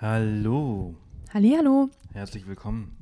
[0.00, 0.96] Hallo,
[1.32, 1.90] Hallihallo.
[2.14, 2.96] herzlich willkommen.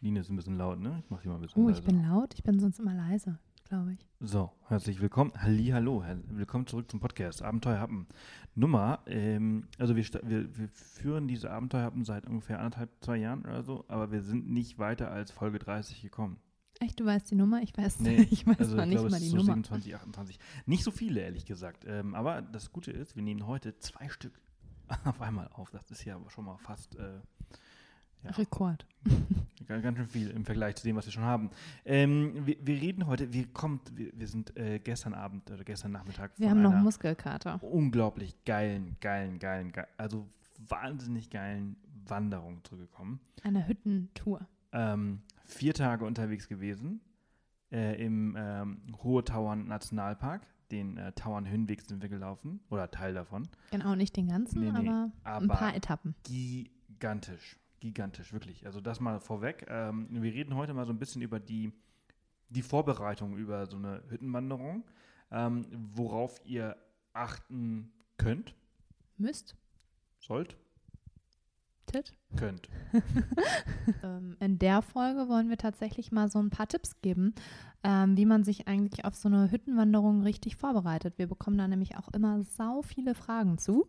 [0.00, 1.00] Line ist ein bisschen laut, ne?
[1.04, 1.86] Ich mach sie mal ein bisschen Oh, ich leiser.
[1.86, 2.34] bin laut.
[2.34, 4.04] Ich bin sonst immer leise, glaube ich.
[4.18, 5.32] So, herzlich willkommen.
[5.36, 8.08] Hallihallo, Herr- willkommen zurück zum Podcast Abenteuerhappen.
[8.56, 13.62] Nummer, ähm, also wir, wir, wir führen diese Abenteuerhappen seit ungefähr anderthalb, zwei Jahren oder
[13.62, 16.38] so, aber wir sind nicht weiter als Folge 30 gekommen.
[16.80, 17.62] Echt, du weißt die Nummer?
[17.62, 19.36] Ich weiß, Nee, ich weiß Also noch ich nicht glaube, mal es die ist so
[19.38, 19.52] Nummer.
[19.54, 20.38] 27, 28.
[20.66, 21.84] Nicht so viele, ehrlich gesagt.
[21.86, 24.32] Ähm, aber das Gute ist, wir nehmen heute zwei Stück
[25.04, 25.70] auf einmal auf.
[25.70, 27.20] Das ist ja schon mal fast äh,
[28.24, 28.86] ja, Rekord.
[29.66, 31.50] Ganz, schön viel im Vergleich zu dem, was wir schon haben.
[31.84, 35.92] Ähm, wir, wir reden heute, wir, kommt, wir, wir sind äh, gestern Abend oder gestern
[35.92, 37.62] Nachmittag Wir haben noch einer Muskelkater.
[37.62, 40.26] unglaublich geilen, geilen, geilen, geilen, also
[40.58, 41.76] wahnsinnig geilen
[42.06, 43.20] Wanderung zurückgekommen.
[43.42, 44.46] Eine Hüttentour.
[44.72, 47.00] Ähm, vier Tage unterwegs gewesen
[47.70, 50.42] äh, im ähm, Hohe Tauern Nationalpark.
[50.70, 53.48] Den äh, Tauern Höhenweg sind wir gelaufen oder Teil davon.
[53.70, 56.14] Genau, nicht den ganzen, Nee, nee, aber, aber ein paar Etappen.
[56.24, 57.58] gigantisch.
[57.80, 58.66] Gigantisch, wirklich.
[58.66, 59.64] Also das mal vorweg.
[59.68, 61.72] Ähm, wir reden heute mal so ein bisschen über die,
[62.48, 64.84] die Vorbereitung über so eine Hüttenwanderung,
[65.30, 66.76] ähm, worauf ihr
[67.12, 68.54] achten könnt,
[69.16, 69.56] Müsst.
[70.18, 70.56] sollt,
[71.92, 72.12] Tit.
[72.36, 72.68] könnt.
[74.02, 77.34] Ähm, in der Folge wollen wir tatsächlich mal so ein paar Tipps geben,
[77.82, 81.14] ähm, wie man sich eigentlich auf so eine Hüttenwanderung richtig vorbereitet.
[81.16, 83.88] Wir bekommen da nämlich auch immer sau viele Fragen zu.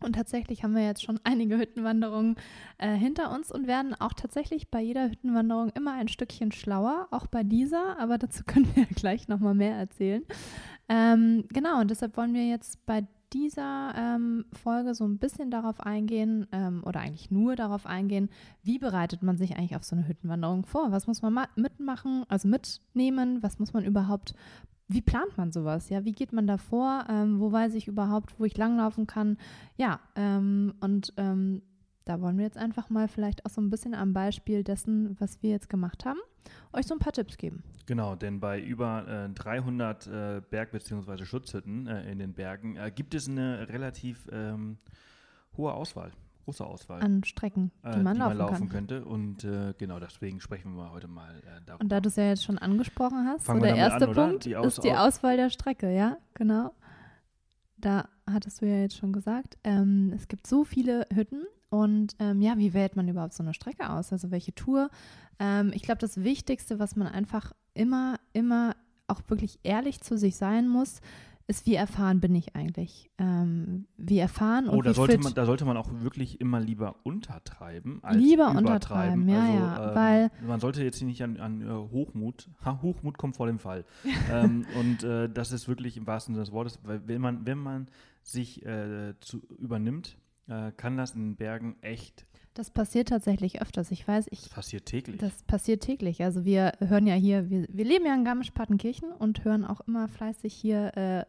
[0.00, 2.36] Und tatsächlich haben wir jetzt schon einige Hüttenwanderungen
[2.78, 7.26] äh, hinter uns und werden auch tatsächlich bei jeder Hüttenwanderung immer ein Stückchen schlauer, auch
[7.26, 10.24] bei dieser, aber dazu können wir gleich nochmal mehr erzählen.
[10.88, 15.80] Ähm, genau, und deshalb wollen wir jetzt bei dieser ähm, Folge so ein bisschen darauf
[15.80, 18.30] eingehen ähm, oder eigentlich nur darauf eingehen,
[18.62, 20.92] wie bereitet man sich eigentlich auf so eine Hüttenwanderung vor?
[20.92, 23.42] Was muss man ma- mitmachen, also mitnehmen?
[23.42, 24.34] Was muss man überhaupt,
[24.88, 25.88] wie plant man sowas?
[25.90, 27.04] Ja, wie geht man da vor?
[27.08, 29.36] Ähm, wo weiß ich überhaupt, wo ich langlaufen kann?
[29.76, 31.62] Ja, ähm, und ähm,
[32.04, 35.42] da wollen wir jetzt einfach mal vielleicht auch so ein bisschen am Beispiel dessen, was
[35.42, 36.18] wir jetzt gemacht haben,
[36.72, 37.62] euch so ein paar Tipps geben.
[37.86, 41.24] Genau, denn bei über äh, 300 äh, Berg- bzw.
[41.24, 44.78] Schutzhütten äh, in den Bergen äh, gibt es eine relativ ähm,
[45.56, 46.12] hohe Auswahl,
[46.44, 47.00] große Auswahl.
[47.02, 48.68] An Strecken, die äh, man die laufen man laufen kann.
[48.68, 49.04] könnte.
[49.04, 51.82] Und äh, genau deswegen sprechen wir heute mal darüber.
[51.82, 54.14] Und da du es ja jetzt schon angesprochen hast, Fangen so der erste an?
[54.14, 56.74] Punkt Die ist die Auswahl der Strecke, ja, genau.
[57.78, 61.44] Da hattest du ja jetzt schon gesagt, ähm, es gibt so viele Hütten
[61.74, 64.12] und ähm, ja, wie wählt man überhaupt so eine Strecke aus?
[64.12, 64.90] Also welche Tour?
[65.40, 68.76] Ähm, ich glaube, das Wichtigste, was man einfach immer, immer
[69.08, 71.00] auch wirklich ehrlich zu sich sein muss,
[71.48, 73.10] ist, wie erfahren bin ich eigentlich?
[73.18, 75.24] Ähm, wie erfahren und Oh, da wie sollte, fit?
[75.24, 79.88] man, da sollte man auch wirklich immer lieber untertreiben als Lieber untertreiben, ja, also, ja,
[79.88, 83.58] ähm, weil- man sollte jetzt nicht an, an äh, Hochmut, ha, Hochmut kommt vor dem
[83.58, 83.84] Fall.
[84.30, 87.58] ähm, und äh, das ist wirklich im wahrsten Sinne des Wortes, weil wenn man, wenn
[87.58, 87.88] man
[88.22, 90.16] sich äh, zu, übernimmt,
[90.48, 93.90] äh, kann das in Bergen echt, das passiert tatsächlich öfters.
[93.90, 95.18] Ich weiß, ich das passiert täglich.
[95.18, 96.22] Das passiert täglich.
[96.22, 100.06] Also wir hören ja hier, wir, wir leben ja in Garmisch-Partenkirchen und hören auch immer
[100.06, 101.24] fleißig hier äh,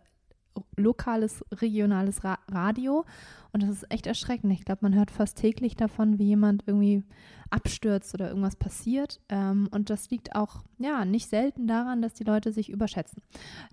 [0.77, 3.05] lokales, regionales Ra Radio.
[3.51, 4.53] Und das ist echt erschreckend.
[4.53, 7.03] Ich glaube, man hört fast täglich davon, wie jemand irgendwie
[7.49, 9.19] abstürzt oder irgendwas passiert.
[9.29, 13.23] Ähm, und das liegt auch, ja, nicht selten daran, dass die Leute sich überschätzen.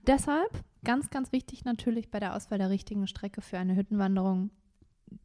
[0.06, 0.50] Deshalb,
[0.84, 4.50] ganz, ganz wichtig natürlich bei der Auswahl der richtigen Strecke für eine Hüttenwanderung,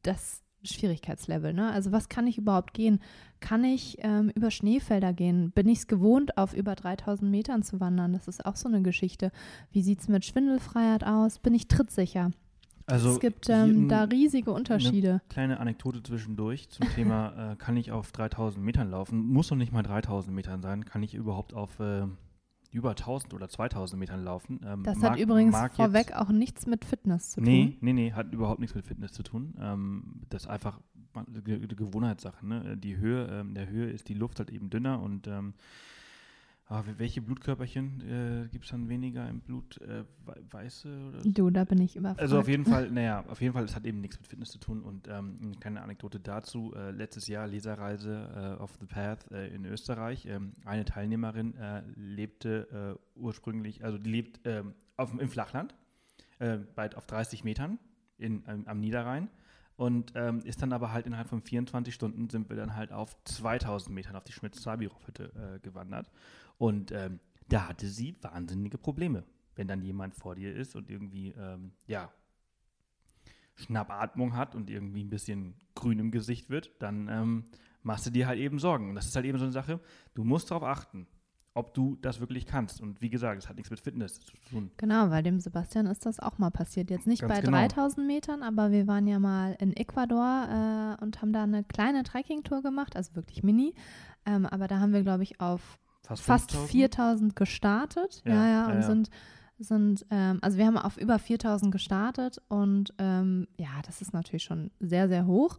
[0.02, 1.54] das Schwierigkeitslevel.
[1.54, 1.72] Ne?
[1.72, 3.00] Also was kann ich überhaupt gehen?
[3.40, 5.52] Kann ich ähm, über Schneefelder gehen?
[5.52, 8.14] Bin ich es gewohnt, auf über 3000 Metern zu wandern?
[8.14, 9.32] Das ist auch so eine Geschichte.
[9.72, 11.40] Wie sieht es mit Schwindelfreiheit aus?
[11.40, 12.32] Bin ich trittsicher?
[12.88, 15.22] also es gibt ähm, da riesige Unterschiede.
[15.30, 19.20] Kleine Anekdote zwischendurch zum Thema, äh, kann ich auf 3000 Metern laufen?
[19.20, 20.86] Muss noch nicht mal 3000 Metern sein.
[20.86, 22.04] Kann ich überhaupt auf äh,
[22.72, 24.60] über 1000 oder 2000 Metern laufen?
[24.66, 27.78] Ähm, Das mag- hat übrigens vorweg auch nichts mit Fitness zu Nee, tun.
[27.82, 29.54] nee, nee, hat überhaupt nichts mit Fitness zu tun.
[29.60, 30.80] Ähm, das ist einfach
[31.14, 32.46] eine Ge- Ge- Gewohnheitssache.
[32.46, 32.78] Ne?
[32.78, 35.54] Die Höhe, ähm, der Höhe ist die Luft halt eben dünner und ähm,
[36.70, 38.02] ah, welche Blutkörperchen
[38.46, 39.80] äh, gibt es dann weniger im Blut?
[39.82, 42.22] Äh, wei- weiße oder Du, da bin ich überfragt.
[42.22, 44.60] also auf jeden Fall, naja, auf jeden Fall, es hat eben nichts mit Fitness zu
[44.60, 44.82] tun.
[44.84, 46.74] Und ähm, eine kleine Anekdote dazu.
[46.76, 50.26] Äh, letztes Jahr Leserreise äh, auf The Path äh, in Österreich.
[50.26, 55.76] Ähm, eine Teilnehmerin äh, lebte äh, ursprünglich, also die lebt ähm, auf, im Flachland,
[56.40, 57.80] bei, auf 30 Metern
[58.18, 59.30] in, ähm, am Niederrhein.
[59.76, 63.16] Und ähm, ist dann aber halt innerhalb von 24 Stunden sind wir dann halt auf
[63.26, 66.10] 2000 Metern auf die Schmitz-Zabirov-Hütte äh, gewandert.
[66.58, 67.20] Und ähm,
[67.50, 69.24] da hatte sie wahnsinnige Probleme
[69.58, 72.12] wenn dann jemand vor dir ist und irgendwie, ähm, ja,
[73.56, 77.46] Schnappatmung hat und irgendwie ein bisschen grün im Gesicht wird, dann ähm,
[77.82, 78.90] machst du dir halt eben Sorgen.
[78.90, 79.80] Und das ist halt eben so eine Sache,
[80.14, 81.08] du musst darauf achten.
[81.56, 82.82] ob du das wirklich kannst.
[82.82, 84.70] Und wie gesagt, es hat nichts mit Fitness zu tun.
[84.78, 86.92] Genau, weil dem Sebastian ist das auch mal passiert.
[86.92, 87.58] Jetzt nicht Ganz bei genau.
[87.58, 92.04] 3000 Metern, aber wir waren ja mal in Ecuador äh, und haben da eine kleine
[92.04, 93.74] Trekkingtour gemacht, also wirklich mini.
[94.28, 96.72] Ähm, aber da haben wir, glaube ich, auf Fast, fast 5000?
[96.72, 98.22] 4000 gestartet.
[98.26, 98.82] Ja, Ja, ja, und ja.
[98.82, 99.10] sind,
[99.60, 104.44] sind ähm, also wir haben auf über 4000 gestartet und ähm, ja, das ist natürlich
[104.44, 105.58] schon sehr, sehr hoch.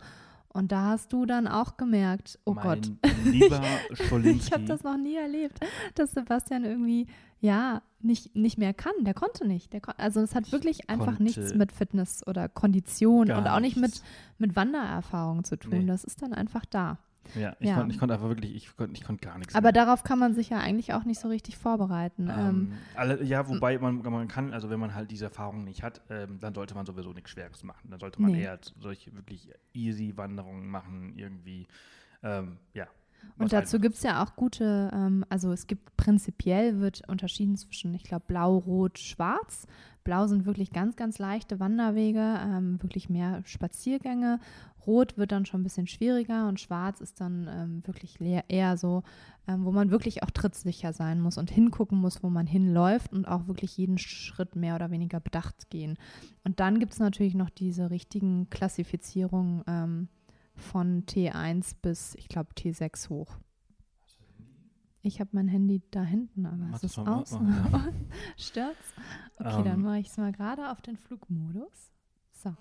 [0.51, 2.91] Und da hast du dann auch gemerkt, oh mein Gott,
[3.25, 3.61] lieber
[3.93, 4.51] ich Scholinski.
[4.53, 5.61] habe das noch nie erlebt,
[5.95, 7.07] dass Sebastian irgendwie,
[7.41, 8.93] ja, nicht, nicht mehr kann.
[9.01, 9.73] Der konnte nicht.
[9.73, 13.77] Der kon also es hat wirklich einfach nichts mit Fitness oder Kondition und auch nicht
[13.77, 14.03] mit,
[14.39, 15.81] mit Wandererfahrung zu tun.
[15.81, 15.87] Nee.
[15.87, 16.99] Das ist dann einfach da.
[17.35, 17.77] Ja, ich Ja.
[17.77, 19.55] konnte ich konnt einfach wirklich, ich konnte ich konnt gar nichts.
[19.55, 19.73] Aber mehr.
[19.73, 22.29] darauf kann man sich ja eigentlich auch nicht so richtig vorbereiten.
[22.31, 25.83] Ähm, Ähm, alle, ja, wobei man, man kann, also wenn man halt diese Erfahrung nicht
[25.83, 27.91] hat, ähm, dann sollte man sowieso nichts Schweres machen.
[27.91, 28.43] Dann sollte man Nee.
[28.43, 31.67] eher solche wirklich easy Wanderungen machen, irgendwie.
[32.23, 32.87] Ähm, ja.
[33.37, 37.57] Und dazu halt- gibt es ja auch gute, ähm, also es gibt prinzipiell wird unterschieden
[37.57, 39.67] zwischen, ich glaube, Blau, Rot, Schwarz.
[40.05, 44.41] Blau sind wirklich ganz, ganz leichte Wanderwege, ähm, wirklich mehr Spaziergänge.
[44.87, 49.03] Rot wird dann schon ein bisschen schwieriger und Schwarz ist dann ähm, wirklich eher so,
[49.47, 53.27] ähm, wo man wirklich auch trittsicher sein muss und hingucken muss, wo man hinläuft und
[53.27, 55.99] auch wirklich jeden Schritt mehr oder weniger bedacht gehen.
[56.45, 60.09] Und dann gibt es natürlich noch diese richtigen Klassifizierungen ähm,
[60.55, 63.39] von T1 bis, ich glaube, T6 hoch.
[65.03, 67.39] Ich habe mein Handy da hinten, aber Mach es ist aus.
[68.37, 68.93] Stört's?
[69.39, 71.93] Okay, dann Ähm, mache ich es mal gerade auf den Flugmodus.
[72.43, 72.55] So,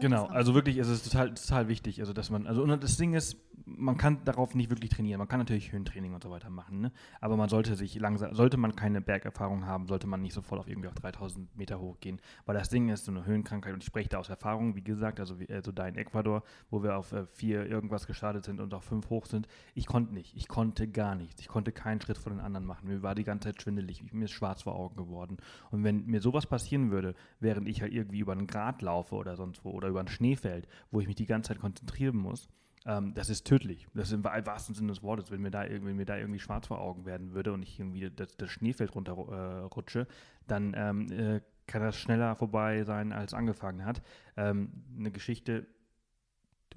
[0.00, 3.14] Genau, also wirklich ist es total, total wichtig, also dass man, also und das Ding
[3.14, 3.36] ist,
[3.66, 5.18] man kann darauf nicht wirklich trainieren.
[5.18, 6.92] Man kann natürlich Höhentraining und so weiter machen, ne?
[7.20, 10.68] aber man sollte sich langsam, sollte man keine Bergerfahrung haben, sollte man nicht sofort auf
[10.68, 14.08] irgendwie auf 3000 Meter hochgehen, weil das Ding ist so eine Höhenkrankheit und ich spreche
[14.08, 17.26] da aus Erfahrung, wie gesagt, also, wie, also da in Ecuador, wo wir auf äh,
[17.26, 21.16] vier irgendwas gestartet sind und auf fünf hoch sind, ich konnte nicht, ich konnte gar
[21.16, 24.00] nichts, ich konnte keinen Schritt vor den anderen machen, mir war die ganze Zeit schwindelig,
[24.00, 25.38] ich, mir ist schwarz vor Augen geworden.
[25.70, 29.36] Und wenn mir sowas passieren würde, während ich halt irgendwie über einen Grat laufe oder
[29.36, 32.48] sonst wo oder über ein Schneefeld, wo ich mich die ganze Zeit konzentrieren muss,
[32.86, 33.88] ähm, das ist tödlich.
[33.94, 35.30] Das ist im wa- wahrsten Sinne des Wortes.
[35.30, 38.10] Wenn mir da, wenn mir da irgendwie schwarz vor Augen werden würde und ich irgendwie
[38.10, 40.06] das, das Schneefeld runterrutsche, äh,
[40.46, 44.02] dann ähm, äh, kann das schneller vorbei sein, als angefangen hat.
[44.36, 45.66] Ähm, eine Geschichte,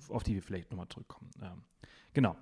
[0.09, 1.29] auf die wir vielleicht nochmal zurückkommen.
[1.43, 1.61] Ähm,
[2.13, 2.35] genau.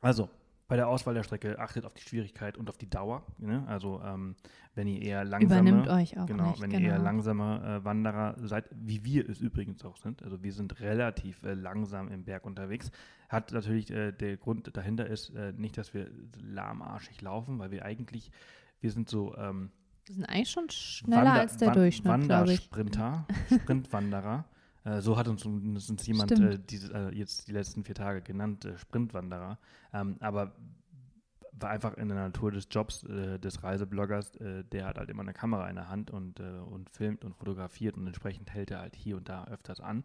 [0.00, 0.28] Also,
[0.74, 3.22] bei der Auswahl der Strecke achtet auf die Schwierigkeit und auf die Dauer.
[3.38, 3.62] Ne?
[3.68, 4.34] Also, ähm,
[4.74, 6.60] wenn ihr eher langsame, Übernimmt euch auch Genau, nicht.
[6.60, 6.82] wenn genau.
[6.82, 10.80] ihr eher langsame äh, Wanderer seid, wie wir es übrigens auch sind, also wir sind
[10.80, 12.90] relativ äh, langsam im Berg unterwegs,
[13.28, 16.10] hat natürlich äh, der Grund dahinter ist äh, nicht, dass wir
[16.42, 18.32] lahmarschig laufen, weil wir eigentlich,
[18.80, 19.70] wir sind so ähm,
[20.06, 22.06] Wir sind eigentlich schon schneller Wander- als der Wan- Durchschnitt.
[22.08, 24.44] Wandersprinter, Sprintwanderer.
[24.84, 28.64] Äh, so hat uns, uns jemand äh, diese, äh, jetzt die letzten vier Tage genannt,
[28.64, 29.58] äh, Sprintwanderer.
[29.92, 30.52] Ähm, aber
[31.52, 35.22] war einfach in der Natur des Jobs äh, des Reisebloggers, äh, der hat halt immer
[35.22, 38.96] eine Kamera in der Hand und, und filmt und fotografiert und entsprechend hält er halt
[38.96, 40.02] hier und da öfters an.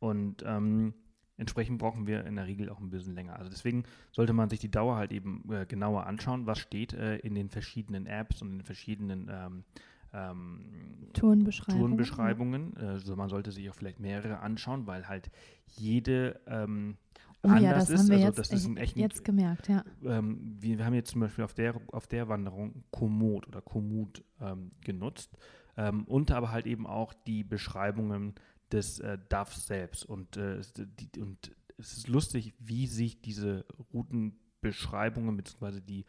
[0.00, 0.94] Und ähm,
[1.36, 3.36] entsprechend brauchen wir in der Regel auch ein bisschen länger.
[3.38, 7.16] Also deswegen sollte man sich die Dauer halt eben äh, genauer anschauen, was steht äh,
[7.18, 9.64] in den verschiedenen Apps und in den verschiedenen ähm,
[10.12, 10.64] ähm,
[11.12, 11.80] Tourenbeschreibung.
[11.80, 12.76] Tourenbeschreibungen.
[12.76, 15.30] Äh, Also man sollte sich auch vielleicht mehrere anschauen, weil halt
[15.66, 16.96] jede ähm,
[17.44, 17.98] Oh ja, anders das ist.
[18.00, 19.84] haben wir also jetzt, das ist ein echt jetzt gemerkt, ja.
[20.04, 24.24] ähm, wir, wir haben jetzt zum Beispiel auf der, auf der Wanderung Komoot oder Komoot
[24.40, 25.36] ähm, genutzt
[25.76, 28.34] ähm, und aber halt eben auch die Beschreibungen
[28.72, 30.04] des äh, DAFs selbst.
[30.04, 35.80] Und, äh, es- die, und es ist lustig, wie sich diese Routenbeschreibungen bzw.
[35.80, 36.04] Die,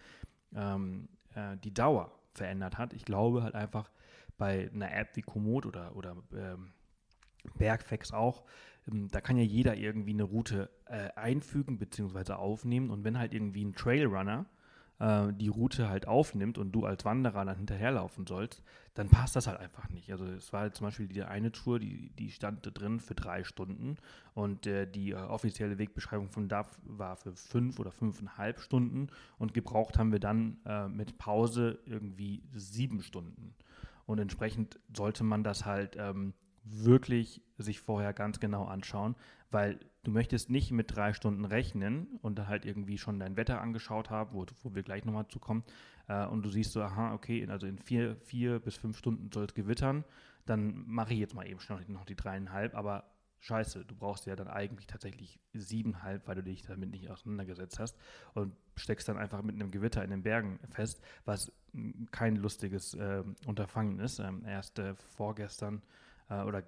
[0.54, 2.94] ähm, äh, die Dauer verändert hat.
[2.94, 3.92] Ich glaube halt einfach
[4.38, 6.72] bei einer App wie Komoot oder, oder ähm,
[7.58, 8.44] Bergfex auch,
[8.88, 12.34] ähm, da kann ja jeder irgendwie eine Route äh, einfügen bzw.
[12.34, 14.46] aufnehmen und wenn halt irgendwie ein Trailrunner
[15.00, 18.62] äh, die Route halt aufnimmt und du als Wanderer dann hinterherlaufen sollst,
[18.94, 20.12] dann passt das halt einfach nicht.
[20.12, 23.44] Also es war halt zum Beispiel die eine Tour, die, die stand drin für drei
[23.44, 23.98] Stunden
[24.34, 29.54] und äh, die äh, offizielle Wegbeschreibung von DAF war für fünf oder fünfeinhalb Stunden und
[29.54, 33.56] gebraucht haben wir dann äh, mit Pause irgendwie sieben Stunden.
[34.06, 39.16] Und entsprechend sollte man das halt ähm, wirklich sich vorher ganz genau anschauen,
[39.52, 44.10] weil du möchtest nicht mit drei Stunden rechnen und halt irgendwie schon dein Wetter angeschaut
[44.10, 45.64] haben, wo, wo wir gleich nochmal zu kommen,
[46.08, 49.46] äh, und du siehst so, aha, okay, also in vier, vier bis fünf Stunden soll
[49.46, 50.04] es gewittern,
[50.46, 53.04] dann mache ich jetzt mal eben schnell noch die dreieinhalb, aber
[53.42, 57.96] scheiße, du brauchst ja dann eigentlich tatsächlich siebeneinhalb, weil du dich damit nicht auseinandergesetzt hast
[58.34, 61.52] und steckst dann einfach mit einem Gewitter in den Bergen fest, was
[62.12, 64.20] kein lustiges äh, Unterfangen ist.
[64.20, 65.84] Ähm, erst äh, vorgestern
[66.30, 66.64] äh, oder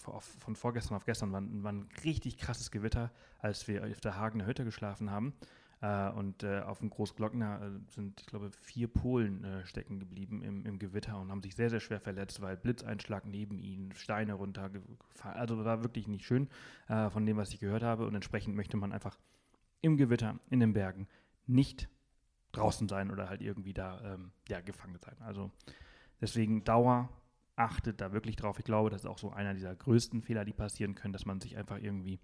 [0.00, 4.46] von vorgestern auf gestern war, war ein richtig krasses Gewitter, als wir auf der Hagener
[4.46, 5.34] Hütte geschlafen haben.
[5.82, 10.42] Äh, und äh, auf dem Großglockner äh, sind, ich glaube, vier Polen äh, stecken geblieben
[10.42, 14.34] im, im, Gewitter und haben sich sehr, sehr schwer verletzt, weil Blitzeinschlag neben ihnen, Steine
[14.34, 15.38] runtergefallen.
[15.38, 16.48] Also war wirklich nicht schön
[16.88, 18.06] äh, von dem, was ich gehört habe.
[18.06, 19.18] Und entsprechend möchte man einfach
[19.80, 21.08] im Gewitter, in den Bergen,
[21.46, 21.88] nicht
[22.52, 25.16] draußen sein oder halt irgendwie da ähm, ja, gefangen sein.
[25.20, 25.50] Also
[26.20, 27.08] deswegen Dauer,
[27.60, 28.58] achtet da wirklich drauf.
[28.58, 31.40] Ich glaube, das ist auch so einer dieser größten Fehler, die passieren können, dass man
[31.40, 32.20] sich einfach irgendwie,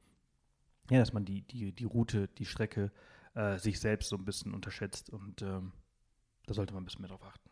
[0.90, 2.90] ja, dass man die, die, die Route, die Strecke
[3.34, 5.72] äh, sich selbst so ein bisschen unterschätzt und ähm,
[6.46, 7.50] da sollte man ein bisschen mehr drauf achten.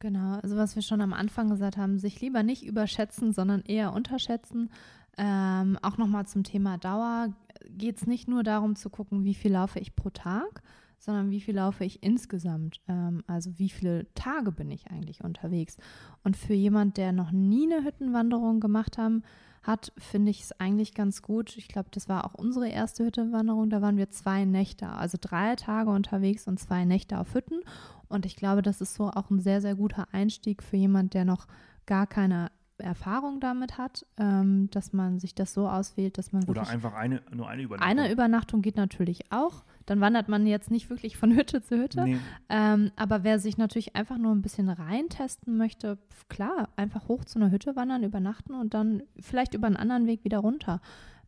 [0.00, 3.92] Genau, also was wir schon am Anfang gesagt haben, sich lieber nicht überschätzen, sondern eher
[3.92, 4.70] unterschätzen.
[5.16, 7.34] Ähm, auch nochmal zum Thema Dauer
[7.68, 10.62] geht es nicht nur darum zu gucken, wie viel laufe ich pro Tag,
[10.98, 12.80] sondern wie viel laufe ich insgesamt.
[12.88, 15.76] Ähm, also wie viele Tage bin ich eigentlich unterwegs.
[16.24, 19.22] Und für jemand, der noch nie eine Hüttenwanderung gemacht haben,
[19.62, 21.56] hat, finde ich es eigentlich ganz gut.
[21.56, 23.70] Ich glaube, das war auch unsere erste Hüttenwanderung.
[23.70, 27.60] Da waren wir zwei Nächte, also drei Tage unterwegs und zwei Nächte auf Hütten.
[28.08, 31.24] Und ich glaube, das ist so auch ein sehr, sehr guter Einstieg für jemand, der
[31.24, 31.46] noch
[31.86, 36.68] gar keine Erfahrung damit hat, ähm, dass man sich das so auswählt, dass man oder
[36.68, 37.88] einfach eine nur eine Übernachtung.
[37.88, 39.64] Eine Übernachtung geht natürlich auch.
[39.86, 42.04] Dann wandert man jetzt nicht wirklich von Hütte zu Hütte.
[42.04, 42.18] Nee.
[42.48, 47.38] Ähm, aber wer sich natürlich einfach nur ein bisschen reintesten möchte, klar, einfach hoch zu
[47.38, 50.80] einer Hütte wandern, übernachten und dann vielleicht über einen anderen Weg wieder runter.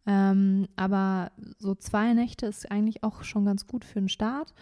[0.07, 4.55] Ähm, aber so zwei Nächte ist eigentlich auch schon ganz gut für den Start.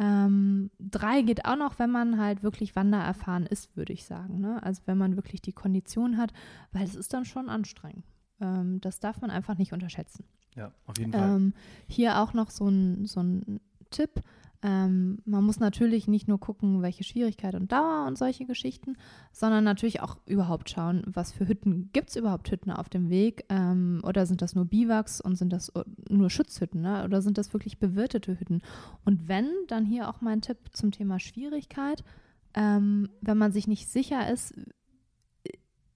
[0.00, 4.40] Ähm, drei geht auch noch, wenn man halt wirklich wandererfahren ist, würde ich sagen.
[4.40, 4.62] Ne?
[4.62, 6.32] Also wenn man wirklich die Kondition hat,
[6.72, 8.06] weil es ist dann schon anstrengend.
[8.40, 10.24] Ähm, das darf man einfach nicht unterschätzen.
[10.56, 11.36] Ja, auf jeden Fall.
[11.36, 11.54] Ähm,
[11.86, 14.22] hier auch noch so ein, so ein Tipp.
[14.62, 18.96] Ähm, man muss natürlich nicht nur gucken, welche Schwierigkeit und Dauer und solche Geschichten,
[19.32, 23.46] sondern natürlich auch überhaupt schauen, was für Hütten gibt es überhaupt Hütten auf dem Weg
[23.48, 25.72] ähm, oder sind das nur Biwaks und sind das
[26.10, 27.04] nur Schutzhütten ne?
[27.04, 28.60] oder sind das wirklich bewirtete Hütten?
[29.04, 32.04] Und wenn, dann hier auch mein Tipp zum Thema Schwierigkeit.
[32.52, 34.54] Ähm, wenn man sich nicht sicher ist,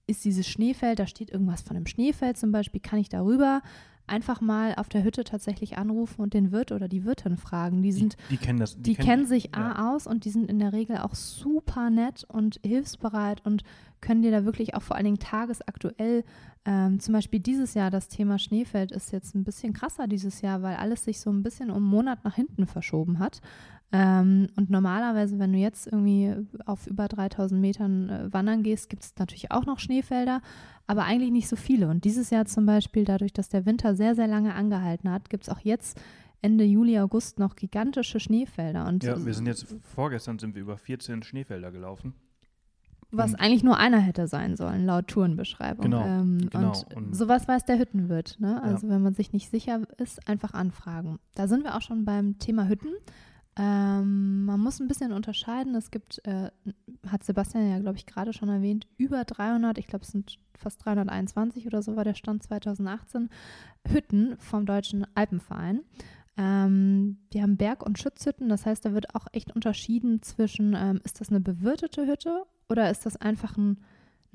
[0.07, 3.61] ist dieses Schneefeld, da steht irgendwas von einem Schneefeld zum Beispiel, kann ich darüber?
[4.07, 7.81] Einfach mal auf der Hütte tatsächlich anrufen und den Wirt oder die Wirtin fragen.
[7.81, 9.73] Die sind, die, die kennen das, die, die kennen, kennen, sich ja.
[9.73, 13.63] A aus und die sind in der Regel auch super nett und hilfsbereit und
[14.01, 16.23] können dir da wirklich auch vor allen Dingen tagesaktuell,
[16.67, 20.63] ähm, zum Beispiel dieses Jahr, das Thema Schneefeld ist jetzt ein bisschen krasser dieses Jahr,
[20.63, 23.39] weil alles sich so ein bisschen um einen Monat nach hinten verschoben hat.
[23.91, 26.33] Ähm, und normalerweise, wenn du jetzt irgendwie
[26.65, 30.41] auf über 3000 Metern äh, wandern gehst, gibt es natürlich auch noch Schneefelder,
[30.87, 31.87] aber eigentlich nicht so viele.
[31.89, 35.43] Und dieses Jahr zum Beispiel, dadurch, dass der Winter sehr, sehr lange angehalten hat, gibt
[35.43, 35.99] es auch jetzt
[36.41, 38.87] Ende Juli, August noch gigantische Schneefelder.
[38.87, 42.13] Und ja, wir sind jetzt, vorgestern sind wir über 14 Schneefelder gelaufen.
[43.11, 45.83] Was und eigentlich nur einer hätte sein sollen, laut Tourenbeschreibung.
[45.83, 46.69] Genau, ähm, genau.
[46.69, 48.37] Und, und, sowas weiß der Hüttenwirt.
[48.39, 48.61] Ne?
[48.61, 48.93] Also ja.
[48.93, 51.19] wenn man sich nicht sicher ist, einfach anfragen.
[51.33, 52.93] Da sind wir auch schon beim Thema Hütten.
[53.57, 55.75] Ähm, man muss ein bisschen unterscheiden.
[55.75, 56.51] Es gibt, äh,
[57.07, 60.83] hat Sebastian ja, glaube ich, gerade schon erwähnt, über 300, ich glaube, es sind fast
[60.85, 63.29] 321 oder so war der Stand 2018,
[63.87, 65.81] Hütten vom Deutschen Alpenverein.
[66.37, 70.99] Ähm, die haben Berg- und Schutzhütten, das heißt, da wird auch echt unterschieden zwischen, ähm,
[71.05, 73.77] ist das eine bewirtete Hütte oder ist das einfach ein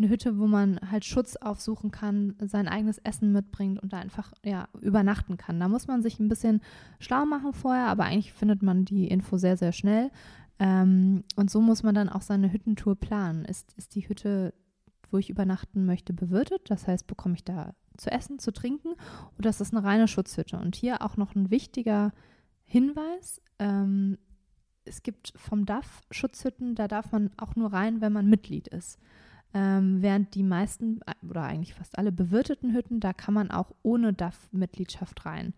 [0.01, 4.33] eine Hütte, wo man halt Schutz aufsuchen kann, sein eigenes Essen mitbringt und da einfach
[4.43, 5.61] ja, übernachten kann.
[5.61, 6.63] Da muss man sich ein bisschen
[6.99, 10.11] schlau machen vorher, aber eigentlich findet man die Info sehr, sehr schnell.
[10.59, 13.45] Ähm, und so muss man dann auch seine Hüttentour planen.
[13.45, 14.55] Ist, ist die Hütte,
[15.11, 16.71] wo ich übernachten möchte, bewirtet?
[16.71, 18.95] Das heißt, bekomme ich da zu essen, zu trinken?
[19.39, 20.59] Oder ist das eine reine Schutzhütte?
[20.59, 22.13] Und hier auch noch ein wichtiger
[22.65, 23.43] Hinweis.
[23.59, 24.17] Ähm,
[24.85, 28.99] es gibt vom DAF Schutzhütten, da darf man auch nur rein, wenn man Mitglied ist.
[29.53, 34.13] Ähm, während die meisten oder eigentlich fast alle bewirteten Hütten, da kann man auch ohne
[34.13, 35.55] DAF-Mitgliedschaft rein.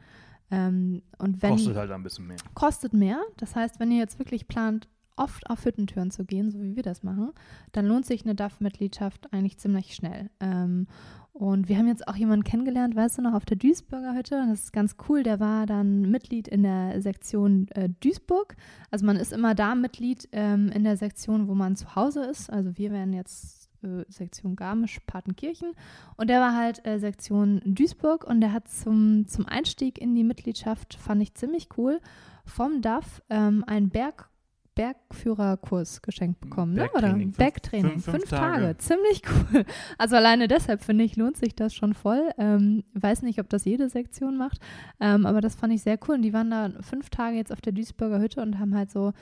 [0.50, 2.36] Ähm, und wenn, kostet halt ein bisschen mehr.
[2.54, 3.20] Kostet mehr.
[3.36, 6.82] Das heißt, wenn ihr jetzt wirklich plant, oft auf Hüttentüren zu gehen, so wie wir
[6.82, 7.32] das machen,
[7.72, 10.30] dann lohnt sich eine DAF-Mitgliedschaft eigentlich ziemlich schnell.
[10.40, 10.86] Ähm,
[11.32, 14.44] und wir haben jetzt auch jemanden kennengelernt, weißt du noch, auf der Duisburger Hütte.
[14.48, 15.22] Das ist ganz cool.
[15.22, 18.54] Der war dann Mitglied in der Sektion äh, Duisburg.
[18.90, 22.50] Also man ist immer da Mitglied ähm, in der Sektion, wo man zu Hause ist.
[22.50, 25.72] Also wir werden jetzt äh, Sektion Garmisch-Partenkirchen
[26.16, 30.24] und der war halt äh, Sektion Duisburg und der hat zum, zum Einstieg in die
[30.24, 32.00] Mitgliedschaft, fand ich ziemlich cool,
[32.44, 34.28] vom DAF ähm, einen Berg
[34.74, 36.88] Bergführerkurs geschenkt bekommen, ne?
[36.94, 38.62] oder Bergtraining, fünf, fünf, fünf Tage.
[38.62, 38.78] Tage.
[38.78, 39.64] ziemlich cool.
[39.98, 42.30] Also alleine deshalb finde ich, lohnt sich das schon voll.
[42.38, 44.60] Ähm, weiß nicht, ob das jede Sektion macht,
[44.98, 46.14] ähm, aber das fand ich sehr cool.
[46.14, 49.12] Und die waren da fünf Tage jetzt auf der Duisburger Hütte und haben halt so,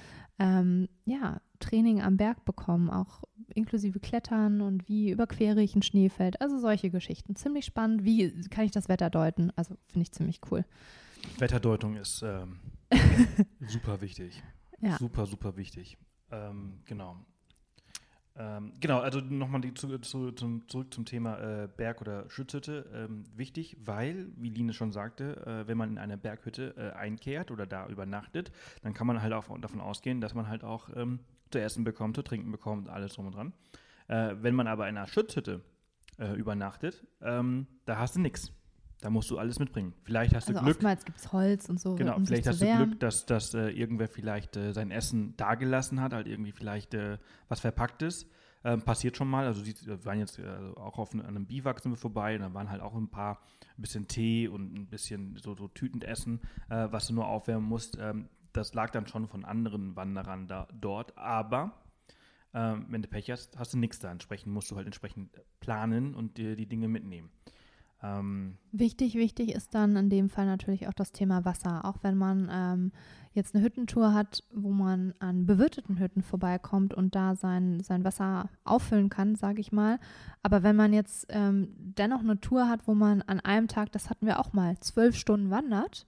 [0.40, 3.22] ähm, ja, Training am Berg bekommen, auch
[3.54, 6.40] inklusive Klettern und wie überquere ich ein Schneefeld.
[6.40, 7.36] Also solche Geschichten.
[7.36, 8.04] Ziemlich spannend.
[8.04, 9.52] Wie kann ich das Wetter deuten?
[9.56, 10.64] Also finde ich ziemlich cool.
[11.38, 12.58] Wetterdeutung ist ähm,
[13.66, 14.42] super wichtig.
[14.80, 14.96] Ja.
[14.96, 15.98] Super, super wichtig.
[16.30, 17.16] Ähm, genau.
[18.36, 22.88] Ähm, genau, also nochmal zu, zu, zum, zurück zum Thema äh, Berg- oder Schutzhütte.
[22.94, 27.50] Ähm, wichtig, weil, wie Line schon sagte, äh, wenn man in eine Berghütte äh, einkehrt
[27.50, 31.20] oder da übernachtet, dann kann man halt auch davon ausgehen, dass man halt auch ähm,
[31.50, 33.52] zu essen bekommt, zu trinken bekommt, alles drum und dran.
[34.08, 35.62] Äh, wenn man aber in einer Schutzhütte
[36.18, 38.52] äh, übernachtet, ähm, da hast du nichts.
[39.00, 39.94] Da musst du alles mitbringen.
[40.02, 40.76] Vielleicht hast du Also Glück.
[40.76, 42.66] oftmals gibt es Holz und so, Genau, um vielleicht hast du.
[42.76, 47.18] Glück, dass, dass äh, irgendwer vielleicht äh, sein Essen dagelassen hat, halt irgendwie vielleicht äh,
[47.48, 48.26] was Verpacktes.
[48.62, 49.46] Ähm, passiert schon mal.
[49.46, 50.44] Also siehst- wir waren jetzt äh,
[50.76, 53.08] auch auf einem, an einem Biwak sind wir vorbei und da waren halt auch ein
[53.08, 53.40] paar,
[53.78, 57.96] ein bisschen Tee und ein bisschen so, so Tütenessen, äh, was du nur aufwärmen musst.
[57.98, 61.16] Ähm, das lag dann schon von anderen Wanderern da, dort.
[61.16, 61.72] Aber
[62.52, 64.10] ähm, wenn du Pech hast, hast du nichts da.
[64.10, 65.30] Entsprechend musst du halt entsprechend
[65.60, 67.30] planen und dir die Dinge mitnehmen.
[68.02, 71.84] Ähm, Wichtig, wichtig ist dann in dem Fall natürlich auch das Thema Wasser.
[71.84, 72.92] Auch wenn man ähm,
[73.32, 78.48] jetzt eine Hüttentour hat, wo man an bewirteten Hütten vorbeikommt und da sein, sein Wasser
[78.64, 79.98] auffüllen kann, sage ich mal.
[80.42, 84.08] Aber wenn man jetzt ähm, dennoch eine Tour hat, wo man an einem Tag, das
[84.08, 86.06] hatten wir auch mal, zwölf Stunden wandert,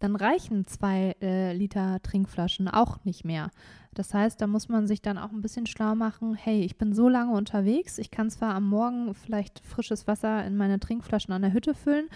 [0.00, 3.50] dann reichen zwei äh, Liter Trinkflaschen auch nicht mehr.
[3.94, 6.92] Das heißt, da muss man sich dann auch ein bisschen schlau machen, hey, ich bin
[6.92, 11.42] so lange unterwegs, ich kann zwar am Morgen vielleicht frisches Wasser in meine Trinkflaschen an
[11.42, 12.08] der Hütte füllen,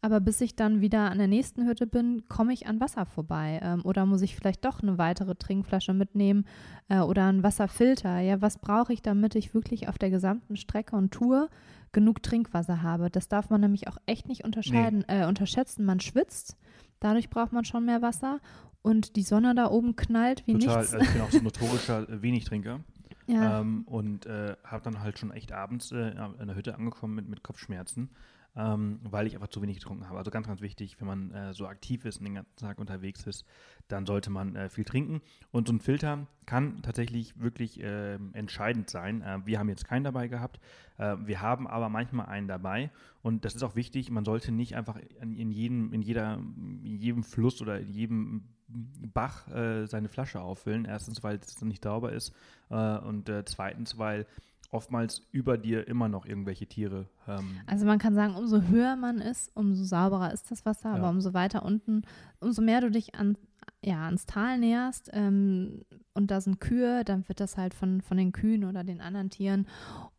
[0.00, 3.60] aber bis ich dann wieder an der nächsten Hütte bin, komme ich an Wasser vorbei.
[3.62, 6.46] Ähm, oder muss ich vielleicht doch eine weitere Trinkflasche mitnehmen
[6.88, 8.20] äh, oder einen Wasserfilter?
[8.20, 11.48] Ja, was brauche ich, damit ich wirklich auf der gesamten Strecke und Tour
[11.90, 13.10] genug Trinkwasser habe?
[13.10, 15.84] Das darf man nämlich auch echt nicht unterscheiden, äh, unterschätzen.
[15.84, 16.56] Man schwitzt,
[17.00, 18.38] dadurch braucht man schon mehr Wasser.
[18.88, 20.94] Und die Sonne da oben knallt wie total, nichts.
[20.94, 22.80] also ich bin auch so ein notorischer äh, Wenigtrinker.
[23.26, 23.60] ja.
[23.60, 27.28] Ähm, und äh, habe dann halt schon echt abends äh, in der Hütte angekommen mit,
[27.28, 28.08] mit Kopfschmerzen,
[28.56, 30.16] ähm, weil ich einfach zu wenig getrunken habe.
[30.16, 33.26] Also ganz, ganz wichtig, wenn man äh, so aktiv ist und den ganzen Tag unterwegs
[33.26, 33.44] ist,
[33.88, 35.20] dann sollte man äh, viel trinken.
[35.50, 39.20] Und so ein Filter kann tatsächlich wirklich ähm, entscheidend sein.
[39.20, 40.60] Äh, wir haben jetzt keinen dabei gehabt.
[40.96, 42.90] Wir haben aber manchmal einen dabei.
[43.22, 46.96] Und das ist auch wichtig, man sollte nicht einfach in, in, jedem, in, jeder, in
[46.96, 50.84] jedem Fluss oder in jedem Bach äh, seine Flasche auffüllen.
[50.84, 52.32] Erstens, weil es dann nicht sauber ist
[52.70, 54.26] äh, und äh, zweitens, weil
[54.70, 57.06] oftmals über dir immer noch irgendwelche Tiere.
[57.26, 61.04] Ähm, Also man kann sagen, umso höher man ist, umso sauberer ist das Wasser, aber
[61.04, 61.10] Ja.
[61.10, 62.02] umso weiter unten,
[62.40, 63.38] umso mehr du dich an,
[63.82, 68.18] ja, ans Tal näherst ähm, und da sind Kühe, dann wird das halt von, von
[68.18, 69.66] den Kühen oder den anderen Tieren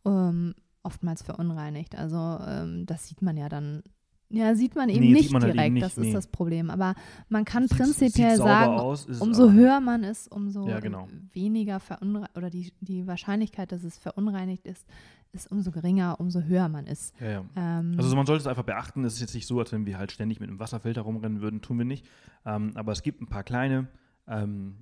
[0.06, 1.95] ähm, oftmals verunreinigt.
[1.95, 3.84] Also ähm, das sieht man ja dann,
[4.30, 6.08] ja, sieht man eben Nee, nicht man halt direkt, eben nicht, das nee.
[6.10, 6.70] ist das Problem.
[6.70, 6.96] Aber
[7.30, 11.08] man kann sieht- prinzipiell sagen, aus, umso höher man ist, umso Ja, genau.
[11.34, 14.86] weniger verunreinigt oder die, die Wahrscheinlichkeit, dass es verunreinigt ist,
[15.32, 17.13] ist umso geringer, umso höher man ist.
[17.20, 17.46] Ja, ja.
[17.56, 19.04] Ähm, Also so, man sollte es einfach beachten.
[19.06, 21.62] Es ist jetzt nicht so, als wenn wir halt ständig mit einem Wasserfilter rumrennen würden,
[21.62, 22.06] tun wir nicht.
[22.46, 23.88] Ähm, aber es gibt ein paar kleine
[24.28, 24.76] ähm,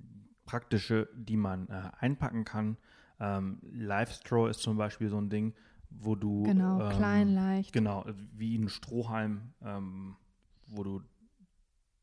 [0.46, 2.76] praktische, die man äh, einpacken kann.
[3.20, 5.52] Ähm, Live Straw ist zum Beispiel so ein Ding,
[5.90, 7.72] wo du genau, ähm, klein, leicht.
[7.72, 10.16] Genau, wie ein Strohhalm, ähm,
[10.66, 11.02] wo du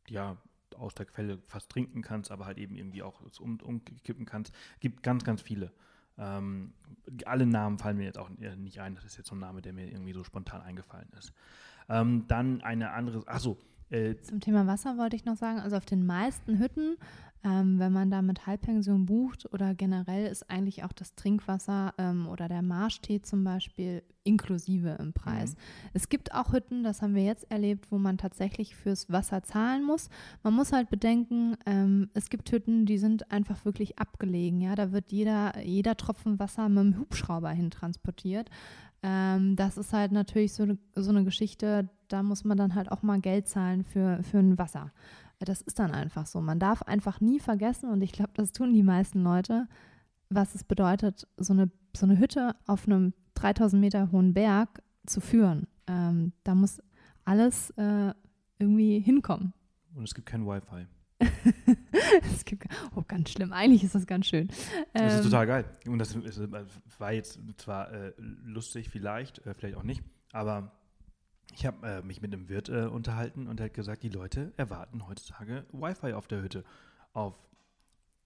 [0.08, 0.38] ja
[0.78, 4.54] aus der Quelle fast trinken kannst, aber halt eben irgendwie auch um, umkippen kannst.
[4.80, 5.72] Gibt ganz, ganz viele.
[6.18, 6.74] Ähm,
[7.26, 8.96] alle Namen fallen mir jetzt auch äh, nicht ein.
[8.96, 11.34] Das ist jetzt so ein Name, der mir irgendwie so spontan eingefallen ist.
[11.90, 13.58] Ähm, dann eine andere, achso,
[13.90, 16.98] äh, Zum Thema Wasser wollte ich noch sagen, also auf den meisten Hütten,
[17.46, 22.28] ähm, wenn man da mit Halbpension bucht oder generell ist eigentlich auch das Trinkwasser ähm,
[22.28, 25.54] oder der Marschtee zum Beispiel inklusive im Preis.
[25.54, 25.60] Mhm.
[25.94, 29.84] Es gibt auch Hütten, das haben wir jetzt erlebt, wo man tatsächlich fürs Wasser zahlen
[29.84, 30.10] muss.
[30.42, 34.60] Man muss halt bedenken, ähm, es gibt Hütten, die sind einfach wirklich abgelegen.
[34.60, 38.50] Ja, da wird jeder, jeder Tropfen Wasser mit dem Hubschrauber hin transportiert.
[39.04, 43.04] Ähm, das ist halt natürlich so, so eine Geschichte, da muss man dann halt auch
[43.04, 44.92] mal Geld zahlen für, für ein Wasser.
[45.46, 46.42] Das ist dann einfach so.
[46.42, 49.68] Man darf einfach nie vergessen, und ich glaube, das tun die meisten Leute,
[50.30, 55.22] was es bedeutet, so eine, so eine Hütte auf einem 3000 Meter hohen Berg zu
[55.22, 55.68] führen.
[55.88, 56.82] Ähm, da muss
[57.26, 58.14] alles äh,
[58.60, 59.54] irgendwie hinkommen.
[59.96, 60.88] und es gibt kein Wi-Fi.
[62.34, 63.54] es gibt, oh, ganz schlimm.
[63.54, 64.48] Eigentlich ist das ganz schön.
[64.94, 65.66] Das ist Ähm, total geil.
[65.88, 66.48] Und das ist, äh,
[67.00, 70.04] war jetzt zwar äh, lustig, vielleicht, äh, vielleicht auch nicht,
[70.34, 70.72] aber
[71.54, 74.54] ich habe äh, mich mit einem Wirt äh, unterhalten und er hat gesagt, die Leute
[74.58, 76.64] erwarten heutzutage Wi-Fi auf der Hütte
[77.14, 77.36] auf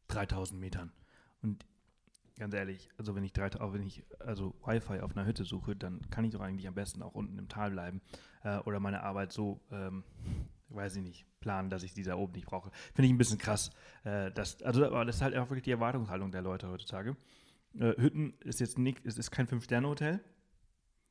[0.08, 0.92] 3000 Metern.
[1.42, 1.66] Und
[2.38, 5.76] ganz ehrlich, also wenn ich, 3000 auch wenn ich also Wi-Fi auf einer Hütte suche,
[5.76, 8.02] dann kann ich doch eigentlich am besten auch unten im Tal bleiben
[8.44, 10.04] äh, oder meine Arbeit so, ähm,
[10.70, 12.72] weiß ich nicht, planen, dass ich die da oben nicht brauche.
[12.94, 13.72] Finde ich ein bisschen krass.
[14.04, 17.16] Äh, das, also, das ist halt auch wirklich die Erwartungshaltung der Leute heutzutage.
[17.78, 20.20] Äh, Hütten ist jetzt nicht, es ist kein Fünf-Sterne-Hotel.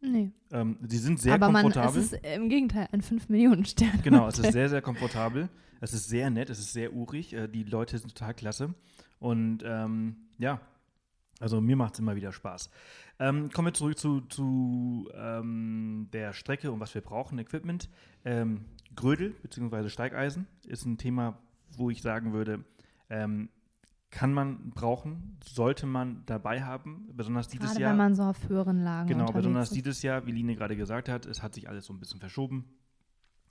[0.00, 0.30] Nee.
[0.52, 2.00] Ähm, sie sind sehr Aber man, komfortabel.
[2.00, 4.00] es ist im Gegenteil ein 5-Millionen-Stern.
[4.02, 5.48] Genau, es ist sehr, sehr komfortabel.
[5.80, 7.32] Es ist sehr nett, es ist sehr urig.
[7.32, 8.74] Äh, die Leute sind total klasse.
[9.18, 10.60] Und ähm, ja,
[11.40, 12.70] also mir macht es immer wieder Spaß.
[13.20, 17.88] Ähm, kommen wir zurück zu, zu ähm, der Strecke und was wir brauchen, Equipment.
[18.24, 19.88] Ähm, Grödel bzw.
[19.88, 21.38] Steigeisen ist ein Thema,
[21.76, 22.64] wo ich sagen würde,
[23.10, 23.48] ähm,
[24.10, 27.90] kann man brauchen, sollte man dabei haben, besonders dieses Gerade Jahr.
[27.90, 29.76] wenn man so auf höheren Lagen Genau, besonders ist.
[29.76, 32.64] dieses Jahr, wie Line gerade gesagt hat, es hat sich alles so ein bisschen verschoben.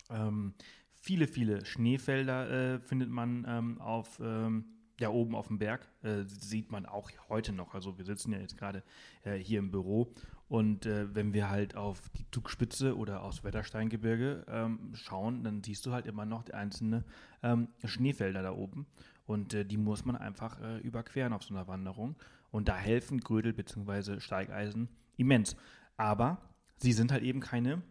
[0.10, 0.54] Ähm,
[0.94, 4.66] viele, viele Schneefelder äh, findet man ähm, auf, ähm,
[5.00, 5.88] ja, oben auf dem Berg.
[6.02, 7.76] Äh, sieht man auch heute noch.
[7.76, 8.84] Also wir sitzen ja jetzt gerade
[9.24, 10.12] äh, hier im Büro.
[10.48, 15.86] Und äh, wenn wir halt auf die Zugspitze oder aufs Wettersteingebirge ähm, schauen, dann siehst
[15.86, 17.04] du halt immer noch die einzelnen
[17.44, 18.88] ähm, Schneefelder da oben.
[19.28, 22.16] Und äh, die muss man einfach äh, überqueren auf so einer Wanderung.
[22.50, 24.20] Und da helfen Grödel bzw.
[24.20, 25.56] Steigeisen immens.
[25.98, 26.42] Aber
[26.78, 27.84] sie sind halt eben keine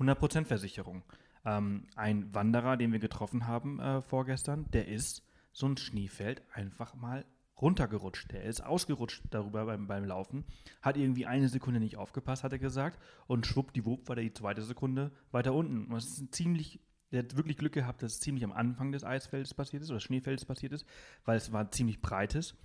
[0.00, 1.04] 100% Versicherung.
[1.44, 5.22] Ähm, ein Wanderer, den wir getroffen haben äh, vorgestern, der ist
[5.52, 7.24] so ein Schneefeld einfach mal
[7.60, 8.32] runtergerutscht.
[8.32, 10.44] Der ist ausgerutscht darüber beim, beim Laufen,
[10.82, 14.62] hat irgendwie eine Sekunde nicht aufgepasst, hat er gesagt, und schwuppdiwupp war der die zweite
[14.62, 15.86] Sekunde weiter unten.
[15.86, 16.80] Und das ist ein ziemlich,
[17.14, 19.98] der hat wirklich Glück gehabt, dass es ziemlich am Anfang des Eisfeldes passiert ist oder
[19.98, 20.84] des Schneefeldes passiert ist,
[21.24, 22.56] weil es war ziemlich breites.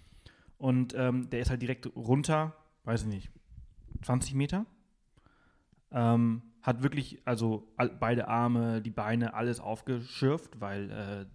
[0.58, 3.32] Und ähm, der ist halt direkt runter, weiß ich nicht,
[4.02, 4.66] 20 Meter.
[5.92, 11.26] Ähm, hat wirklich, also all, beide Arme, die Beine, alles aufgeschürft, weil äh,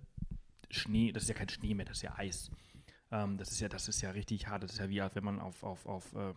[0.75, 2.51] Schnee, das ist ja kein Schnee mehr, das ist ja Eis.
[3.13, 4.65] Ähm, das ist ja, das ist ja richtig hart.
[4.65, 6.35] Das ist ja wie, wenn man auf, auf, auf, äh,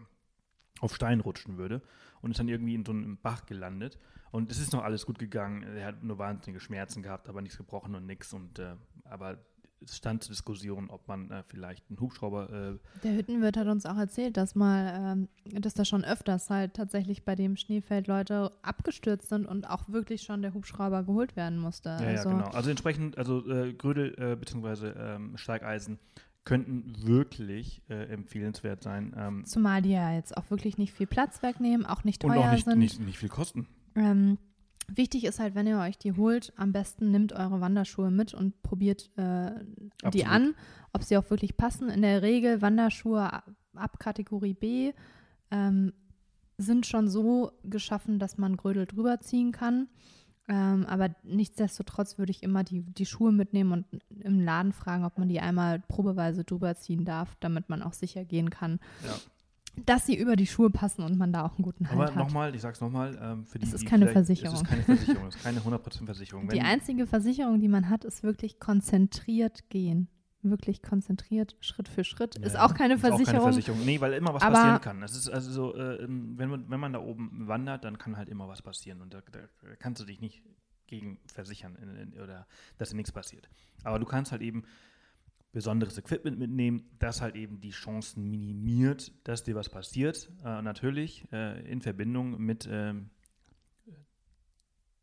[0.81, 1.81] auf Stein rutschen würde
[2.21, 3.97] und ist dann irgendwie in so einem Bach gelandet.
[4.31, 5.63] Und es ist noch alles gut gegangen.
[5.63, 8.33] Er hat nur wahnsinnige Schmerzen gehabt, aber nichts gebrochen und nichts.
[8.33, 9.37] Und äh, aber
[9.83, 13.85] es stand zur Diskussion, ob man äh, vielleicht einen Hubschrauber äh, Der Hüttenwirt hat uns
[13.85, 18.51] auch erzählt, dass mal, ähm, dass da schon öfters halt tatsächlich bei dem Schneefeld Leute
[18.63, 21.89] abgestürzt sind und auch wirklich schon der Hubschrauber geholt werden musste.
[21.89, 22.49] Ja, also, ja, genau.
[22.49, 24.87] Also entsprechend, also äh, Grödel äh, bzw.
[24.97, 25.99] Ähm, Steigeisen
[26.47, 29.13] könnten wirklich äh, empfehlenswert sein.
[29.17, 32.47] Ähm, Zumal die ja jetzt auch wirklich nicht viel Platz wegnehmen, auch nicht und teuer
[32.47, 32.79] auch nicht, sind.
[32.79, 33.67] nicht, nicht viel kosten.
[33.95, 34.37] Ähm,
[34.87, 38.63] wichtig ist halt, wenn ihr euch die holt, am besten nimmt eure Wanderschuhe mit und
[38.63, 39.51] probiert äh,
[40.13, 40.55] die an,
[40.93, 41.89] ob sie auch wirklich passen.
[41.89, 44.93] In der Regel Wanderschuhe ab, ab Kategorie B
[45.51, 45.91] ähm,
[46.57, 49.89] sind schon so geschaffen, dass man Grödel drüber ziehen kann.
[50.49, 53.85] Ähm, aber nichtsdestotrotz würde ich immer die, die Schuhe mitnehmen und
[54.21, 58.23] im Laden fragen, ob man die einmal probeweise drüber ziehen darf, damit man auch sicher
[58.23, 59.13] gehen kann, Ja.
[59.85, 62.15] dass sie über die Schuhe passen und man da auch einen guten Halt Aber hat.
[62.15, 64.55] nochmal, ich sag's nochmal, ähm, für die, Es ist die keine Versicherung.
[64.55, 66.47] Es ist keine Versicherung, es ist keine 100% Versicherung.
[66.47, 70.07] Die Wenn- einzige Versicherung, die man hat, ist wirklich konzentriert gehen.
[70.43, 72.37] Wirklich konzentriert, Schritt für Schritt.
[72.39, 73.39] Ja, ist auch keine ist Versicherung.
[73.39, 73.85] Auch keine Versicherung.
[73.85, 75.01] Nee, weil immer was Aber- passieren kann.
[75.01, 78.29] Das ist also so, äh, wenn, man, wenn man da oben wandert, dann kann halt
[78.29, 79.01] immer was passieren.
[79.01, 79.39] Und da, da
[79.79, 80.43] kannst du dich nicht
[80.85, 82.47] gegen versichern in, in, oder
[82.77, 83.49] dass dir nichts passiert.
[83.83, 84.63] Aber du kannst halt eben
[85.51, 90.29] besonderes Equipment mitnehmen, das halt eben die Chancen minimiert, dass dir was passiert.
[90.45, 93.09] Äh, natürlich äh, in Verbindung mit, ähm,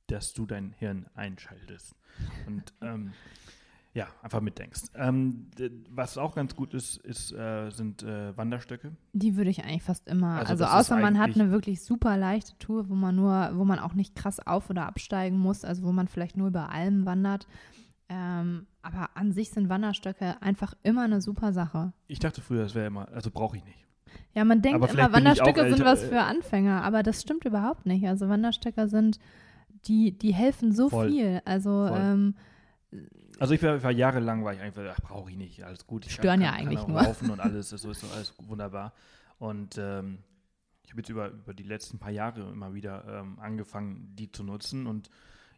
[0.07, 1.97] dass du dein Hirn einschaltest.
[2.47, 3.13] Und ähm,
[3.95, 4.91] ja, einfach mitdenkst.
[4.97, 5.47] Ähm,
[5.89, 8.93] was auch ganz gut ist, ist äh, sind äh, Wanderstöcke.
[9.13, 10.41] Die würde ich eigentlich fast immer.
[10.41, 13.79] Also Also, außer man hat eine wirklich super leichte Tour, wo man nur, wo man
[13.79, 17.47] auch nicht krass auf- oder absteigen muss, also wo man vielleicht nur über Almen wandert.
[18.09, 21.93] Ähm, aber an sich sind Wanderstöcke einfach immer eine super Sache.
[22.09, 23.87] Ich dachte früher, das wäre immer, also brauche ich nicht.
[24.35, 28.07] Ja, man denkt immer, Wanderstöcke sind was äh, für Anfänger, aber das stimmt überhaupt nicht.
[28.09, 29.21] Also Wanderstöcker sind,
[29.87, 31.11] die, die helfen so Voll.
[31.11, 31.41] viel.
[31.45, 32.35] Also ähm,
[33.41, 36.07] Also ich war, war jahrelang, war ich einfach, ach, brauche ich nicht, alles gut.
[36.07, 37.03] Ich Stören ja kann eigentlich auch nur.
[37.03, 38.93] laufen und alles, das ist so alles wunderbar.
[39.39, 40.19] Und ähm,
[40.83, 44.45] ich habe jetzt über, über die letzten paar Jahre immer wieder ähm, angefangen, die zu
[44.45, 45.09] nutzen und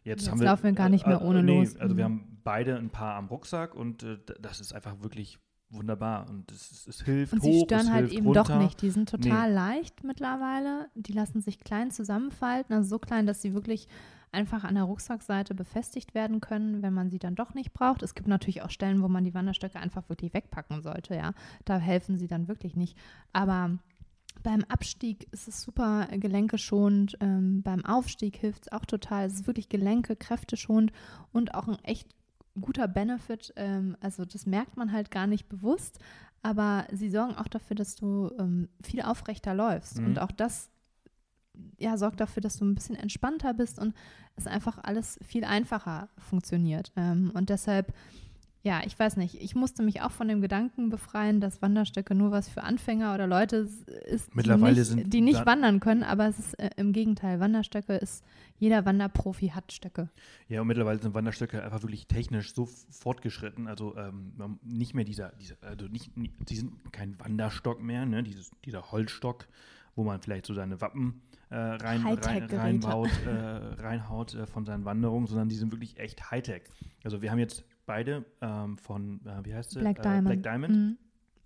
[0.03, 1.75] jetzt, Jetzt haben wir laufen wir gar nicht mehr ohne nee, los.
[1.77, 2.13] Also wir Mhm.
[2.13, 5.37] haben beide ein paar am Rucksack und äh, das ist einfach wirklich
[5.69, 8.43] wunderbar und es, es, es hilft Und hoch, sie stören halt eben runter.
[8.45, 8.81] doch nicht.
[8.81, 10.87] Die sind total leicht mittlerweile.
[10.95, 13.87] Die lassen sich klein zusammenfalten, also so klein, dass sie wirklich
[14.31, 18.03] einfach an der Rucksackseite befestigt werden können, wenn man sie dann doch nicht braucht.
[18.03, 21.33] Es gibt natürlich auch Stellen, wo man die Wanderstöcke einfach wirklich wegpacken sollte, ja.
[21.65, 22.97] Da helfen sie dann wirklich nicht.
[23.33, 23.77] Aber
[24.43, 29.25] beim Abstieg ist es super gelenkeschonend, ähm, beim Aufstieg hilft es auch total.
[29.25, 30.91] Es ist wirklich Gelenke, kräfteschonend
[31.31, 32.07] und auch ein echt
[32.59, 33.53] guter Benefit.
[33.55, 35.99] Ähm, also das merkt man halt gar nicht bewusst,
[36.41, 39.99] aber sie sorgen auch dafür, dass du ähm, viel aufrechter läufst.
[39.99, 40.07] Mhm.
[40.07, 40.69] Und auch das
[41.77, 43.93] ja, sorgt dafür, dass du ein bisschen entspannter bist und
[44.35, 46.91] es einfach alles viel einfacher funktioniert.
[46.95, 47.93] Ähm, und deshalb,
[48.63, 49.41] ja, ich weiß nicht.
[49.41, 53.27] Ich musste mich auch von dem Gedanken befreien, dass Wanderstöcke nur was für Anfänger oder
[53.27, 53.67] Leute
[54.05, 56.03] ist, Mittlerweile die nicht, sind die nicht wandern können.
[56.03, 57.39] Aber es ist äh, im Gegenteil.
[57.39, 58.23] Wanderstöcke ist,
[58.57, 60.09] jeder Wanderprofi hat Stöcke.
[60.49, 63.67] Ja, und mittlerweile sind Wanderstöcke einfach wirklich technisch so fortgeschritten.
[63.67, 68.23] Also ähm, nicht mehr dieser, dieser also nicht, die sind kein Wanderstock mehr, ne?
[68.23, 69.47] Dieses, dieser Holzstock,
[69.95, 73.29] wo man vielleicht so seine Wappen äh, rein, rein, reinbaut, äh,
[73.81, 76.63] reinhaut äh, von seinen Wanderungen, sondern die sind wirklich echt Hightech.
[77.03, 79.79] Also wir haben jetzt beide ähm, von, äh, wie heißt sie?
[79.79, 80.25] Black Äh, Diamond.
[80.27, 80.75] Black Diamond.
[80.75, 80.97] Mhm.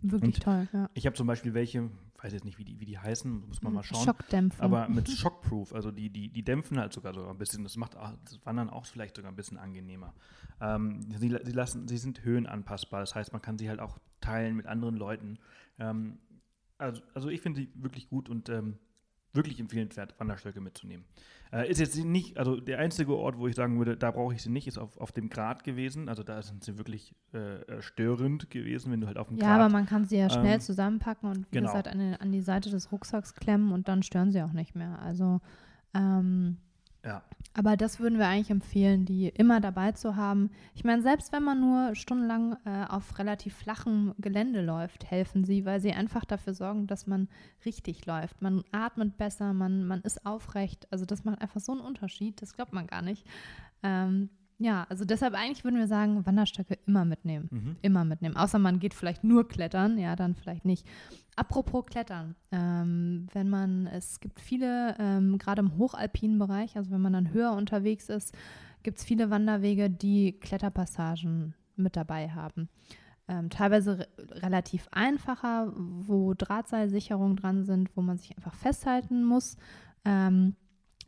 [0.03, 0.89] Wirklich Und- toll, ja.
[0.95, 1.91] Ich habe zum Beispiel welche,
[2.23, 4.03] weiß jetzt nicht, wie die, wie die heißen, muss man mal schauen.
[4.03, 4.63] Schockdämpfer.
[4.63, 7.61] Aber mit Shockproof, also die, die, die dämpfen halt sogar sogar ein bisschen.
[7.63, 10.15] Das macht auch, das Wandern auch vielleicht sogar ein bisschen angenehmer.
[10.59, 14.55] Ähm, sie, sie, lassen, sie sind höhenanpassbar, das heißt, man kann sie halt auch teilen
[14.55, 15.37] mit anderen Leuten.
[15.77, 16.17] Ähm,
[16.79, 18.79] also, also ich finde sie wirklich gut und ähm,
[19.33, 21.05] wirklich empfehlenswert, Wanderstöcke mitzunehmen.
[21.51, 24.41] Äh, ist jetzt nicht, also der einzige Ort, wo ich sagen würde, da brauche ich
[24.41, 26.09] sie nicht, ist auf, auf dem Grat gewesen.
[26.09, 29.59] Also da sind sie wirklich äh, störend gewesen, wenn du halt auf dem ja, Grat
[29.59, 31.67] aber man kann sie ja schnell ähm, zusammenpacken und wie genau.
[31.67, 34.75] gesagt an, den- an die Seite des Rucksacks klemmen und dann stören sie auch nicht
[34.75, 34.99] mehr.
[34.99, 35.41] Also
[35.93, 36.57] ähm,
[37.03, 37.23] ja.
[37.53, 40.51] Aber das würden wir eigentlich empfehlen, die immer dabei zu haben.
[40.73, 45.65] Ich meine, selbst wenn man nur stundenlang äh, auf relativ flachem Gelände läuft, helfen sie,
[45.65, 47.27] weil sie einfach dafür sorgen, dass man
[47.65, 48.41] richtig läuft.
[48.41, 50.87] Man atmet besser, man, man ist aufrecht.
[50.91, 53.27] Also das macht einfach so einen Unterschied, das glaubt man gar nicht.
[53.83, 54.29] Ähm,
[54.61, 57.49] ja, also deshalb eigentlich würden wir sagen, Wanderstöcke immer mitnehmen.
[57.49, 57.75] Mhm.
[57.81, 58.37] Immer mitnehmen.
[58.37, 60.87] Außer man geht vielleicht nur klettern, ja, dann vielleicht nicht.
[61.35, 67.01] Apropos Klettern, ähm, wenn man, es gibt viele, ähm, gerade im hochalpinen Bereich, also wenn
[67.01, 68.37] man dann höher unterwegs ist,
[68.83, 72.69] gibt es viele Wanderwege, die Kletterpassagen mit dabei haben.
[73.27, 74.07] Ähm, teilweise re
[74.43, 79.57] relativ einfacher, wo Drahtseilsicherungen dran sind, wo man sich einfach festhalten muss
[80.05, 80.55] ähm,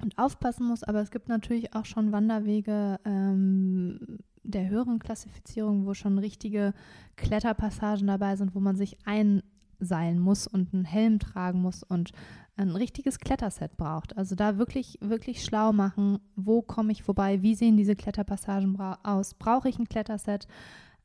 [0.01, 0.83] und aufpassen muss.
[0.83, 6.73] Aber es gibt natürlich auch schon Wanderwege ähm, der höheren Klassifizierung, wo schon richtige
[7.15, 12.11] Kletterpassagen dabei sind, wo man sich einseilen muss und einen Helm tragen muss und
[12.55, 14.17] ein richtiges Kletterset braucht.
[14.17, 18.99] Also da wirklich, wirklich schlau machen, wo komme ich vorbei, wie sehen diese Kletterpassagen bra
[19.03, 20.47] aus, brauche ich ein Kletterset?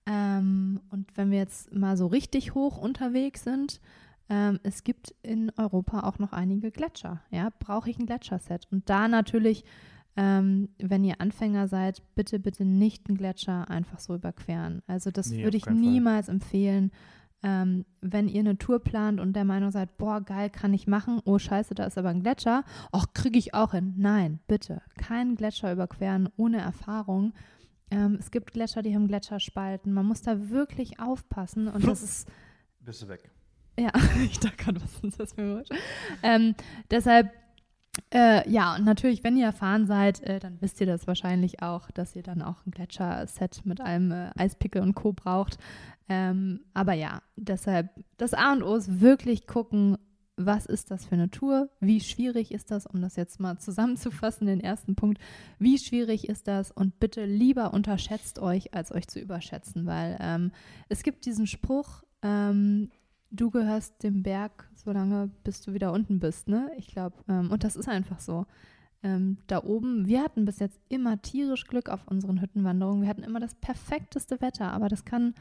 [0.06, 3.80] Ähm, und wenn wir jetzt mal so richtig hoch unterwegs sind,
[4.28, 7.22] ähm, es gibt in Europa auch noch einige Gletscher.
[7.30, 8.66] Ja, brauche ich ein Gletscherset?
[8.70, 9.64] Und da natürlich,
[10.16, 14.82] ähm, wenn ihr Anfänger seid, bitte, bitte nicht einen Gletscher einfach so überqueren.
[14.86, 15.90] Also das Nee, würde ich keinen Fall.
[15.92, 16.90] niemals empfehlen.
[17.44, 21.20] Ähm, wenn ihr eine Tour plant und der Meinung seid, boah, geil, kann ich machen,
[21.24, 23.94] oh scheiße, da ist aber ein Gletscher, ach, kriege ich auch hin.
[23.96, 27.32] Nein, bitte, keinen Gletscher überqueren ohne Erfahrung.
[27.92, 29.92] Ähm, es gibt Gletscher, die haben Gletscherspalten.
[29.92, 32.28] Man muss da wirklich aufpassen und das ist
[32.80, 33.30] Bist du weg.
[33.78, 33.92] Ja,
[34.24, 35.68] ich dachte gerade, was ist das für ein Wort?
[36.22, 36.54] Ähm,
[36.90, 37.32] deshalb,
[38.12, 41.90] äh, ja, und natürlich, wenn ihr erfahren seid, äh, dann wisst ihr das wahrscheinlich auch,
[41.90, 45.12] dass ihr dann auch ein Gletscher-Set mit einem äh, Eispickel und Co.
[45.12, 45.58] braucht.
[46.08, 49.98] Ähm, aber ja, deshalb, das A und O ist wirklich gucken,
[50.38, 51.68] was ist das für eine Tour?
[51.80, 55.18] Wie schwierig ist das, um das jetzt mal zusammenzufassen, den ersten Punkt.
[55.58, 56.70] Wie schwierig ist das?
[56.70, 60.52] Und bitte lieber unterschätzt euch, als euch zu überschätzen, weil ähm,
[60.88, 62.90] es gibt diesen Spruch, ähm,
[63.30, 66.70] du gehörst dem Berg, solange bis du wieder unten bist, ne?
[66.76, 68.46] Ich glaube, ähm, und das ist einfach so.
[69.02, 73.02] Ähm, da oben, wir hatten bis jetzt immer tierisch Glück auf unseren Hüttenwanderungen.
[73.02, 75.34] Wir hatten immer das perfekteste Wetter, aber das kann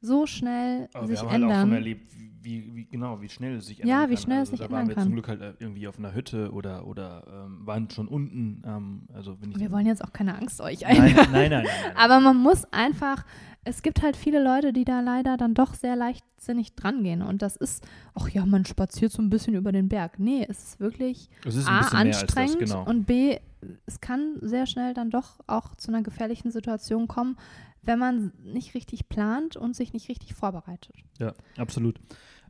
[0.00, 1.60] so schnell Aber wir sich haben halt auch ändern.
[1.68, 4.22] schon erlebt, wie, wie, genau, wie schnell es sich Ja, ändern wie kann.
[4.22, 5.04] schnell es also, sich da waren ändern wir kann.
[5.04, 8.62] zum Glück halt äh, irgendwie auf einer Hütte oder, oder ähm, waren schon unten.
[8.66, 11.14] Ähm, also wenn ich wir wollen jetzt auch keine Angst euch nein, ein.
[11.14, 11.96] nein, nein, nein, nein.
[11.96, 13.24] Aber man muss einfach,
[13.64, 17.22] es gibt halt viele Leute, die da leider dann doch sehr leichtsinnig drangehen.
[17.22, 20.18] Und das ist, ach ja, man spaziert so ein bisschen über den Berg.
[20.18, 22.84] Nee, es ist wirklich es ist A, anstrengend das, genau.
[22.84, 23.38] und B,
[23.86, 27.36] es kann sehr schnell dann doch auch zu einer gefährlichen Situation kommen,
[27.82, 30.96] wenn man nicht richtig plant und sich nicht richtig vorbereitet.
[31.18, 31.98] Ja, absolut.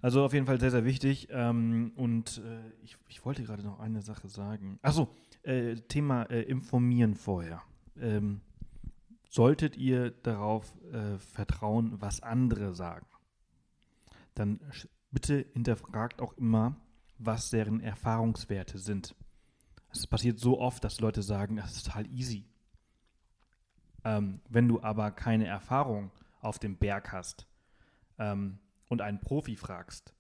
[0.00, 1.28] Also auf jeden Fall sehr, sehr wichtig.
[1.30, 4.78] Ähm, und äh, ich, ich wollte gerade noch eine Sache sagen.
[4.82, 5.08] Achso,
[5.42, 7.62] äh, Thema äh, informieren vorher.
[8.00, 8.40] Ähm,
[9.34, 13.06] solltet ihr darauf äh, vertrauen, was andere sagen,
[14.34, 14.60] dann
[15.10, 16.76] bitte hinterfragt auch immer,
[17.18, 19.16] was deren Erfahrungswerte sind.
[19.90, 22.46] Es passiert so oft, dass Leute sagen, das ist total easy.
[24.04, 27.48] Ähm, wenn du aber keine Erfahrung auf dem Berg hast,
[28.18, 30.14] ähm, und einen Profi fragst,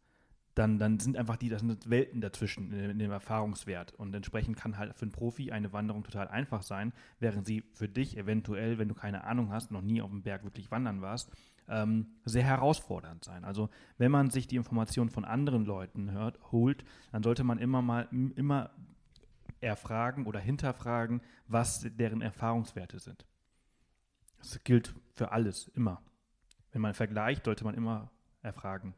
[0.54, 3.92] dann, dann sind einfach die, das sind Welten dazwischen in, in dem Erfahrungswert.
[3.94, 7.88] Und entsprechend kann halt für einen Profi eine Wanderung total einfach sein, während sie für
[7.88, 11.30] dich eventuell, wenn du keine Ahnung hast, noch nie auf dem Berg wirklich wandern warst,
[11.68, 13.44] ähm, sehr herausfordernd sein.
[13.44, 17.82] Also wenn man sich die Informationen von anderen Leuten hört, holt, dann sollte man immer
[17.82, 18.70] mal immer
[19.60, 23.26] erfragen oder hinterfragen, was deren Erfahrungswerte sind.
[24.38, 26.02] Das gilt für alles, immer.
[26.72, 28.10] wenn man vergleicht, sollte man immer
[28.42, 28.94] erfragen.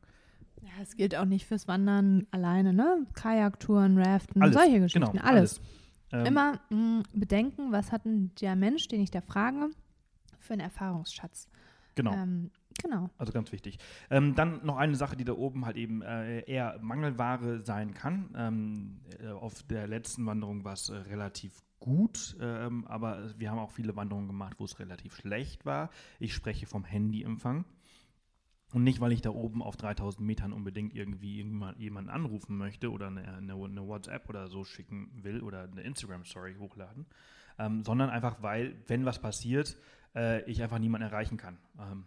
[0.62, 3.06] Ja, es gilt auch nicht fürs Wandern alleine, ne?
[3.14, 5.60] Kajaktouren, Raften, Alles, solche Geschichten, genau, alles.
[6.12, 9.70] Ähm, Immer mh, bedenken, was hat denn der Mensch, den ich da frage,
[10.38, 11.48] für einen Erfahrungsschatz.
[11.96, 12.12] Genau.
[12.12, 12.50] Ähm,
[12.82, 13.10] genau.
[13.18, 13.78] Also ganz wichtig.
[14.10, 18.30] Ähm, dann noch eine Sache, die da oben halt eben äh, eher Mangelware sein kann.
[18.36, 23.58] Ähm, äh, auf der letzten Wanderung war es äh, relativ gut, ähm, aber wir haben
[23.58, 25.90] auch viele Wanderungen gemacht, wo es relativ schlecht war.
[26.18, 27.64] Ich spreche vom Handyempfang.
[28.76, 31.36] Und nicht, weil ich da oben auf 3000 Metern unbedingt irgendwie
[31.78, 36.56] jemanden anrufen möchte oder eine, eine, eine WhatsApp oder so schicken will oder eine Instagram-Story
[36.58, 37.06] hochladen,
[37.58, 39.78] ähm, sondern einfach, weil, wenn was passiert,
[40.14, 41.56] äh, ich einfach niemanden erreichen kann.
[41.78, 42.04] Ähm,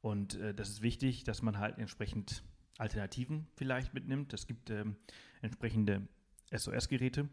[0.00, 2.44] und äh, das ist wichtig, dass man halt entsprechend
[2.78, 4.32] Alternativen vielleicht mitnimmt.
[4.32, 4.96] Es gibt ähm,
[5.42, 6.08] entsprechende
[6.50, 7.28] SOS-Geräte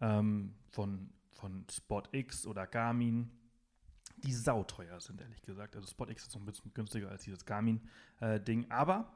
[0.00, 3.30] ähm, von, von SpotX oder Garmin,
[4.24, 5.76] die sauteuer sind, ehrlich gesagt.
[5.76, 8.70] Also SpotX ist noch ein bisschen günstiger als dieses Garmin-Ding.
[8.70, 9.12] Aber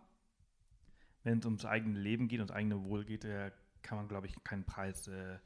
[1.24, 3.50] wenn es ums eigene Leben geht, ums eigene Wohl geht, äh,
[3.82, 5.38] kann man, glaube ich, keinen Preis äh,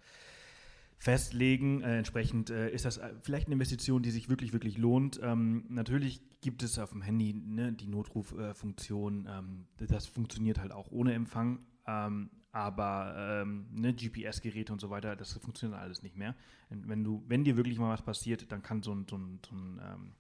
[0.99, 1.83] festlegen.
[1.83, 5.21] Äh, entsprechend äh, ist das äh, vielleicht eine Investition, die sich wirklich, wirklich lohnt.
[5.23, 9.29] Ähm, natürlich gibt es auf dem Handy ne, die Notruffunktion.
[9.29, 11.61] Ähm, das funktioniert halt auch ohne Empfang.
[11.87, 16.35] Ähm, aber ähm, ne, GPS-Geräte und so weiter, das funktioniert alles nicht mehr.
[16.71, 19.41] Und wenn du, wenn dir wirklich mal was passiert, dann kann so ein, so ein,
[19.47, 20.13] so ein, ähm,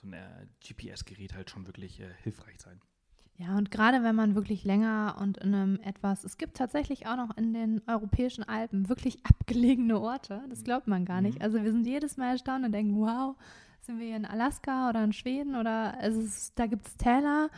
[0.00, 2.80] so ein äh, GPS-Gerät halt schon wirklich äh, hilfreich sein.
[3.36, 7.16] Ja, und gerade wenn man wirklich länger und in einem etwas, es gibt tatsächlich auch
[7.16, 11.40] noch in den europäischen Alpen wirklich abgelegene Orte, das glaubt man gar nicht.
[11.40, 11.44] Mhm.
[11.44, 13.36] Also wir sind jedes Mal erstaunt und denken, wow,
[13.82, 17.50] sind wir hier in Alaska oder in Schweden oder es ist, da gibt es Täler,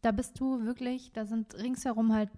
[0.00, 2.30] da bist du wirklich, da sind ringsherum halt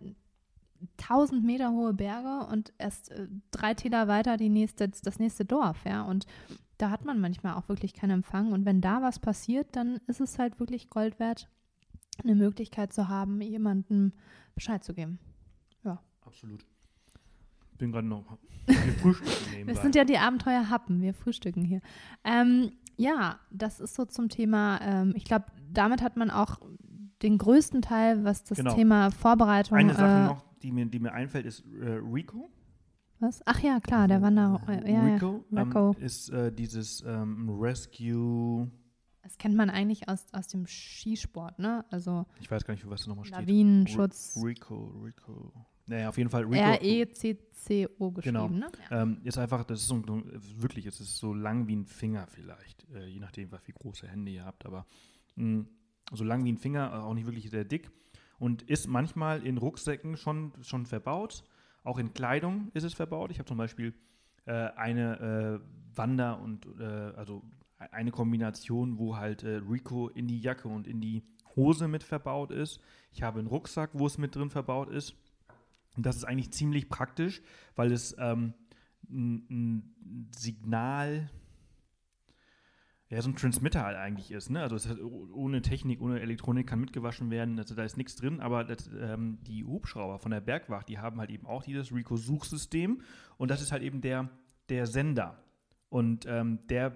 [1.00, 5.84] 1000 Meter hohe Berge und erst äh, drei Täler weiter die nächste, das nächste Dorf,
[5.84, 6.26] ja, und
[6.78, 10.20] da hat man manchmal auch wirklich keinen Empfang und wenn da was passiert, dann ist
[10.20, 11.48] es halt wirklich Gold wert,
[12.22, 14.12] eine Möglichkeit zu haben, jemandem
[14.54, 15.18] Bescheid zu geben.
[16.26, 16.64] Absolut.
[17.78, 19.72] Bin gerade noch wir frühstücken nebenbei.
[19.72, 21.80] Das sind ja die Abenteuer-Happen, wir frühstücken hier.
[22.24, 26.60] Ähm, ja, das ist so zum Thema, ähm, ich glaube, damit hat man auch
[27.22, 28.74] den größten Teil, was das Genau.
[28.74, 29.76] Thema Vorbereitung.
[29.76, 32.50] Eine Sache äh, noch, die mir, die mir einfällt, ist äh, Rico.
[33.20, 33.40] Was?
[33.46, 34.60] Ach ja, klar, der Wanderer.
[34.68, 35.14] Äh, ja, ja.
[35.14, 35.94] Rico, Rico.
[35.98, 38.70] Ähm, ist äh, dieses ähm, Rescue,
[39.22, 41.84] Das kennt man eigentlich aus, aus dem Skisport, ne?
[41.90, 43.38] Also ich weiß gar nicht, für was da nochmal steht.
[43.40, 44.36] Lawinenschutz.
[44.42, 45.52] Rico, Rico.
[45.86, 46.54] Naja, auf jeden Fall Rico.
[46.56, 48.48] R-E-C-C-O Genau.
[48.48, 48.70] geschrieben, ne?
[48.90, 49.02] Ja.
[49.02, 50.02] Ähm, ist einfach, das ist so,
[50.56, 54.08] wirklich, es ist so lang wie ein Finger vielleicht, äh, je nachdem, was wie große
[54.08, 54.86] Hände ihr habt, aber
[55.36, 55.64] mh,
[56.12, 57.90] so lang wie ein Finger, äh, auch nicht wirklich sehr dick
[58.38, 61.44] und ist manchmal in Rucksäcken schon, schon verbaut.
[61.82, 63.30] Auch in Kleidung ist es verbaut.
[63.30, 63.94] Ich habe zum Beispiel
[64.46, 67.42] äh, eine äh, Wander- und äh, also
[67.78, 71.22] eine Kombination, wo halt äh, Rico in die Jacke und in die
[71.56, 72.80] Hose mit verbaut ist.
[73.12, 75.14] Ich habe einen Rucksack, wo es mit drin verbaut ist.
[75.96, 77.42] Und das ist eigentlich ziemlich praktisch,
[77.76, 78.54] weil es ähm,
[79.08, 81.30] ein, ein Signal,
[83.14, 84.50] ja, so ein Transmitter halt eigentlich ist.
[84.50, 84.60] Ne?
[84.60, 87.58] Also hat, oh- ohne Technik, ohne Elektronik kann mitgewaschen werden.
[87.58, 91.20] Also da ist nichts drin, aber das, ähm, die Hubschrauber von der Bergwacht, die haben
[91.20, 93.02] halt eben auch dieses Rico-Suchsystem
[93.36, 94.28] und das ist halt eben der,
[94.68, 95.38] der Sender.
[95.90, 96.92] Und ähm, der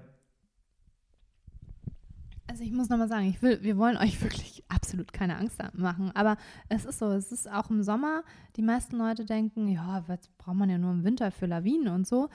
[2.48, 6.10] Also ich muss nochmal sagen, ich will, wir wollen euch wirklich absolut keine Angst machen.
[6.14, 6.38] Aber
[6.70, 8.22] es ist so, es ist auch im Sommer,
[8.56, 12.06] die meisten Leute denken, ja, was braucht man ja nur im Winter für Lawinen und
[12.06, 12.30] so.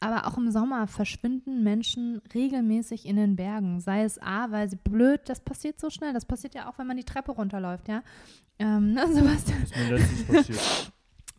[0.00, 3.80] Aber auch im Sommer verschwinden Menschen regelmäßig in den Bergen.
[3.80, 6.14] Sei es A, weil sie blöd, das passiert so schnell.
[6.14, 8.02] Das passiert ja auch, wenn man die Treppe runterläuft, ja.
[8.58, 9.62] Ähm, ne, Sebastian?
[9.62, 10.92] ist mir letztens passiert.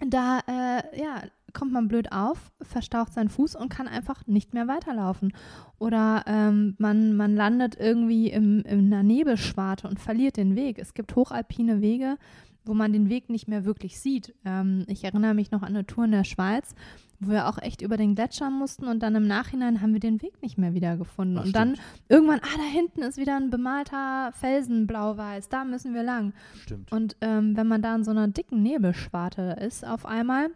[0.06, 4.68] da äh, ja, kommt man blöd auf, verstaucht seinen Fuß und kann einfach nicht mehr
[4.68, 5.34] weiterlaufen.
[5.78, 10.80] Oder ähm, man, man landet irgendwie im, in einer Nebelschwarte und verliert den Weg.
[10.80, 12.18] Es gibt hochalpine Wege,
[12.66, 14.36] wo man den Weg nicht mehr wirklich sieht.
[14.46, 16.76] Ähm, ich erinnere mich noch an eine Tour in der Schweiz,
[17.20, 20.22] wo wir auch echt über den Gletscher mussten und dann im Nachhinein haben wir den
[20.22, 21.38] Weg nicht mehr wiedergefunden.
[21.38, 26.04] Und dann irgendwann, ah, da hinten ist wieder ein bemalter Felsen, blau-weiß, da müssen wir
[26.04, 26.34] lang.
[26.62, 26.92] Stimmt.
[26.92, 30.50] Und ähm, wenn man da in so einer dicken Nebelschwarte ist, auf einmal,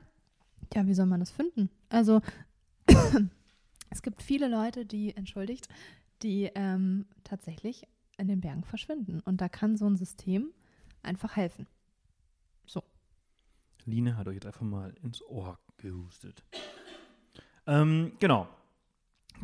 [0.73, 1.69] ja, wie soll man das finden?
[1.89, 2.21] Also,
[3.89, 5.67] es gibt viele Leute, die, entschuldigt,
[6.21, 9.21] die ähm, tatsächlich in den Bergen verschwinden.
[9.21, 10.51] Und da kann so ein System
[11.01, 11.67] einfach helfen.
[13.85, 16.43] Line hat euch jetzt einfach mal ins Ohr gehustet.
[17.65, 18.47] Ähm, genau.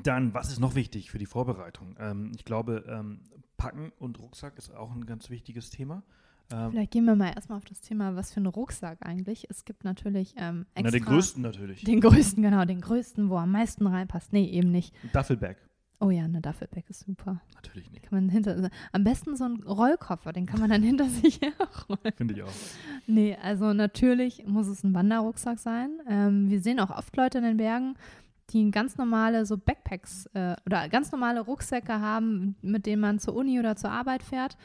[0.03, 1.95] Dann, was ist noch wichtig für die Vorbereitung?
[1.99, 3.21] Ähm, ich glaube, ähm,
[3.57, 6.03] Packen und Rucksack ist auch ein ganz wichtiges Thema.
[6.51, 9.47] Ähm, Vielleicht gehen wir mal erstmal auf das Thema, was für ein Rucksack eigentlich.
[9.49, 10.83] Es gibt natürlich ähm, extra.
[10.83, 11.83] na, den größten natürlich.
[11.83, 14.33] Den größten, genau, den größten, wo am meisten reinpasst.
[14.33, 14.93] Nee, eben nicht.
[15.13, 15.57] Duffelbag.
[16.01, 17.41] Oh ja, eine Duffelbag ist super.
[17.55, 18.03] Natürlich nicht.
[18.03, 22.13] kann man hinter, am besten so einen Rollkoffer, den kann man dann hinter sich herrollen.
[22.15, 22.51] Finde ich auch.
[23.05, 25.99] Nee, also natürlich muss es ein Wanderrucksack sein.
[26.07, 27.95] Ähm, wir sehen auch oft Leute in den Bergen,
[28.51, 33.35] die ganz normale so Backpacks äh, oder ganz normale Rucksäcke haben, mit denen man zur
[33.35, 34.57] Uni oder zur Arbeit fährt.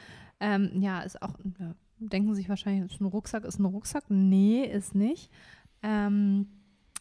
[0.45, 4.03] Ähm, ja, ist auch, ja, denken sich wahrscheinlich, ist ein Rucksack ist ein Rucksack.
[4.09, 5.31] Nee, ist nicht.
[5.81, 6.47] Ähm,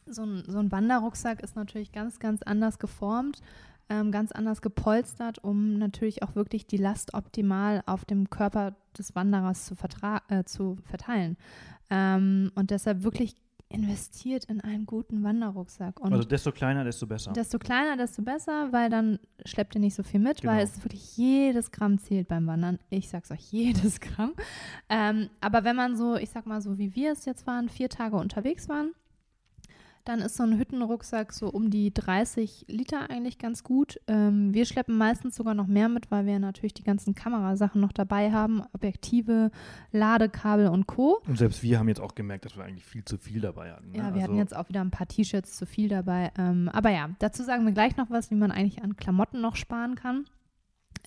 [0.07, 3.43] so ein, so ein Wanderrucksack ist natürlich ganz, ganz anders geformt,
[3.91, 9.15] ähm, ganz anders gepolstert, um natürlich auch wirklich die Last optimal auf dem Körper des
[9.15, 9.75] Wanderers zu,
[10.29, 11.37] äh, zu verteilen.
[11.91, 13.35] Ähm, und deshalb wirklich
[13.75, 16.01] investiert in einen guten Wanderrucksack.
[16.01, 17.33] Und also desto kleiner, desto besser.
[17.33, 20.53] Desto kleiner, desto besser, weil dann schleppt ihr nicht so viel mit, genau.
[20.55, 22.79] weil es wirklich jedes Gramm zählt beim Wandern.
[22.91, 24.35] Ich sag's euch, jedes Gramm.
[24.89, 27.89] Ähm, aber wenn man so, ich sag mal so, wie wir es jetzt waren, vier
[27.89, 28.95] Tage unterwegs waren,
[30.05, 34.01] dann ist so ein Hüttenrucksack so um die 30 Liter eigentlich ganz gut.
[34.07, 37.93] Ähm, wir schleppen meistens sogar noch mehr mit, weil wir natürlich die ganzen Kamerasachen noch
[37.93, 38.63] dabei haben.
[38.75, 39.51] Objektive,
[39.93, 41.23] Ladekabel und Co.
[41.27, 43.93] Und selbst wir haben jetzt auch gemerkt, dass wir eigentlich viel zu viel dabei hatten.
[43.93, 43.99] Ne?
[43.99, 46.33] Ja, wir also hatten jetzt auch wieder ein paar T-Shirts zu viel dabei.
[46.37, 49.57] Ähm, aber ja, dazu sagen wir gleich noch was, wie man eigentlich an Klamotten noch
[49.57, 50.27] sparen kann.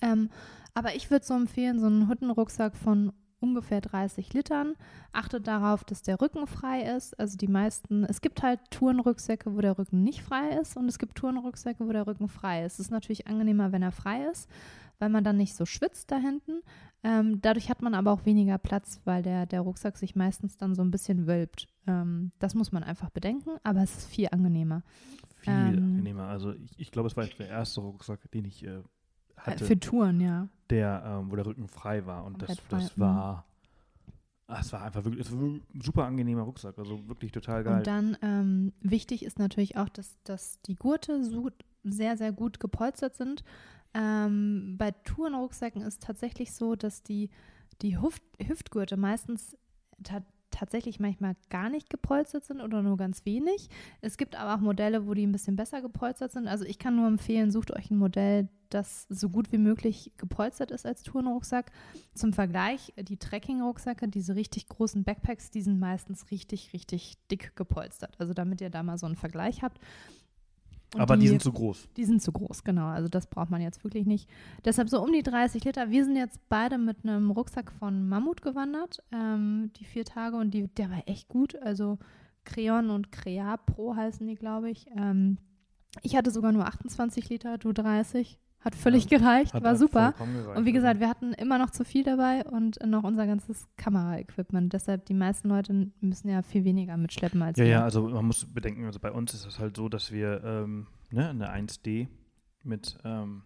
[0.02, 0.28] Ähm,
[0.74, 4.74] aber ich würde so empfehlen, so einen Hüttenrucksack von ungefähr 30 Litern.
[5.12, 7.18] Achtet darauf, dass der Rücken frei ist.
[7.18, 10.98] Also die meisten, es gibt halt Tourenrücksäcke, wo der Rücken nicht frei ist und es
[10.98, 12.74] gibt Tourenrücksäcke, wo der Rücken frei ist.
[12.74, 14.48] Es ist natürlich angenehmer, wenn er frei ist,
[14.98, 16.60] weil man dann nicht so schwitzt da hinten.
[17.04, 20.74] Ähm, dadurch hat man aber auch weniger Platz, weil der, der Rucksack sich meistens dann
[20.74, 21.68] so ein bisschen wölbt.
[21.86, 24.82] Ähm, das muss man einfach bedenken, aber es ist viel angenehmer.
[25.36, 26.24] Viel ähm, angenehmer.
[26.24, 28.82] Also ich, ich glaube, es war der erste Rucksack, den ich äh,
[29.38, 29.64] hatte.
[29.64, 30.48] Für Touren, ja.
[30.70, 32.24] Der, ähm, wo der Rücken frei war.
[32.24, 33.00] Und das, das mhm.
[33.00, 33.44] war.
[34.46, 37.78] Ah, es war einfach wirklich, es war ein super angenehmer Rucksack, also wirklich total geil.
[37.78, 41.50] Und dann ähm, wichtig ist natürlich auch, dass, dass die Gurte so
[41.84, 43.44] sehr, sehr gut gepolstert sind.
[43.92, 47.28] Ähm, bei Tourenrucksäcken ist tatsächlich so, dass die,
[47.82, 49.54] die Hüft, Hüftgurte meistens
[50.50, 53.68] tatsächlich manchmal gar nicht gepolstert sind oder nur ganz wenig.
[54.00, 56.48] Es gibt aber auch Modelle, wo die ein bisschen besser gepolstert sind.
[56.48, 60.70] Also ich kann nur empfehlen, sucht euch ein Modell, das so gut wie möglich gepolstert
[60.70, 61.70] ist als Tourenrucksack.
[62.14, 68.16] Zum Vergleich, die Trekking-Rucksäcke, diese richtig großen Backpacks, die sind meistens richtig, richtig dick gepolstert.
[68.18, 69.78] Also damit ihr da mal so einen Vergleich habt.
[70.94, 71.88] Und Aber die, die, sind zu groß.
[71.96, 72.86] Die sind zu groß, genau.
[72.86, 74.28] Also das braucht man jetzt wirklich nicht.
[74.64, 75.90] Deshalb so um die 30 Liter.
[75.90, 80.52] Wir sind jetzt beide mit einem Rucksack von Mammut gewandert, ähm, die vier Tage und
[80.52, 81.56] die, der war echt gut.
[81.56, 81.98] Also
[82.44, 84.86] Creon und Crea Pro heißen die, glaube ich.
[84.96, 85.36] Ähm,
[86.02, 88.38] ich hatte sogar nur 28 Liter, du 30.
[88.60, 90.12] Hat völlig ja, gereicht, war super.
[90.12, 93.68] Gereicht, und wie gesagt, wir hatten immer noch zu viel dabei und noch unser ganzes
[93.76, 94.72] Kameraequipment.
[94.72, 97.70] Deshalb, die meisten Leute müssen ja viel weniger mitschleppen als ja, wir.
[97.70, 100.88] Ja, also man muss bedenken, also bei uns ist es halt so, dass wir ähm,
[101.10, 102.08] ne, eine 1D
[102.64, 103.42] mit ähm,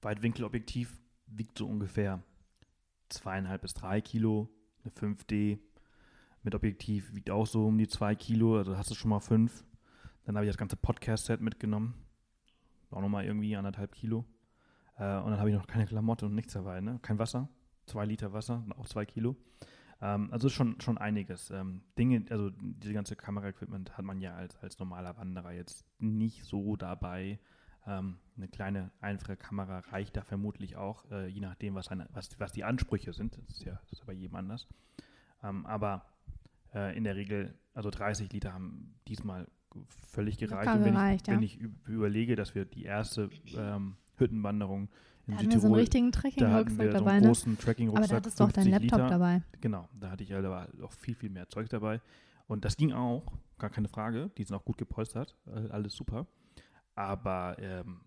[0.00, 2.22] Weitwinkelobjektiv wiegt so ungefähr
[3.08, 4.48] zweieinhalb bis drei Kilo.
[4.82, 5.58] Eine 5D
[6.42, 9.64] mit Objektiv wiegt auch so um die zwei Kilo, also hast du schon mal fünf.
[10.24, 11.94] Dann habe ich das ganze Podcast-Set mitgenommen.
[12.90, 14.24] Auch nochmal irgendwie anderthalb Kilo.
[14.98, 16.98] Äh, und dann habe ich noch keine Klamotte und nichts dabei, ne?
[17.02, 17.48] Kein Wasser,
[17.86, 19.36] zwei Liter Wasser, auch zwei Kilo.
[20.00, 21.50] Ähm, also schon, schon einiges.
[21.50, 26.44] Ähm, Dinge, also diese ganze Kameraequipment hat man ja als, als normaler Wanderer jetzt nicht
[26.44, 27.38] so dabei.
[27.86, 32.38] Ähm, eine kleine, einfache Kamera reicht da vermutlich auch, äh, je nachdem, was, eine, was,
[32.38, 33.38] was die Ansprüche sind.
[33.38, 34.66] Das ist ja, das ist bei jedem anders.
[35.42, 36.04] Ähm, aber
[36.74, 39.46] äh, in der Regel, also 30 Liter haben diesmal
[40.08, 40.72] völlig gereicht.
[40.72, 41.34] Und wenn, gereicht, ich, ja.
[41.34, 44.88] wenn ich überlege, dass wir die erste ähm, Hüttenwanderung
[45.26, 45.60] in da Südtirol.
[45.60, 47.26] so einen richtigen Trekking-Rucksack dabei, so einen ne?
[47.28, 48.04] großen Trekking-Rucksack.
[48.04, 49.10] Aber da hattest du auch deinen Laptop Liter.
[49.10, 49.42] dabei.
[49.60, 52.00] Genau, da hatte ich ja auch viel, viel mehr Zeug dabei.
[52.46, 54.30] Und das ging auch, gar keine Frage.
[54.38, 55.36] Die sind auch gut gepolstert,
[55.70, 56.26] alles super.
[56.94, 58.00] Aber ähm,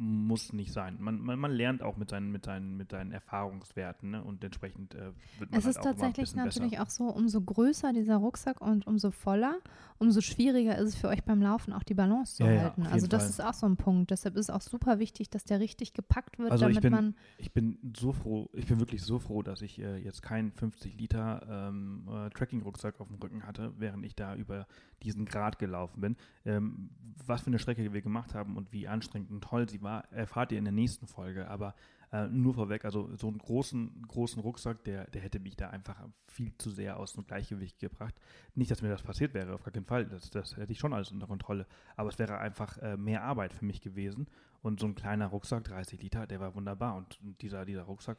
[0.00, 0.96] muss nicht sein.
[0.98, 4.24] Man, man, man, lernt auch mit seinen, mit seinen, mit seinen Erfahrungswerten ne?
[4.24, 6.82] und entsprechend äh, wird man Es halt ist tatsächlich natürlich besser.
[6.84, 9.58] auch so, umso größer dieser Rucksack und umso voller,
[9.98, 12.84] umso schwieriger ist es für euch beim Laufen auch die Balance zu ja, halten.
[12.84, 13.30] Ja, also das Fall.
[13.30, 14.10] ist auch so ein Punkt.
[14.10, 16.92] Deshalb ist es auch super wichtig, dass der richtig gepackt wird, also damit ich bin,
[16.92, 17.14] man.
[17.36, 20.98] Ich bin so froh, ich bin wirklich so froh, dass ich äh, jetzt keinen 50
[20.98, 24.66] Liter ähm, äh, Tracking-Rucksack auf dem Rücken hatte, während ich da über
[25.02, 26.16] diesen Grad gelaufen bin.
[26.46, 26.88] Ähm,
[27.26, 30.52] was für eine Strecke wir gemacht haben und wie anstrengend und toll sie war, erfahrt
[30.52, 31.48] ihr in der nächsten Folge.
[31.48, 31.74] Aber
[32.12, 35.96] äh, nur vorweg, also so einen großen, großen Rucksack, der, der hätte mich da einfach
[36.26, 38.14] viel zu sehr aus dem Gleichgewicht gebracht.
[38.54, 40.06] Nicht, dass mir das passiert wäre, auf gar keinen Fall.
[40.06, 41.66] Das, das hätte ich schon alles unter Kontrolle.
[41.96, 44.26] Aber es wäre einfach äh, mehr Arbeit für mich gewesen.
[44.62, 46.96] Und so ein kleiner Rucksack, 30 Liter, der war wunderbar.
[46.96, 48.18] Und dieser, dieser Rucksack,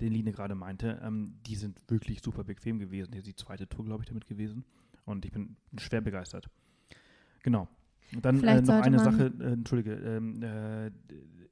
[0.00, 3.12] den Line gerade meinte, ähm, die sind wirklich super bequem gewesen.
[3.12, 4.64] Hier ist die zweite Tour, glaube ich, damit gewesen.
[5.04, 6.50] Und ich bin schwer begeistert.
[7.42, 7.68] Genau.
[8.14, 10.90] Und dann äh, noch eine Sache, äh, entschuldige, ähm, äh,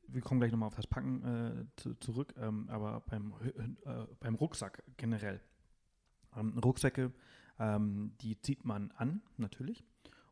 [0.08, 3.34] wir kommen gleich nochmal auf das Packen äh, zu, zurück, ähm, aber beim,
[3.84, 5.40] äh, beim Rucksack generell.
[6.34, 7.12] Ähm, Rucksäcke,
[7.58, 9.84] ähm, die zieht man an, natürlich,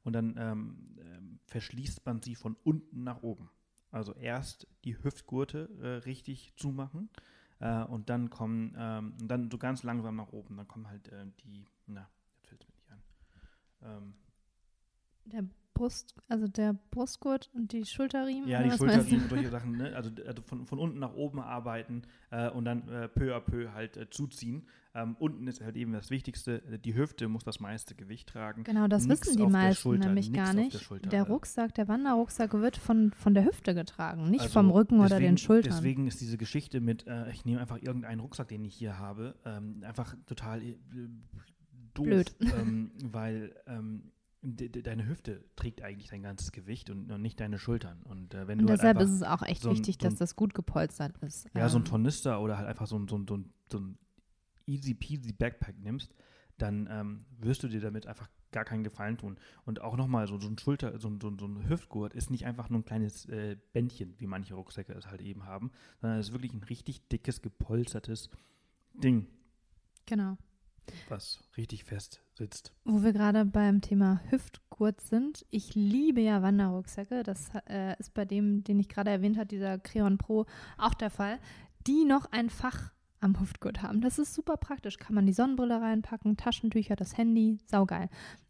[0.02, 3.50] und dann ähm, ähm, verschließt man sie von unten nach oben.
[3.90, 7.10] Also erst die Hüftgurte äh, richtig zumachen
[7.88, 11.10] und dann kommen, ähm, dann so ganz langsam nach oben, dann kommen halt
[11.44, 14.14] die, na, jetzt fällt es mir nicht an.
[15.24, 15.44] der
[15.74, 18.48] Brust, also der Brustgurt und die Schulterriemen?
[18.48, 19.94] Ja, die Schulterriemen und solche Sachen, ne?
[19.94, 23.72] also, also von, von unten nach oben arbeiten äh, und dann äh, peu à peu
[23.72, 24.66] halt äh, zuziehen.
[24.96, 28.62] Ähm, unten ist halt eben das Wichtigste, die Hüfte muss das meiste Gewicht tragen.
[28.62, 30.80] Genau, das Nix wissen die der meisten Schulter, nämlich gar der nicht.
[30.80, 31.22] Schulter, Der äh.
[31.22, 35.32] Rucksack, der Wanderrucksack wird von, von der Hüfte getragen, nicht Also vom Rücken oder deswegen-
[35.32, 35.72] den Schultern.
[35.74, 39.34] Deswegen ist diese Geschichte mit, äh, ich nehme einfach irgendeinen Rucksack, den ich hier habe,
[39.44, 40.76] ähm, einfach total äh,
[41.94, 42.04] doof.
[42.06, 42.36] Blöd.
[42.40, 44.12] Ähm, weil ähm,
[44.44, 48.02] de, de, deine Hüfte trägt eigentlich dein ganzes Gewicht und, und nicht deine Schultern.
[48.04, 49.96] Und äh, wenn und du halt deshalb einfach, ist es auch echt so ein- wichtig,
[50.00, 51.48] so ein- dass das gut gepolstert ist.
[51.56, 53.78] ja, so ein Ähm, Tornister oder halt einfach so ein, so ein, so ein, so
[53.78, 53.98] ein
[54.66, 56.14] easy peasy Backpack nimmst,
[56.58, 59.36] dann ähm, wirst du dir damit einfach gar keinen Gefallen tun.
[59.64, 62.46] Und auch nochmal, so, so ein Schulter, so ein, so, so ein Hüftgurt ist nicht
[62.46, 66.28] einfach nur ein kleines äh, Bändchen, wie manche Rucksäcke es halt eben haben, sondern es
[66.28, 68.30] ist wirklich ein richtig dickes, gepolstertes
[68.94, 69.26] Ding,
[70.06, 70.36] Genau.
[71.08, 72.72] Was richtig fest sitzt.
[72.84, 75.46] Wo wir gerade beim Thema Hüftgurt sind.
[75.50, 77.22] Ich liebe ja Wanderrucksäcke.
[77.22, 80.46] Das äh, ist bei dem, den ich gerade erwähnt habe, dieser Creon Pro,
[80.78, 81.38] auch der Fall.
[81.86, 84.00] Die noch ein Fach am Hüftgurt haben.
[84.00, 84.98] Das ist super praktisch.
[84.98, 87.58] Kann man die Sonnenbrille reinpacken, Taschentücher, das Handy.
[87.66, 88.08] Saugeil.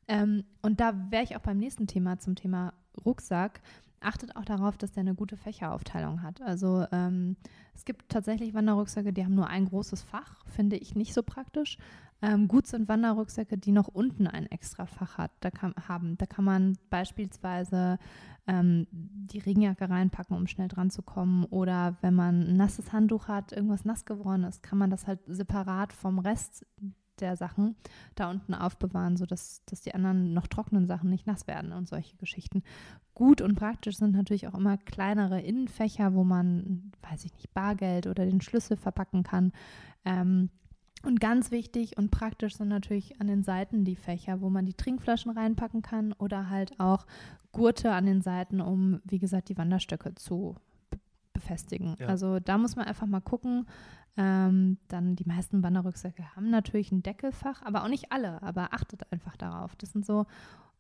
[0.09, 2.75] Ähm, und da wäre ich auch beim nächsten Thema zum Thema
[3.05, 3.61] Rucksack.
[4.01, 6.43] Achtet auch darauf, dass der eine gute Fächeraufteilung hat.
[6.43, 7.37] Also ähm,
[7.75, 10.45] es gibt tatsächlich Wanderrucksäcke, die haben nur ein großes Fach.
[10.47, 11.79] Finde ich nicht so praktisch.
[12.25, 16.17] Ähm, gut sind Wanderrucksäcke, die noch unten ein extra Fach hat, da kann, haben.
[16.17, 17.99] Da kann man beispielsweise
[18.47, 21.45] ähm, die Regenjacke reinpacken, um schnell dran zu kommen.
[21.45, 25.21] Oder wenn man ein nasses Handtuch hat, irgendwas nass geworden ist, kann man das halt
[25.27, 26.65] separat vom Rest
[27.21, 27.77] der Sachen
[28.15, 32.17] da unten aufbewahren, sodass dass die anderen noch trockenen Sachen nicht nass werden und solche
[32.17, 32.63] Geschichten.
[33.13, 38.07] Gut und praktisch sind natürlich auch immer kleinere Innenfächer, wo man, weiß ich nicht, Bargeld
[38.07, 39.53] oder den Schlüssel verpacken kann.
[40.05, 40.51] Ähm,
[41.05, 44.75] und ganz wichtig und praktisch sind natürlich an den Seiten die Fächer, wo man die
[44.75, 47.07] Trinkflaschen reinpacken kann oder halt auch
[47.53, 50.57] Gurte an den Seiten, um, wie gesagt, die Wanderstöcke zu
[51.33, 51.97] befestigen.
[51.99, 52.09] Ja.
[52.09, 53.67] Also da muss man einfach mal gucken.
[54.17, 59.11] Ähm, dann die meisten Wanderrucksäcke haben natürlich ein Deckelfach, aber auch nicht alle, aber achtet
[59.13, 59.75] einfach darauf.
[59.77, 60.27] Das sind so,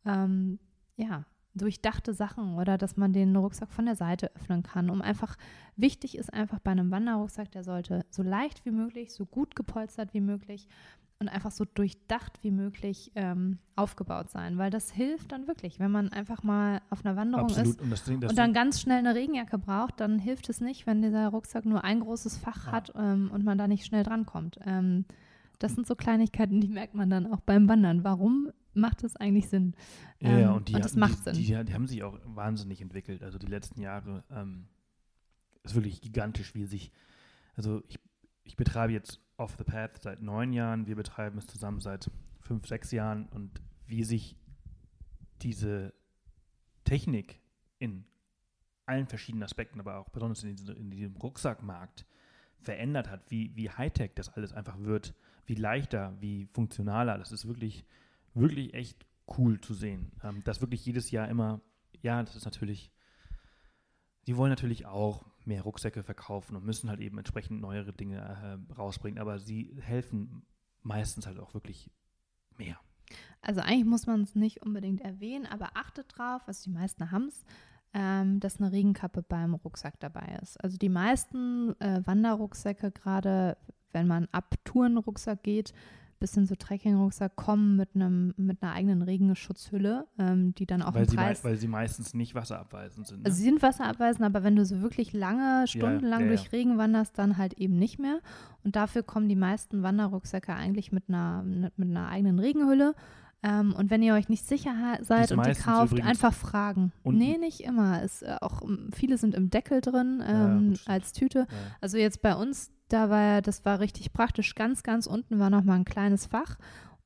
[0.04, 0.60] ähm,
[0.96, 1.24] ja,
[1.54, 5.36] durchdachte Sachen oder dass man den Rucksack von der Seite öffnen kann, um einfach,
[5.76, 10.12] wichtig ist einfach bei einem Wanderrucksack, der sollte so leicht wie möglich, so gut gepolstert
[10.14, 10.66] wie möglich
[11.20, 15.92] und einfach so durchdacht wie möglich ähm, aufgebaut sein, weil das hilft dann wirklich, wenn
[15.92, 17.80] man einfach mal auf einer Wanderung ist Absolut.
[17.82, 20.86] Und, das, Ding- das und dann ganz schnell eine Regenjacke braucht, dann hilft es nicht,
[20.88, 22.72] wenn dieser Rucksack nur ein großes Fach Ah.
[22.72, 24.58] hat ähm, und man da nicht schnell drankommt.
[24.66, 25.04] Ähm,
[25.60, 28.02] das sind so Kleinigkeiten, die merkt man dann auch beim Wandern.
[28.02, 29.74] Warum macht das eigentlich Sinn?
[30.20, 31.34] Ja, Ähm, und die, und das macht die, Sinn.
[31.34, 33.22] Die, die haben sich auch wahnsinnig entwickelt.
[33.22, 34.66] Also die letzten Jahre ähm,
[35.62, 36.92] ist wirklich gigantisch, wie sich,
[37.56, 37.98] also ich,
[38.44, 42.10] ich betreibe jetzt Off the Path seit neun Jahren, wir betreiben es zusammen seit
[42.40, 44.36] fünf, sechs Jahren und wie sich
[45.42, 45.92] diese
[46.84, 47.40] Technik
[47.78, 48.04] in
[48.86, 52.06] allen verschiedenen Aspekten, aber auch besonders in, diese, in diesem Rucksackmarkt
[52.60, 55.14] verändert hat, wie, wie Hightech das alles einfach wird,
[55.46, 57.84] wie leichter, wie funktionaler, das ist wirklich,
[58.34, 59.06] wirklich echt
[59.38, 60.12] cool zu sehen.
[60.22, 61.60] Ähm, dass wirklich jedes Jahr immer,
[62.02, 62.92] ja, das ist natürlich,
[64.26, 68.72] die wollen natürlich auch mehr Rucksäcke verkaufen und müssen halt eben entsprechend neuere Dinge äh,
[68.74, 70.46] rausbringen, aber sie helfen
[70.82, 71.90] meistens halt auch wirklich
[72.56, 72.78] mehr.
[73.42, 77.28] Also eigentlich muss man es nicht unbedingt erwähnen, aber achtet drauf, also die meisten haben
[77.28, 77.44] es,
[77.92, 80.56] ähm, dass eine Regenkappe beim Rucksack dabei ist.
[80.62, 83.56] Also die meisten äh, Wanderrucksäcke, gerade
[83.92, 85.74] wenn man ab Tourenrucksack geht,
[86.20, 90.94] bis hin zu Trekkingrucksack, kommen mit einem mit einer eigenen Regenschutzhülle, ähm, die dann auch
[90.94, 93.18] weil, im sie Preis weil sie meistens nicht wasserabweisend sind.
[93.20, 93.26] Ne?
[93.26, 96.50] Also sie sind wasserabweisend, aber wenn du so wirklich lange, stundenlang ja, durch ja.
[96.50, 98.20] Regen wanderst, dann halt eben nicht mehr.
[98.62, 102.94] Und dafür kommen die meisten Wanderrucksäcke eigentlich mit einer, mit einer eigenen Regenhülle.
[103.46, 104.72] Ähm, und wenn ihr euch nicht sicher
[105.02, 106.92] seid ist und die kauft, einfach fragen.
[107.02, 107.18] unten.
[107.18, 108.02] Nee, nicht immer.
[108.02, 110.88] Es, äh, auch, ähm, viele sind im Deckel drin Ja, ähm, stimmt.
[110.88, 111.40] als Tüte.
[111.40, 111.46] ja.
[111.82, 114.54] Also jetzt bei uns, da war ja, das war richtig praktisch.
[114.54, 116.56] Ganz, ganz unten war nochmal ein kleines Fach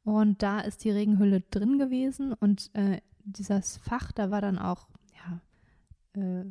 [0.04, 4.86] und da ist die Regenhülle drin gewesen und äh, dieses Fach, da war dann auch,
[5.16, 6.44] ja, äh,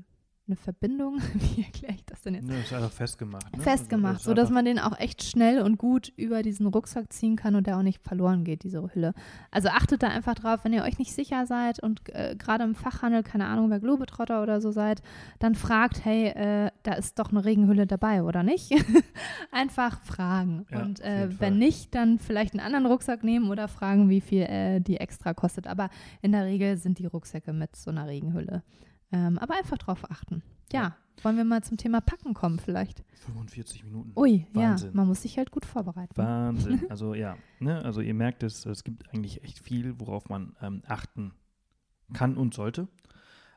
[0.47, 2.49] eine Verbindung, wie erkläre ich das denn jetzt?
[2.49, 3.55] Ja, ist einfach festgemacht.
[3.55, 3.61] Ne?
[3.61, 7.55] Festgemacht, Also, sodass man den auch echt schnell und gut über diesen Rucksack ziehen kann
[7.55, 9.13] und der auch nicht verloren geht, diese Hülle.
[9.51, 12.75] Also achtet da einfach drauf, wenn ihr euch nicht sicher seid und äh, gerade im
[12.75, 15.01] Fachhandel, keine Ahnung, wer Globetrotter oder so seid,
[15.39, 18.71] dann fragt, hey, äh, da ist doch eine Regenhülle dabei oder nicht?
[19.51, 20.65] einfach fragen.
[20.71, 21.39] Ja, und äh, Fall.
[21.39, 25.33] wenn nicht, dann vielleicht einen anderen Rucksack nehmen oder fragen, wie viel äh, die extra
[25.33, 25.67] kostet.
[25.67, 25.89] Aber
[26.21, 28.63] in der Regel sind die Rucksäcke mit so einer Regenhülle.
[29.11, 30.43] Ähm, aber einfach drauf achten.
[30.71, 30.95] Ja, Ja.
[31.23, 33.03] wollen wir mal zum Thema Packen kommen vielleicht?
[33.25, 34.11] 45 Minuten.
[34.15, 34.89] Ui, Wahnsinn.
[34.89, 36.15] ja, man muss sich halt gut vorbereiten.
[36.17, 36.83] Wahnsinn.
[36.89, 37.83] Also ja, ne?
[37.83, 41.33] also ihr merkt es, es gibt eigentlich echt viel, worauf man ähm, achten
[42.13, 42.87] kann und sollte.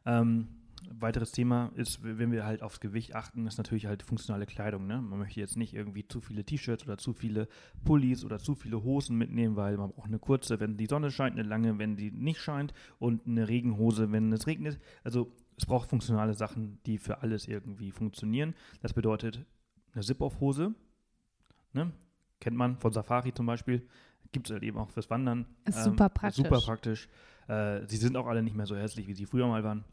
[0.06, 0.48] Ähm,
[0.88, 4.86] weiteres Thema ist, wenn wir halt aufs Gewicht achten, ist natürlich halt funktionale Kleidung.
[4.86, 5.00] Ne?
[5.00, 7.48] Man möchte jetzt nicht irgendwie zu viele T-Shirts oder zu viele
[7.84, 11.38] Pullis oder zu viele Hosen mitnehmen, weil man braucht eine kurze, wenn die Sonne scheint,
[11.38, 14.78] eine lange, wenn die nicht scheint und eine Regenhose, wenn es regnet.
[15.04, 18.54] Also es braucht funktionale Sachen, die für alles irgendwie funktionieren.
[18.80, 19.44] Das bedeutet
[19.92, 20.74] eine Zip-Off-Hose,
[21.72, 21.92] ne?
[22.40, 23.86] kennt man von Safari zum Beispiel,
[24.32, 25.46] gibt es halt eben auch fürs Wandern.
[25.64, 26.36] Ist Ähm, super praktisch.
[26.36, 27.08] Super praktisch.
[27.48, 29.84] Äh, sie sind auch alle nicht mehr so hässlich, wie sie früher mal waren.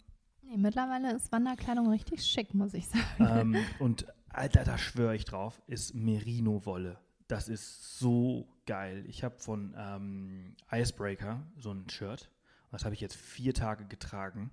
[0.49, 3.05] Nee, mittlerweile ist Wanderkleidung richtig schick, muss ich sagen.
[3.19, 6.99] ähm, und Alter, da schwöre ich drauf, ist Merino-Wolle.
[7.27, 9.03] Das ist so geil.
[9.07, 12.31] Ich habe von ähm, Icebreaker so ein Shirt.
[12.71, 14.51] Das habe ich jetzt vier Tage getragen.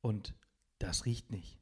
[0.00, 0.34] Und
[0.78, 1.58] das riecht nicht.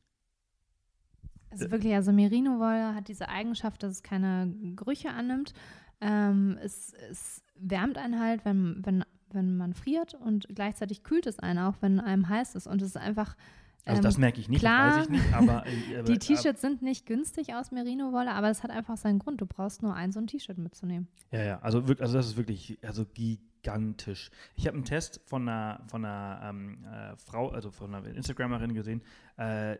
[1.50, 5.52] Also wirklich, also Merino-Wolle hat diese Eigenschaft, dass es keine Gerüche annimmt.
[6.00, 9.04] Ähm, es, es wärmt einen halt, wenn, wenn,
[9.36, 12.66] wenn man friert und gleichzeitig kühlt es einen auch, wenn einem heiß ist.
[12.66, 13.36] Und es ist einfach.
[13.84, 15.64] Also ähm, das merke ich nicht, klar, ich nicht, aber,
[15.94, 19.40] äh, die T-Shirts sind nicht günstig aus Merino-Wolle, aber es hat einfach seinen Grund.
[19.40, 21.06] Du brauchst nur ein so ein T-Shirt mitzunehmen.
[21.30, 24.32] Ja, ja, also, also das ist wirklich also gigantisch.
[24.56, 28.74] Ich habe einen Test von einer, von einer ähm, äh, Frau, also von einer Instagramerin
[28.74, 29.02] gesehen,
[29.38, 29.76] äh, äh,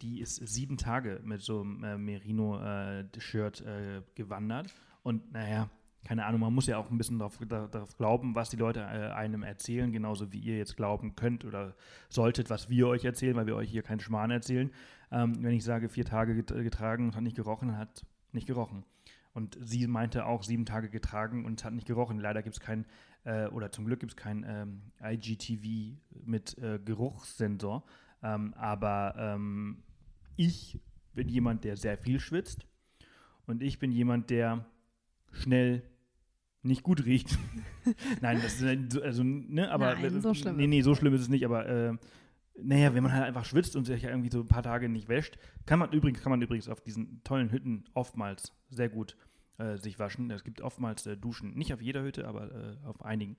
[0.00, 4.72] die ist sieben Tage mit so einem äh, Merino-Shirt äh, gewandert.
[5.02, 5.68] Und naja,
[6.04, 8.80] keine Ahnung, man muss ja auch ein bisschen darauf, da, darauf glauben, was die Leute
[8.80, 11.74] äh, einem erzählen, genauso wie ihr jetzt glauben könnt oder
[12.08, 14.70] solltet, was wir euch erzählen, weil wir euch hier keinen Schmarrn erzählen.
[15.12, 18.84] Ähm, wenn ich sage, vier Tage get getragen und hat nicht gerochen, hat nicht gerochen.
[19.32, 22.18] Und sie meinte auch sieben Tage getragen und hat nicht gerochen.
[22.18, 22.86] Leider gibt es kein,
[23.24, 27.84] äh, oder zum Glück gibt es kein ähm, IGTV mit äh, Geruchssensor.
[28.22, 29.82] Ähm, aber ähm,
[30.36, 30.80] ich
[31.14, 32.66] bin jemand, der sehr viel schwitzt.
[33.46, 34.64] Und ich bin jemand, der
[35.32, 35.82] schnell
[36.62, 37.38] nicht gut riecht.
[38.20, 41.22] Nein, das ist so- also, ne, aber Nein, so schlimm nee, nee, so schlimm ist
[41.22, 41.96] es nicht, aber äh,
[42.62, 45.38] naja, wenn man halt einfach schwitzt und sich irgendwie so ein paar Tage nicht wäscht,
[45.64, 49.16] kann man übrigens, kann man übrigens auf diesen tollen Hütten oftmals sehr gut
[49.56, 50.30] äh, sich waschen.
[50.30, 53.36] Es gibt oftmals äh, Duschen, nicht auf jeder Hütte, aber äh, auf einigen.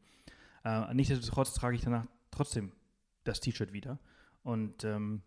[0.63, 2.71] Äh, nichtsdestotrotz trage ich danach trotzdem
[3.23, 3.99] das T-Shirt wieder.
[4.43, 5.21] Und ähm,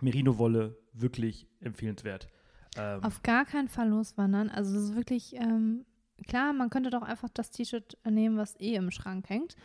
[0.00, 2.28] Merino-Wolle wirklich empfehlenswert.
[2.76, 4.48] Ähm, Auf gar keinen Fall loswandern.
[4.48, 5.84] Also es ist wirklich, ähm,
[6.26, 9.56] klar, man könnte doch einfach das T-Shirt nehmen, was eh im Schrank hängt.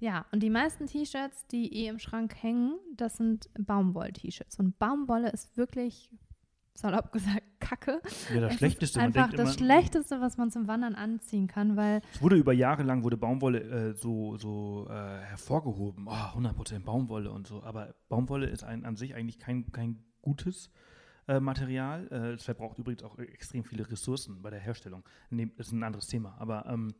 [0.00, 4.58] Ja, und die meisten T-Shirts, die eh im Schrank hängen, das sind Baumwoll-T-Shirts.
[4.58, 6.10] Und Baumwolle ist wirklich,
[6.74, 8.00] salopp gesagt, Kacke.
[8.32, 8.84] ja, das Es Schlechteste.
[8.84, 12.22] Ist man einfach denkt das immer, Schlechteste, was man zum Wandern anziehen kann, weil Es
[12.22, 16.06] wurde über Jahre lang wurde Baumwolle äh, so, so äh, hervorgehoben.
[16.06, 17.62] Oh, 100% Baumwolle und so.
[17.64, 20.70] Aber Baumwolle ist ein, an sich eigentlich kein, kein gutes
[21.28, 22.08] äh, Material.
[22.10, 25.04] Äh, es verbraucht übrigens auch extrem viele Ressourcen bei der Herstellung.
[25.30, 26.36] Nee, ist ein anderes Thema.
[26.38, 26.94] Aber ähm,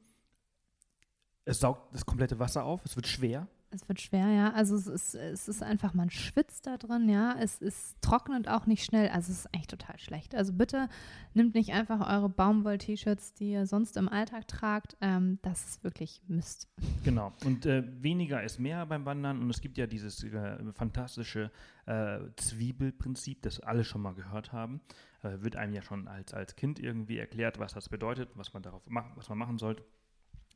[1.45, 2.85] es saugt das komplette Wasser auf.
[2.85, 3.49] Es wird schwer.
[3.71, 4.53] Es wird schwer, ja.
[4.53, 7.37] Also es ist, es ist einfach, man schwitzt da drin, ja.
[7.39, 9.09] Es, es trocknet auch nicht schnell.
[9.09, 10.35] Also es ist eigentlich total schlecht.
[10.35, 10.89] Also bitte
[11.35, 14.97] nehmt nicht einfach eure Baumwoll-T-Shirts, die ihr sonst im Alltag tragt.
[15.01, 16.69] Ähm, das ist wirklich Mist.
[17.05, 17.33] Genau.
[17.45, 19.43] Und äh, weniger ist mehr beim Wandern.
[19.43, 21.51] Und es gibt ja dieses äh, fantastische
[21.87, 24.81] äh, Zwiebelprinzip, das alle schon mal gehört haben.
[25.23, 28.63] Äh, wird einem ja schon als, als Kind irgendwie erklärt, was das bedeutet, was man
[28.63, 29.85] darauf machen, was man machen sollte.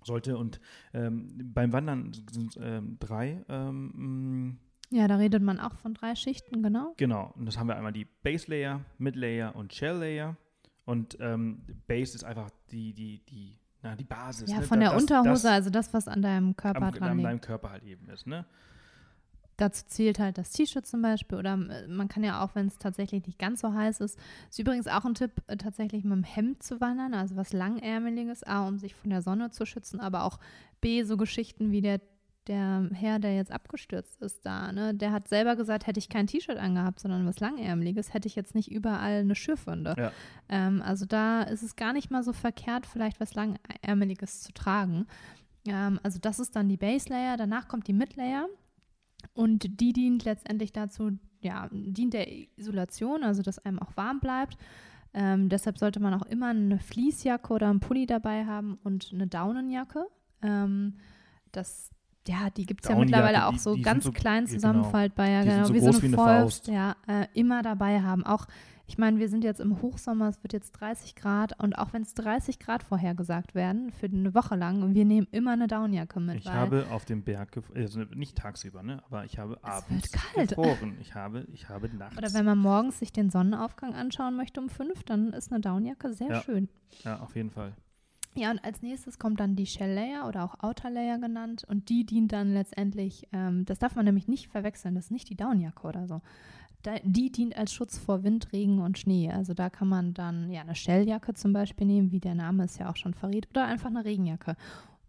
[0.05, 0.61] Sollte und
[0.95, 4.57] ähm, beim Wandern sind ähm, drei, ähm,
[4.91, 6.95] mh, Ja, da redet man auch von drei Schichten, genau.
[6.97, 7.33] genau.
[7.37, 10.37] Und das haben wir einmal die Base Layer, Mid Layer und Shell Layer.
[10.85, 14.51] Und ähm, Base ist einfach die, die, die, na, die Basis.
[14.51, 14.63] Ja, ne?
[14.65, 17.17] von Da- der das- Unterhose, das also das, was an deinem Körper am, dran an
[17.19, 17.27] liegt.
[17.29, 18.45] deinem Körper halt eben ist, ne?
[19.57, 22.79] Dazu zählt halt das T-Shirt zum Beispiel oder äh, man kann ja auch, wenn es
[22.79, 24.19] tatsächlich nicht ganz so heiß ist,
[24.51, 28.43] ist übrigens auch ein Tipp, äh, tatsächlich mit dem Hemd zu wandern, also was langärmeliges,
[28.45, 30.39] A, um sich von der Sonne zu schützen, aber auch
[30.81, 32.01] B, so Geschichten wie der,
[32.47, 36.27] der Herr, der jetzt abgestürzt ist da, ne, der hat selber gesagt, hätte ich kein
[36.27, 39.95] T-Shirt angehabt, sondern was langärmeliges, hätte ich jetzt nicht überall eine Schürfwunde.
[39.99, 40.13] Ja.
[40.49, 45.07] Ähm, also da ist es gar nicht mal so verkehrt, vielleicht was langärmeliges zu tragen.
[45.67, 48.49] Ähm, also das ist dann die Base Layer, danach kommt die Mid Layer.
[49.35, 54.57] Und die dient letztendlich dazu, ja, dient der Isolation, also dass einem auch warm bleibt.
[55.15, 59.27] Ähm, deshalb sollte man auch immer eine Fließjacke oder einen Pulli dabei haben und eine
[59.27, 60.07] Daunenjacke.
[60.43, 60.95] Ähm,
[61.53, 61.91] das,
[62.27, 65.43] ja, die gibt es ja mittlerweile auch die- so die ganz so- klein zusammenfaltbar, ja,
[65.45, 66.69] genau, so wie groß so wie eine eine Faust, Faust.
[66.69, 68.25] ja, äh, immer dabei haben.
[68.25, 68.47] Auch,
[68.93, 72.03] ich meine, wir sind jetzt im Hochsommer, es wird jetzt 30 Grad und auch wenn
[72.03, 76.21] es 30 Grad vorhergesagt werden, für eine Woche lang, und wir nehmen immer eine Daunenjacke
[76.21, 80.51] mit, Ich habe auf dem Berg, also nicht tagsüber, ne, aber ich habe abends kalt.
[80.51, 80.99] gefroren.
[81.01, 82.19] Ich habe, ich habe nachts.
[82.19, 86.13] Oder wenn man morgens sich den Sonnenaufgang anschauen möchte um fünf, dann ist eine Daunenjacke
[86.13, 86.43] sehr Ja.
[86.43, 86.69] schön.
[87.03, 87.73] ja, auf jeden Fall.
[88.35, 91.65] Ja, und als nächstes kommt dann die Shell Layer oder auch Outer Layer genannt.
[91.69, 95.29] Und die dient dann letztendlich, ähm, das darf man nämlich nicht verwechseln, das ist nicht
[95.29, 96.23] die Daunenjacke oder so.
[97.05, 99.31] Die dient als Schutz vor Wind, Regen und Schnee.
[99.31, 102.79] Also da kann man dann ja eine Shelljacke zum Beispiel nehmen, wie der Name es
[102.79, 104.57] ja auch schon verrät, oder einfach eine Regenjacke.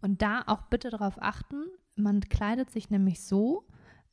[0.00, 1.64] Und da auch bitte darauf achten,
[1.96, 3.64] man kleidet sich nämlich so,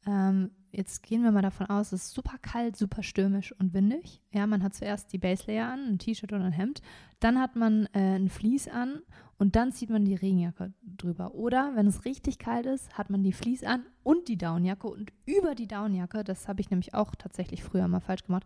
[0.06, 4.22] ähm, jetzt gehen wir mal davon aus, es ist super kalt, super stürmisch und windig.
[4.32, 6.82] Ja, man hat zuerst die Base Layer an, ein T-Shirt oder ein Hemd,
[7.20, 9.02] dann hat man äh, ein Vlies an
[9.42, 11.34] und dann zieht man die Regenjacke drüber.
[11.34, 15.12] Oder wenn es richtig kalt ist, hat man die Vlies an und die Downjacke und
[15.26, 18.46] über die Downjacke, das habe ich nämlich auch tatsächlich früher mal falsch gemacht,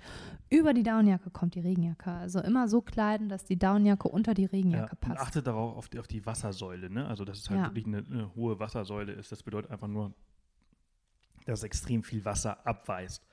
[0.49, 2.09] über die Downjacke kommt die Regenjacke.
[2.11, 5.19] Also immer so kleiden, dass die Downjacke unter die Ja, Regenjacke und passt.
[5.19, 7.05] achte darauf auf die, auf die Wassersäule, ne?
[7.07, 7.65] Also dass es halt Ja.
[7.67, 9.33] wirklich eine, eine hohe Wassersäule ist.
[9.33, 10.13] Das bedeutet einfach nur,
[11.45, 13.27] dass extrem viel Wasser abweist.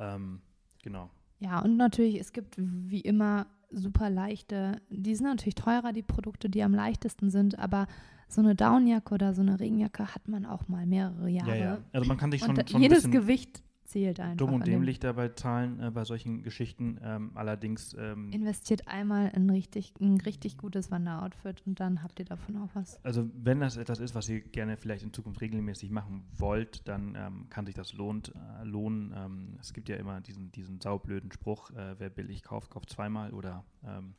[0.00, 0.42] Ähm,
[0.82, 1.10] genau.
[1.38, 6.48] Ja, und natürlich, es gibt wie immer super leichte, die sind natürlich teurer, die Produkte,
[6.48, 7.86] die am leichtesten sind, aber
[8.28, 11.50] so eine Downjacke oder so eine Regenjacke hat man auch mal mehrere Jahre.
[11.50, 11.78] Ja, ja.
[11.92, 13.62] Also man kann sich schon, und schon jedes Gewicht
[13.94, 14.36] zählt einfach.
[14.38, 16.98] dumm und dem- dämlich dabei zahlen äh, bei solchen Geschichten.
[17.00, 22.24] Ähm, allerdings ähm, Investiert einmal in richtig, ein richtig gutes Wanderoutfit und dann habt ihr
[22.24, 23.02] davon auch was.
[23.04, 27.14] Also wenn das etwas ist, was ihr gerne vielleicht in Zukunft regelmäßig machen wollt, dann
[27.16, 29.14] ähm, kann sich das lohnt, äh, lohnen.
[29.16, 33.32] Ähm, es gibt ja immer diesen, diesen saublöden Spruch, äh, wer billig kauft, kauft zweimal
[33.32, 34.14] oder ähm,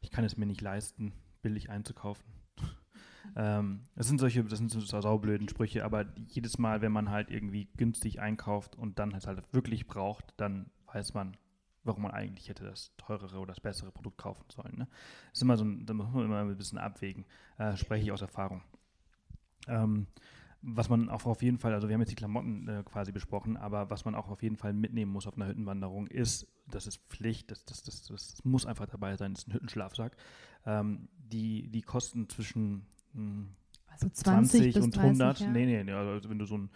[0.00, 2.24] ich kann es mir nicht leisten, billig einzukaufen.
[3.36, 7.30] Ähm, das sind solche, das sind so saublöden Sprüche, aber jedes Mal, wenn man halt
[7.30, 11.36] irgendwie günstig einkauft und dann es halt wirklich braucht, dann weiß man,
[11.84, 14.76] warum man eigentlich hätte das teurere oder das bessere Produkt kaufen sollen.
[14.76, 14.88] Ne?
[15.30, 17.24] Das ist immer so ein, da muss man immer ein bisschen abwägen
[17.58, 18.62] äh, spreche ich aus Erfahrung.
[19.68, 20.06] Ähm,
[20.62, 23.56] was man auch auf jeden Fall, also wir haben jetzt die Klamotten äh, quasi besprochen,
[23.56, 26.98] aber was man auch auf jeden Fall mitnehmen muss auf einer Hüttenwanderung ist, das ist
[27.08, 30.16] Pflicht, das, das, das, das muss einfach dabei sein, das ist ein Hüttenschlafsack.
[30.66, 32.86] Ähm, die, die kosten zwischen
[33.86, 35.50] Also 20, 20 bis und 30, 100, ja.
[35.50, 36.70] nee, nee, nee, also wenn du so ein,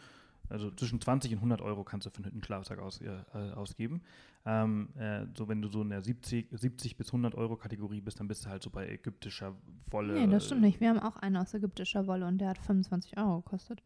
[0.49, 4.03] also zwischen 20 und 100 Euro kannst du für einen Hüttenschlafsack aus, äh, äh, ausgeben.
[4.47, 8.21] Ähm, äh, so wenn du so in der 70, 70 bis 100 Euro Kategorie bist,
[8.21, 9.55] dann bist du halt so bei ägyptischer
[9.91, 10.15] Wolle.
[10.15, 10.81] Nee, das stimmt nicht.
[10.81, 13.83] Wir haben auch einen aus ägyptischer Wolle und der hat 25 Euro gekostet.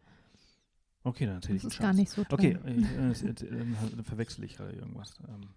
[1.04, 2.32] Okay, dann erzähle Das ich ist einen gar nicht so teuer.
[2.32, 5.14] Okay, äh, jetzt, äh, dann verwechsel ich gerade irgendwas.
[5.28, 5.48] Ähm,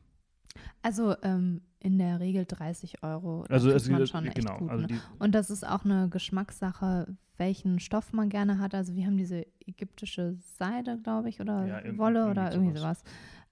[0.82, 3.46] Also ähm, in der Regel 30 Euro.
[3.50, 5.02] also es, man schon echt genau, gut, also ne?
[5.20, 8.76] Und das ist auch eine Geschmackssache, welchen Stoff man gerne hat.
[8.76, 13.04] Also wir haben diese ägyptische Seide, glaube ich, oder Ja, Wolle oder irgendwie sowas.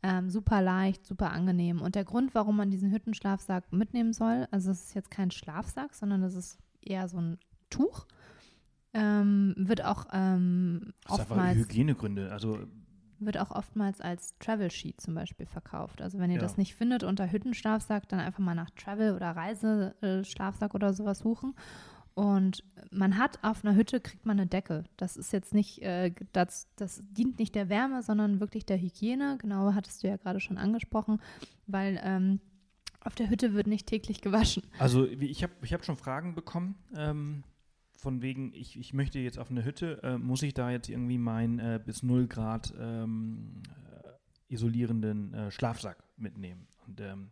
[0.01, 1.81] Ähm, super leicht, super angenehm.
[1.81, 5.93] Und der Grund, warum man diesen Hüttenschlafsack mitnehmen soll, also es ist jetzt kein Schlafsack,
[5.93, 7.37] sondern das ist eher so ein
[7.69, 8.05] Tuch,
[8.93, 12.31] ähm, wird auch ähm, das ist einfach oftmals Hygienegründe.
[12.31, 12.59] Also
[13.20, 16.01] wird auch oftmals als Travel Sheet zum Beispiel verkauft.
[16.01, 16.41] Also wenn ihr Ja.
[16.41, 21.55] das nicht findet unter Hüttenschlafsack, dann einfach mal nach Travel oder Reiseschlafsack oder sowas suchen.
[22.15, 24.84] Und man hat auf einer Hütte kriegt man eine Decke.
[24.97, 29.38] Das ist jetzt nicht, äh, das, das dient nicht der Wärme, sondern wirklich der Hygiene.
[29.39, 31.22] Genau, hattest du ja gerade schon angesprochen,
[31.67, 32.41] weil ähm,
[33.01, 34.63] auf der Hütte wird nicht täglich gewaschen.
[34.80, 37.43] Also ich habe ich hab schon Fragen bekommen, ähm,
[37.99, 41.17] von wegen, ich, ich möchte jetzt auf eine Hütte, äh, muss ich da jetzt irgendwie
[41.17, 43.61] meinen äh, bis 0 Grad ähm,
[44.03, 46.65] äh, isolierenden äh, Schlafsack mitnehmen?
[46.87, 47.31] Und ähm,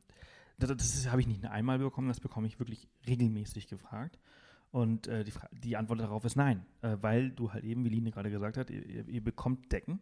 [0.60, 4.20] das, das habe ich nicht nur einmal bekommen, das bekomme ich wirklich regelmäßig gefragt.
[4.72, 8.12] Und äh, die, die Antwort darauf ist nein, äh, weil du halt eben, wie Line
[8.12, 10.02] gerade gesagt hat, ihr, ihr, ihr bekommt Decken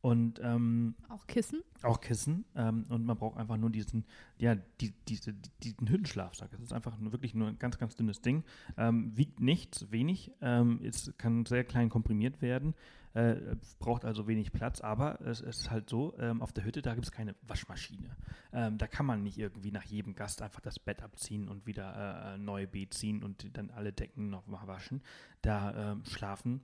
[0.00, 1.62] und ähm, Auch Kissen.
[1.82, 4.04] auch Kissen ähm, und man braucht einfach nur diesen,
[4.36, 6.52] ja, die, diese, diesen Hüttenschlafsack.
[6.52, 8.44] Es ist einfach nur, wirklich nur ein ganz, ganz dünnes Ding.
[8.76, 10.30] Ähm, wiegt nichts, wenig.
[10.40, 12.74] Ähm, es kann sehr klein komprimiert werden,
[13.14, 16.80] äh, braucht also wenig Platz, aber es, es ist halt so, ähm, auf der Hütte,
[16.80, 18.16] da gibt es keine Waschmaschine.
[18.52, 22.34] Ähm, da kann man nicht irgendwie nach jedem Gast einfach das Bett abziehen und wieder
[22.34, 25.02] äh, neu beziehen und dann alle Decken noch mal waschen.
[25.42, 26.60] Da ähm, schlafen,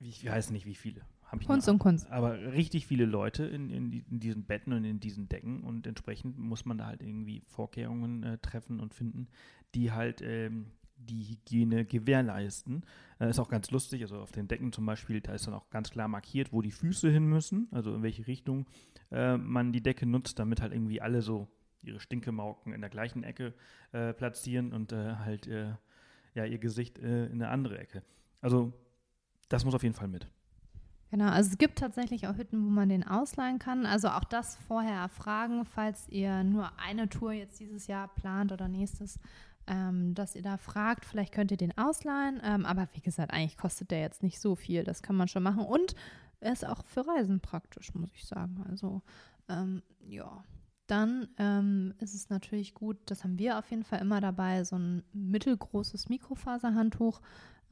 [0.00, 1.02] ich weiß nicht wie viele.
[1.34, 2.08] Hab ich Kunst und Kunst.
[2.10, 6.38] aber richtig viele Leute in, in, in diesen Betten und in diesen Decken und entsprechend
[6.38, 9.26] muss man da halt irgendwie Vorkehrungen äh, treffen und finden,
[9.74, 10.66] die halt ähm,
[10.96, 12.84] die Hygiene gewährleisten.
[13.18, 15.70] Äh, ist auch ganz lustig, also auf den Decken zum Beispiel, da ist dann auch
[15.70, 18.66] ganz klar markiert, wo die Füße hin müssen, also in welche Richtung
[19.10, 21.48] äh, man die Decke nutzt, damit halt irgendwie alle so
[21.82, 23.54] ihre Stinkemauken in der gleichen Ecke
[23.90, 25.74] äh, platzieren und äh, halt äh,
[26.34, 28.02] ja, ihr Gesicht in eine andere Ecke.
[28.40, 28.72] Also
[29.48, 30.28] das muss auf jeden Fall mit.
[31.14, 33.86] Genau, also es gibt tatsächlich auch Hütten, wo man den ausleihen kann.
[33.86, 38.66] Also auch das vorher erfragen, falls ihr nur eine Tour jetzt dieses Jahr plant oder
[38.66, 39.20] nächstes,
[39.68, 42.40] ähm, dass ihr da fragt, vielleicht könnt ihr den ausleihen.
[42.42, 44.82] Ähm, aber wie gesagt, eigentlich kostet der jetzt nicht so viel.
[44.82, 45.64] Das kann man schon machen.
[45.64, 45.94] Und
[46.40, 48.64] er ist auch für Reisen praktisch, muss ich sagen.
[48.68, 49.00] Also
[49.48, 50.42] ähm, ja.
[50.88, 54.76] Dann ähm, ist es natürlich gut, das haben wir auf jeden Fall immer dabei, so
[54.76, 57.20] ein mittelgroßes Mikrofaserhandtuch.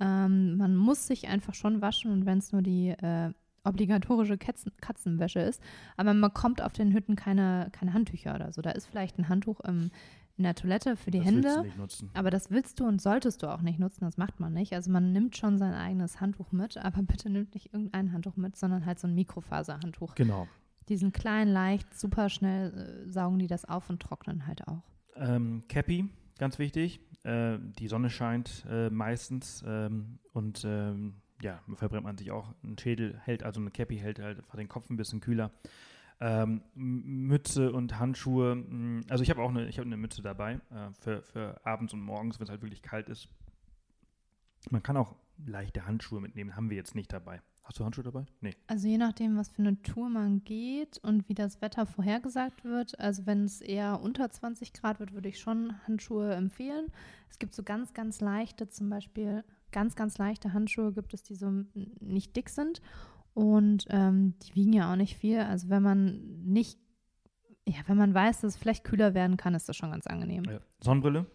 [0.00, 3.32] Ähm, man muss sich einfach schon waschen und wenn es nur die äh,
[3.64, 5.62] obligatorische Katzen Katzenwäsche ist.
[5.96, 8.62] Aber man bekommt auf den Hütten keine, keine Handtücher oder so.
[8.62, 9.90] Da ist vielleicht ein Handtuch im,
[10.36, 11.42] in der Toilette für die das Hände.
[11.42, 12.10] willst du nicht nutzen.
[12.14, 14.72] Aber das willst du und solltest du auch nicht nutzen, das macht man nicht.
[14.72, 18.56] Also man nimmt schon sein eigenes Handtuch mit, aber bitte nimmt nicht irgendein Handtuch mit,
[18.56, 20.14] sondern halt so ein Mikrofaserhandtuch.
[20.14, 20.48] Genau.
[20.88, 24.82] Die sind klein, leicht, super schnell äh, saugen die das auf und trocknen halt auch.
[25.14, 26.08] Ähm, Cappy,
[26.38, 27.00] ganz wichtig.
[27.24, 32.54] Äh, die Sonne scheint äh, meistens ähm, und ähm, ja, verbrennt man sich auch.
[32.62, 35.50] Ein Schädel hält, also eine Cappy hält halt den Kopf ein bisschen kühler.
[36.20, 38.54] Ähm, Mütze und Handschuhe.
[38.54, 41.92] mh, Also ich habe auch eine, ich habe eine Mütze dabei äh, für, für abends
[41.94, 43.28] und morgens, wenn es halt wirklich kalt ist.
[44.70, 47.42] Man kann auch leichte Handschuhe mitnehmen, haben wir jetzt nicht dabei.
[47.64, 48.24] Hast du Handschuhe dabei?
[48.40, 48.56] Nee.
[48.66, 52.98] Also je nachdem, was für eine Tour man geht und wie das Wetter vorhergesagt wird.
[52.98, 56.86] Also wenn es eher unter 20 Grad wird, würde ich schon Handschuhe empfehlen.
[57.30, 61.36] Es gibt so ganz, ganz leichte, zum Beispiel ganz, ganz leichte Handschuhe gibt es, die
[61.36, 61.50] so
[62.00, 62.82] nicht dick sind.
[63.34, 65.40] Und ähm, die wiegen ja auch nicht viel.
[65.40, 66.78] Also wenn man nicht,
[67.66, 70.44] ja, wenn man weiß, dass es vielleicht kühler werden kann, ist das schon ganz angenehm.
[70.44, 70.60] Ja.
[70.80, 71.26] Sonnenbrille,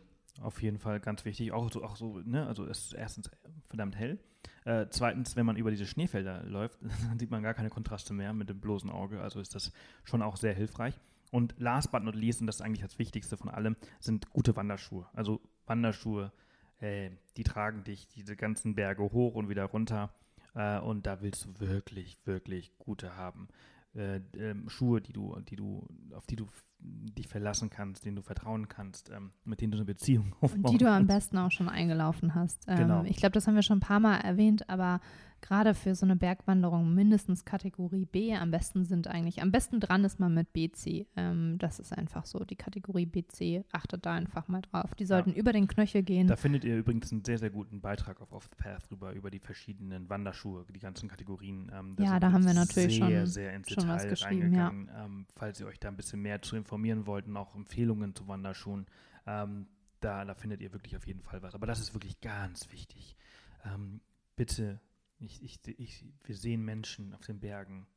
[0.41, 1.51] auf jeden Fall ganz wichtig.
[1.51, 2.47] Auch so, auch so ne?
[2.47, 3.29] also es ist erstens
[3.67, 4.19] verdammt hell.
[4.65, 6.79] Äh, zweitens, wenn man über diese Schneefelder läuft,
[7.09, 9.21] dann sieht man gar keine Kontraste mehr mit dem bloßen Auge.
[9.21, 9.71] Also ist das
[10.03, 10.99] schon auch sehr hilfreich.
[11.31, 14.55] Und last but not least, und das ist eigentlich das Wichtigste von allem, sind gute
[14.55, 15.07] Wanderschuhe.
[15.13, 16.31] Also Wanderschuhe,
[16.79, 20.13] äh, die tragen dich diese ganzen Berge hoch und wieder runter.
[20.53, 23.47] Äh, und da willst du wirklich, wirklich gute haben.
[23.93, 26.47] Äh, ähm, Schuhe, die du, die du, auf die du
[26.79, 30.71] dich verlassen kannst, denen du vertrauen kannst, ähm, mit denen du eine Beziehung aufbauen Und
[30.71, 32.65] die du am besten auch schon eingelaufen hast.
[32.67, 33.03] Ähm, Genau.
[33.05, 34.99] Ich glaube, das haben wir schon ein paar Mal erwähnt, aber
[35.41, 38.33] gerade für so eine Bergwanderung mindestens Kategorie B.
[38.35, 41.05] Am besten sind eigentlich, am besten dran ist man mit BC.
[41.15, 42.39] Ähm, das ist einfach so.
[42.43, 44.95] Die Kategorie BC, achtet da einfach mal drauf.
[44.95, 46.27] Die sollten über den Knöchel gehen.
[46.27, 49.29] Da findet ihr übrigens einen sehr, sehr guten Beitrag auf Off the Path drüber, über
[49.29, 51.71] die verschiedenen Wanderschuhe, die ganzen Kategorien.
[51.73, 54.67] Ähm, Ja, da haben wir natürlich sehr, schon- sehr ins schon was Detail geschrieben, ja.
[54.67, 58.15] reingegangen, ähm, falls ihr euch da ein bisschen mehr zu informieren wollt und auch Empfehlungen
[58.15, 58.85] zu Wanderschuhen.
[59.25, 59.67] Ähm,
[59.99, 61.55] da, da findet ihr wirklich auf jeden Fall was.
[61.55, 63.17] Aber das ist wirklich ganz wichtig.
[63.65, 64.01] Ähm,
[64.35, 64.79] bitte,
[65.19, 67.87] ich, ich, ich, wir sehen Menschen auf den Bergen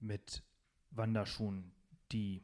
[0.00, 0.42] mit
[0.90, 1.72] Wanderschuhen,
[2.12, 2.42] die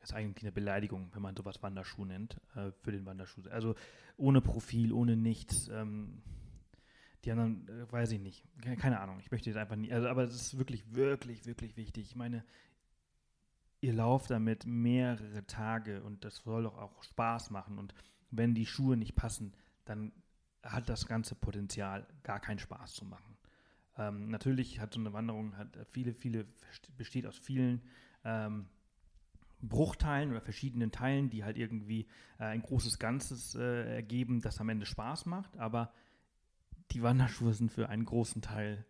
[0.00, 3.40] das ist eigentlich eine Beleidigung, wenn man sowas Wanderschuh nennt, äh, für den Wanderschuh.
[3.48, 3.74] Also
[4.18, 5.68] ohne Profil, ohne nichts.
[5.68, 6.20] Ähm,
[7.24, 8.44] die anderen, äh, weiß ich nicht.
[8.60, 9.18] Ke- Keine Ahnung.
[9.20, 9.94] Ich möchte jetzt einfach nicht.
[9.94, 12.04] Also, aber es ist wirklich, wirklich, wirklich wichtig.
[12.04, 12.44] Ich meine,
[13.84, 17.78] ihr lauft damit mehrere Tage und das soll doch auch Spaß machen.
[17.78, 17.94] Und
[18.30, 19.52] wenn die Schuhe nicht passen,
[19.84, 20.12] dann
[20.62, 23.36] hat das ganze Potenzial, gar keinen Spaß zu machen.
[23.98, 26.46] Ähm, natürlich hat so eine Wanderung hat viele, viele,
[26.96, 27.82] besteht aus vielen
[28.24, 28.66] ähm,
[29.60, 32.06] Bruchteilen oder verschiedenen Teilen, die halt irgendwie
[32.38, 35.92] äh, ein großes Ganzes äh, ergeben, das am Ende Spaß macht, aber
[36.90, 38.86] die Wanderschuhe sind für einen großen Teil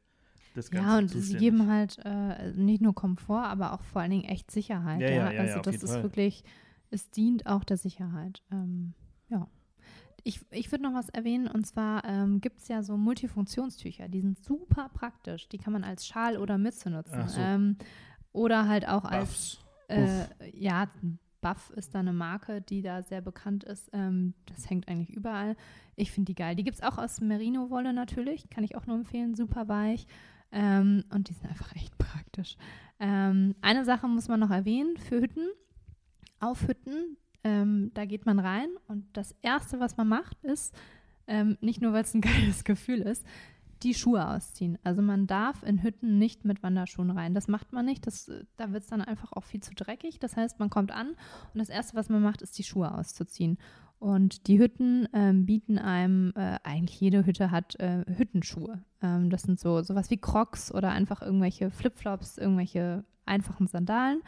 [0.55, 4.11] des Ganzen ja, und sie geben halt äh, nicht nur Komfort, aber auch vor allen
[4.11, 5.01] Dingen echt Sicherheit.
[5.01, 6.03] Ja, Ja, ja, also das ist Fall.
[6.03, 6.45] wirklich,
[6.91, 8.43] es dient auch der Sicherheit.
[8.51, 8.95] Ähm,
[9.29, 9.47] ja.
[10.23, 14.23] Ich, ich würde noch was erwähnen, und zwar ähm, gibt es ja so Multifunktionstücher, die
[14.23, 15.49] sind super praktisch.
[15.51, 17.29] Die kann man als Schal oder Mütze nutzen.
[17.29, 17.41] So.
[17.41, 17.77] Ähm,
[18.33, 19.65] oder halt auch als Buffs.
[19.89, 20.89] äh, ja,
[21.43, 23.91] Buff ist da eine Marke, die da sehr bekannt ist.
[23.93, 25.57] Ähm, das hängt eigentlich überall.
[25.97, 26.57] Ich finde die geil.
[26.57, 28.49] Die gibt es auch aus Merino-Wolle natürlich.
[28.51, 29.35] Kann ich auch nur empfehlen.
[29.35, 30.07] Super weich.
[30.53, 32.57] Ähm, und die sind einfach echt praktisch.
[33.01, 35.49] Ähm, eine Sache muss man noch erwähnen für Hütten.
[36.39, 40.75] Auf Hütten, ähm, da geht man rein und das Erste, was man macht, ist,
[41.27, 43.25] ähm, nicht nur, weil es ein geiles Gefühl ist,
[43.83, 44.79] die Schuhe ausziehen.
[44.83, 47.35] Also man darf in Hütten nicht mit Wanderschuhen rein.
[47.35, 48.07] Das macht man nicht.
[48.07, 50.19] Das, äh, da wird es dann einfach auch viel zu dreckig.
[50.19, 51.09] Das heißt, man kommt an
[51.53, 53.59] und das Erste, was man macht, ist die Schuhe auszuziehen.
[54.05, 58.85] Und die Hütten ähm, bieten einem, äh, eigentlich jede Hütte hat äh, Hüttenschuhe.
[59.01, 64.21] Ähm, das sind so sowas wie Crocs oder einfach irgendwelche Flipflops, irgendwelche einfachen Sandalen.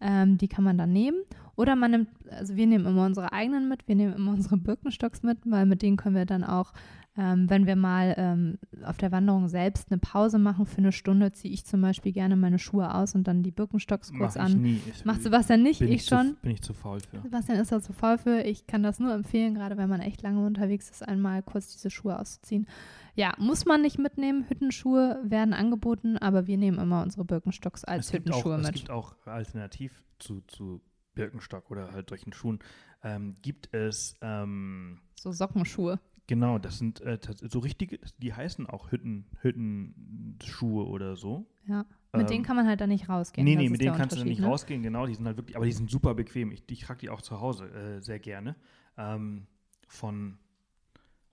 [0.00, 1.18] Ähm, die kann man dann nehmen.
[1.56, 5.22] Oder man nimmt, also wir nehmen immer unsere eigenen mit, wir nehmen immer unsere Birkenstocks
[5.22, 6.72] mit, weil mit denen können wir dann auch
[7.18, 11.32] ähm, wenn wir mal ähm, auf der Wanderung selbst eine Pause machen für eine Stunde,
[11.32, 14.54] ziehe ich zum Beispiel gerne meine Schuhe aus und dann die Birkenstocks kurz Mach ich
[14.54, 14.62] an.
[14.62, 14.80] nie.
[14.88, 16.36] Ich, Macht Sebastian nicht, ich zu, schon.
[16.42, 17.20] Bin ich zu faul für.
[17.20, 18.42] Sebastian ist da zu faul für.
[18.42, 21.90] Ich kann das nur empfehlen, gerade wenn man echt lange unterwegs ist, einmal kurz diese
[21.90, 22.68] Schuhe auszuziehen.
[23.16, 24.44] Ja, muss man nicht mitnehmen.
[24.48, 28.68] Hüttenschuhe werden angeboten, aber wir nehmen immer unsere Birkenstocks als Hüttenschuhe auch, mit.
[28.68, 30.80] Es gibt auch alternativ zu, zu
[31.14, 32.60] Birkenstock oder halt solchen Schuhen,
[33.02, 35.98] ähm, gibt es ähm, so Sockenschuhe.
[36.28, 41.46] Genau, das sind äh, so richtige, die heißen auch Hütten, Hüttenschuhe oder so.
[41.66, 43.44] Ja, mit Ähm, denen kann man halt dann nicht rausgehen.
[43.46, 44.46] Nee, nee, mit denen kannst du dann nicht ne?
[44.46, 46.52] rausgehen, genau, die sind halt wirklich, aber die sind super bequem.
[46.52, 48.56] Ich, ich trage die auch zu Hause äh, sehr gerne.
[48.98, 49.46] Ähm,
[49.86, 50.38] von,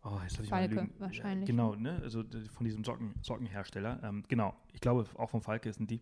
[0.04, 0.94] oh, jetzt lass ich mal Falke lügen.
[0.98, 1.48] wahrscheinlich.
[1.48, 4.02] Genau, ne, also d- von diesem Socken, Sockenhersteller.
[4.02, 6.02] Ähm, genau, ich glaube auch von Falke sind die.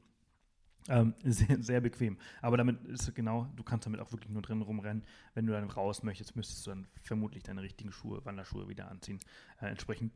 [0.90, 2.18] Ähm, sehr, sehr bequem.
[2.42, 5.04] Aber damit ist es genau, du kannst damit auch wirklich nur drin rumrennen.
[5.34, 9.20] Wenn du dann raus möchtest, müsstest du dann vermutlich deine richtigen Schuhe, Wanderschuhe wieder anziehen.
[9.62, 10.14] Äh, entsprechend,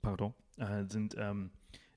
[0.00, 1.50] pardon, äh, sind ähm,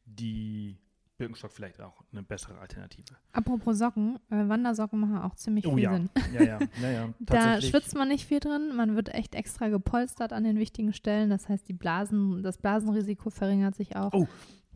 [0.06, 0.78] die
[1.22, 3.16] Birkenstock vielleicht auch eine bessere Alternative.
[3.32, 5.94] Apropos Socken, äh, Wandersocken machen auch ziemlich Oh viel ja.
[5.94, 6.10] Sinn.
[6.34, 7.14] Ja, ja, ja, ja.
[7.20, 11.30] Da schwitzt man nicht viel drin, man wird echt extra gepolstert an den wichtigen Stellen.
[11.30, 14.12] Das heißt, die Blasen, das Blasenrisiko verringert sich auch.
[14.14, 14.28] Oh,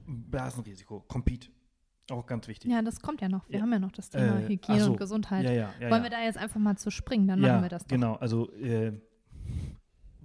[0.06, 1.50] Blasenrisiko, Compete.
[2.12, 2.70] Auch ganz wichtig.
[2.72, 3.47] Ja, das kommt ja noch.
[3.49, 3.62] Wir Ja.
[3.64, 4.91] haben ja noch das Thema Äh, Hygiene so.
[4.91, 5.43] und Gesundheit.
[5.45, 5.70] ja, ja.
[5.89, 7.89] Wollen wir da jetzt einfach mal zu springen, dann machen wir das doch.
[7.89, 8.91] Genau, also äh,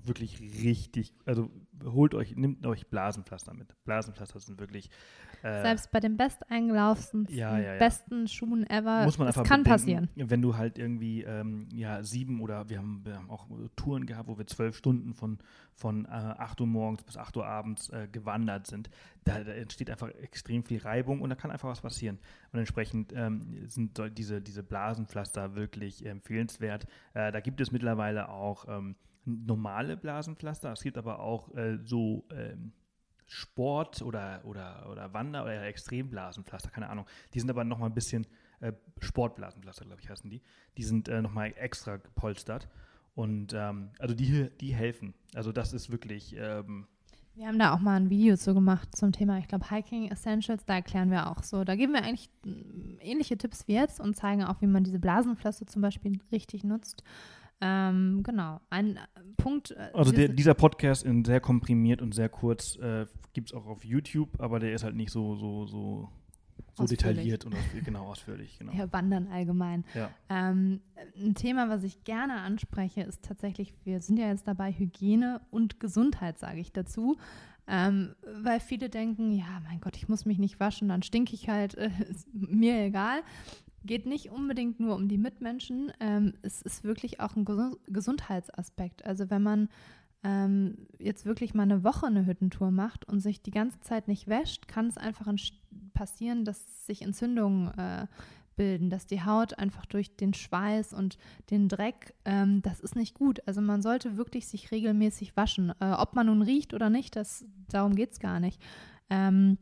[0.06, 1.50] wirklich richtig, also
[1.84, 3.74] holt euch, nimmt euch Blasenpflaster mit.
[3.84, 4.90] Blasenpflaster sind wirklich
[5.42, 7.78] äh, Selbst bei den besteingelaufen, Ja, ja, ja.
[7.78, 10.08] besten Schuhen ever, muss man es einfach kann bedenken, passieren.
[10.14, 13.46] Wenn du halt irgendwie ähm, ja sieben oder wir haben, wir haben auch
[13.76, 15.38] Touren gehabt, wo wir zwölf Stunden von,
[15.74, 18.90] von äh, 8 Uhr morgens bis 8 Uhr abends äh, gewandert sind,
[19.24, 22.18] da, da entsteht einfach extrem viel Reibung und da kann einfach was passieren.
[22.52, 26.84] Und entsprechend ähm, sind diese, diese Blasenpflaster wirklich empfehlenswert.
[27.14, 28.96] Äh, da gibt es mittlerweile auch ähm,
[29.46, 32.72] normale Blasenpflaster, es gibt aber auch äh, so ähm,
[33.26, 37.06] Sport- oder, oder, oder Wander- oder Extremblasenpflaster, keine Ahnung.
[37.32, 38.26] Die sind aber nochmal ein bisschen
[38.58, 40.42] äh, Sportblasenpflaster, glaube ich, heißen die.
[40.76, 42.68] Die sind äh, nochmal extra gepolstert.
[43.14, 45.14] Und ähm, also die, die helfen.
[45.34, 46.86] Also das ist wirklich, ähm,
[47.34, 50.64] Wir haben da auch mal ein Video zu gemacht zum Thema, ich glaube, Hiking Essentials.
[50.64, 51.64] Da erklären wir auch so.
[51.64, 54.98] Da geben wir eigentlich mm, ähnliche Tipps wie jetzt und zeigen auch, wie man diese
[54.98, 57.04] Blasenpflaster zum Beispiel richtig nutzt.
[57.60, 58.60] Ähm, genau.
[58.70, 59.00] Ein äh,
[59.36, 59.72] Punkt.
[59.72, 63.66] äh, also der, dieser Podcast in sehr komprimiert und sehr kurz äh, gibt es auch
[63.66, 66.08] auf YouTube, aber der ist halt nicht so, so, so,
[66.74, 66.98] so Ausführlich.
[66.98, 68.58] detailliert und ausführlich, genau ausführlich.
[68.58, 68.72] Genau.
[68.72, 69.84] ja, Wandern allgemein.
[69.94, 70.10] Ja.
[70.28, 70.80] Ähm,
[71.16, 75.80] ein Thema, was ich gerne anspreche, ist tatsächlich, wir sind ja jetzt dabei, Hygiene und
[75.80, 77.18] Gesundheit, sage ich dazu.
[77.66, 81.48] Ähm, weil viele denken, ja, mein Gott, ich muss mich nicht waschen, dann stinke ich
[81.48, 83.20] halt, äh, ist mir egal.
[83.84, 85.92] Geht nicht unbedingt nur um die Mitmenschen.
[86.00, 89.04] Ähm, es ist wirklich auch ein Gesu- Gesundheitsaspekt.
[89.06, 89.68] Also wenn man
[90.22, 94.28] ähm, jetzt wirklich mal eine Woche eine Hüttentour macht und sich die ganze Zeit nicht
[94.28, 95.32] wäscht, kann es einfach
[95.94, 98.06] passieren, dass sich Entzündungen äh,
[98.56, 101.16] bilden, dass die Haut einfach durch den Schweiß und
[101.48, 103.40] den Dreck, ähm, das ist nicht gut.
[103.46, 105.72] Also man sollte wirklich sich regelmäßig waschen.
[105.80, 108.60] Äh, ob man nun riecht oder nicht, das, darum geht es gar nicht.
[109.08, 109.56] Ähm,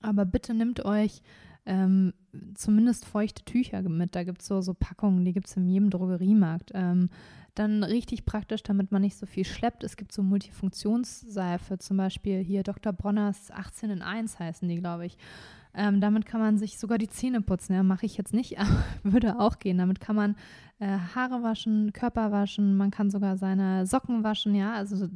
[0.00, 1.22] aber bitte nimmt euch
[1.68, 2.14] ähm,
[2.54, 4.14] zumindest feuchte Tücher mit.
[4.14, 6.72] Da gibt es so, so Packungen, die gibt es in jedem Drogeriemarkt.
[6.74, 7.10] Ähm,
[7.54, 9.84] dann richtig praktisch, damit man nicht so viel schleppt.
[9.84, 12.92] Es gibt so Multifunktionsseife, zum Beispiel hier Dr.
[12.92, 15.18] Bronners 18 in 1 heißen die, glaube ich.
[15.74, 17.74] Ähm, damit kann man sich sogar die Zähne putzen.
[17.74, 19.78] Ja, mache ich jetzt nicht, aber würde auch gehen.
[19.78, 20.36] Damit kann man
[20.78, 24.54] äh, Haare waschen, Körper waschen, man kann sogar seine Socken waschen.
[24.54, 25.08] Ja, also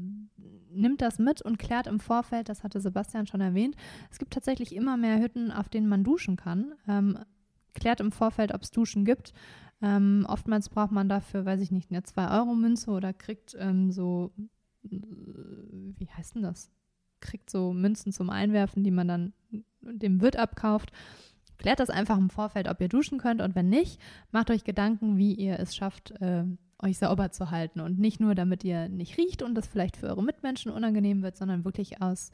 [0.74, 3.76] nimmt das mit und klärt im Vorfeld, das hatte Sebastian schon erwähnt,
[4.10, 6.74] es gibt tatsächlich immer mehr Hütten, auf denen man duschen kann.
[6.88, 7.18] Ähm,
[7.74, 9.32] klärt im Vorfeld, ob es Duschen gibt.
[9.80, 14.32] Ähm, oftmals braucht man dafür, weiß ich nicht, eine 2-Euro-Münze oder kriegt ähm, so,
[14.84, 16.70] äh, wie heißt denn das?
[17.20, 19.32] Kriegt so Münzen zum Einwerfen, die man dann
[19.80, 20.92] dem Wirt abkauft.
[21.58, 24.00] Klärt das einfach im Vorfeld, ob ihr duschen könnt und wenn nicht,
[24.30, 26.44] macht euch Gedanken, wie ihr es schafft, äh,
[26.83, 30.09] euch sauber zu halten und nicht nur, damit ihr nicht riecht und das vielleicht für
[30.09, 32.30] eure Mitmenschen unangenehm wird, sondern wirklich aus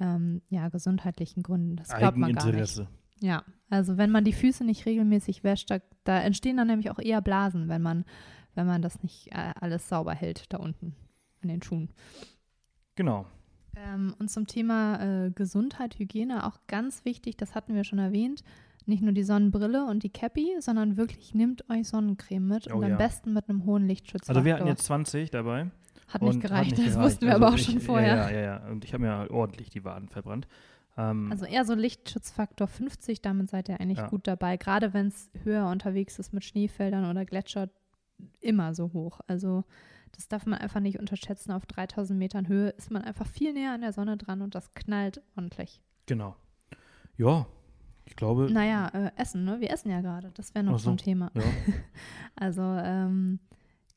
[0.00, 1.76] ähm, ja, gesundheitlichen Gründen.
[1.76, 2.82] Das glaubt man gar nicht.
[3.20, 6.98] Ja, also wenn man die Füße nicht regelmäßig wäscht, da, da entstehen dann nämlich auch
[6.98, 8.04] eher Blasen, wenn man,
[8.54, 10.94] wenn man das nicht äh, alles sauber hält da unten
[11.42, 11.90] an den Schuhen.
[12.94, 13.26] Genau.
[13.74, 18.42] Ähm, und zum Thema äh, Gesundheit, Hygiene auch ganz wichtig, das hatten wir schon erwähnt,
[18.88, 22.84] nicht nur die Sonnenbrille und die Cappy, sondern wirklich nehmt euch Sonnencreme mit Oh und
[22.84, 22.96] am ja.
[22.96, 24.36] besten mit einem hohen Lichtschutzfaktor.
[24.36, 25.70] Also wir hatten jetzt 20 dabei.
[26.08, 26.98] hat nicht gereicht, hat nicht das gereicht.
[27.12, 28.16] wussten wir Also aber auch ich, schon vorher.
[28.16, 28.66] Ja, ja, ja.
[28.68, 30.46] Und ich habe mir ordentlich die Waden verbrannt.
[30.96, 34.08] Ähm, Also eher so Lichtschutzfaktor 50, damit seid ihr eigentlich Ja.
[34.08, 34.56] gut dabei.
[34.56, 37.68] Gerade wenn es höher unterwegs ist mit Schneefeldern oder Gletscher,
[38.40, 39.20] immer so hoch.
[39.26, 39.64] Also
[40.12, 41.52] das darf man einfach nicht unterschätzen.
[41.52, 44.72] Auf 3000 Metern Höhe ist man einfach viel näher an der Sonne dran und das
[44.74, 45.82] knallt ordentlich.
[46.06, 46.36] genau.
[47.18, 47.46] Ja,
[48.06, 48.48] ich glaube.
[48.50, 49.60] Naja, äh, Essen, ne?
[49.60, 50.30] Wir essen ja gerade.
[50.34, 50.90] Das wäre noch so.
[50.90, 51.30] ein Thema.
[51.34, 51.42] Ja,
[52.36, 53.40] Also ähm,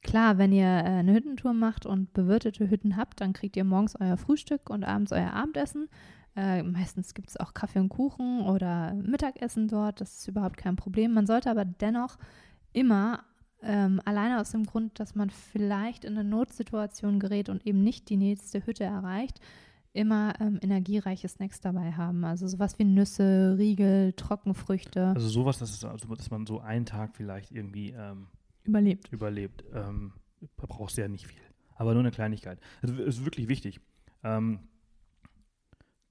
[0.01, 3.95] klar, wenn ihr äh, eine Hüttentour macht und bewirtete Hütten habt, dann kriegt ihr morgens
[3.99, 5.89] euer Frühstück und abends euer Abendessen.
[6.35, 10.01] Äh, meistens gibt es auch Kaffee und Kuchen oder Mittagessen dort.
[10.01, 11.13] Das ist überhaupt kein Problem.
[11.13, 12.17] Man sollte aber dennoch
[12.73, 13.23] immer
[13.61, 18.09] ähm, alleine aus dem Grund, dass man vielleicht in eine Notsituation gerät und eben nicht
[18.09, 19.39] die nächste Hütte erreicht,
[19.93, 22.23] immer ähm, energiereiche Snacks dabei haben.
[22.23, 25.07] Also sowas wie Nüsse, Riegel, Trockenfrüchte.
[25.07, 28.27] also sowas, dass, es, also, dass man so einen Tag vielleicht irgendwie ähm,
[28.63, 29.11] überlebt.
[29.11, 29.63] überlebt.
[29.73, 30.13] Ähm,
[30.57, 31.41] da brauchst du ja nicht viel.
[31.75, 32.59] Aber nur eine Kleinigkeit.
[32.81, 33.79] Also es ist wirklich wichtig,
[34.23, 34.59] ähm,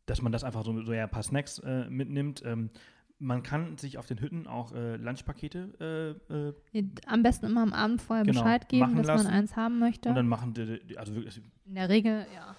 [0.06, 2.42] dass man das einfach so, so ja, ein paar Snacks äh, mitnimmt.
[2.44, 2.70] Ähm,
[3.18, 7.72] man kann sich auf den Hütten auch äh, Lunchpakete äh, äh, Am besten immer am
[7.72, 9.24] Abend vorher Genau, Bescheid geben, dass lassen.
[9.24, 10.08] man eins haben möchte.
[10.08, 12.54] und dann machen die, die also wirklich In der Regel, ja.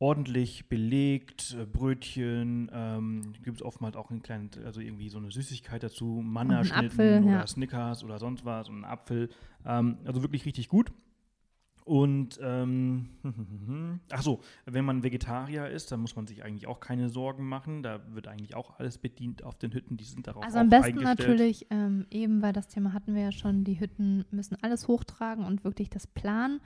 [0.00, 5.30] Ordentlich belegt, äh, Brötchen, ähm, gibt es oftmals auch einen kleinen, also irgendwie so eine
[5.30, 7.46] Süßigkeit dazu, Mannerschnitten oder ja.
[7.46, 9.28] Snickers oder sonst was und einen Apfel.
[9.66, 10.92] Ähm, also wirklich richtig gut.
[11.88, 13.08] Und ähm,
[14.12, 17.82] ach so, wenn man Vegetarier ist, dann muss man sich eigentlich auch keine Sorgen machen.
[17.82, 19.96] Da wird eigentlich auch alles bedient auf den Hütten.
[19.96, 23.32] Die sind darauf Also am besten natürlich, ähm, eben weil das Thema hatten wir ja
[23.32, 26.60] schon, die Hütten müssen alles hochtragen und wirklich das planen,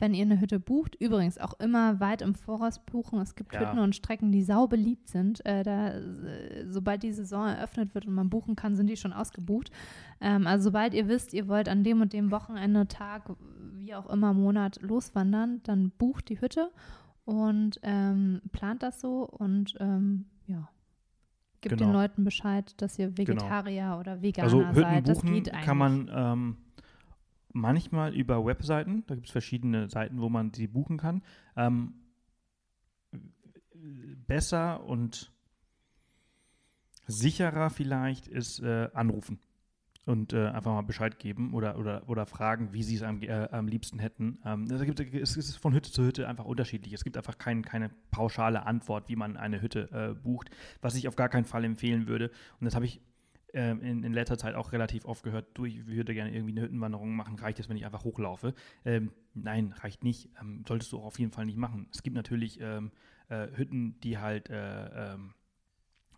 [0.00, 0.94] wenn ihr eine Hütte bucht.
[1.00, 3.20] Übrigens auch immer weit im Voraus buchen.
[3.20, 3.60] Es gibt Ja.
[3.60, 5.44] Hütten und Strecken, die sau beliebt sind.
[5.44, 9.12] Äh, da, äh, sobald die Saison eröffnet wird und man buchen kann, sind die schon
[9.12, 9.70] ausgebucht.
[10.20, 13.30] Ähm, also sobald ihr wisst, ihr wollt an dem und dem Wochenende, Tag,
[13.74, 16.70] wie auch immer, Monat loswandern, dann bucht die Hütte
[17.24, 20.68] und ähm, plant das so und ähm, ja.
[21.60, 21.90] Gibt Genau.
[21.90, 25.08] den Leuten Bescheid, dass ihr Vegetarier oder Veganer Also Hütten seid.
[25.08, 25.64] Das geht eigentlich.
[25.66, 26.56] kann man ähm,
[27.52, 31.22] manchmal über Webseiten, da gibt es verschiedene Seiten, wo man sie buchen kann.
[31.56, 31.94] Ähm,
[34.26, 35.32] besser und
[37.06, 39.38] sicherer vielleicht ist äh, anrufen
[40.08, 43.48] und äh, einfach mal Bescheid geben oder, oder, oder fragen, wie sie es am, äh,
[43.50, 44.38] am liebsten hätten.
[44.44, 46.94] Ähm, es, gibt, es ist von Hütte zu Hütte einfach unterschiedlich.
[46.94, 51.08] Es gibt einfach kein, keine pauschale Antwort, wie man eine Hütte äh, bucht, was ich
[51.08, 52.30] auf gar keinen Fall empfehlen würde.
[52.58, 53.02] Und das habe ich
[53.54, 56.62] ähm, in, in letzter Zeit auch relativ oft gehört, du, ich würde gerne irgendwie eine
[56.62, 58.54] Hüttenwanderung machen, reicht es, wenn ich einfach hochlaufe?
[58.84, 60.28] Ähm, nein, reicht nicht.
[60.40, 61.88] Ähm, solltest du auch auf jeden Fall nicht machen.
[61.92, 62.90] Es gibt natürlich ähm,
[63.28, 65.34] äh, Hütten, die halt äh, ähm,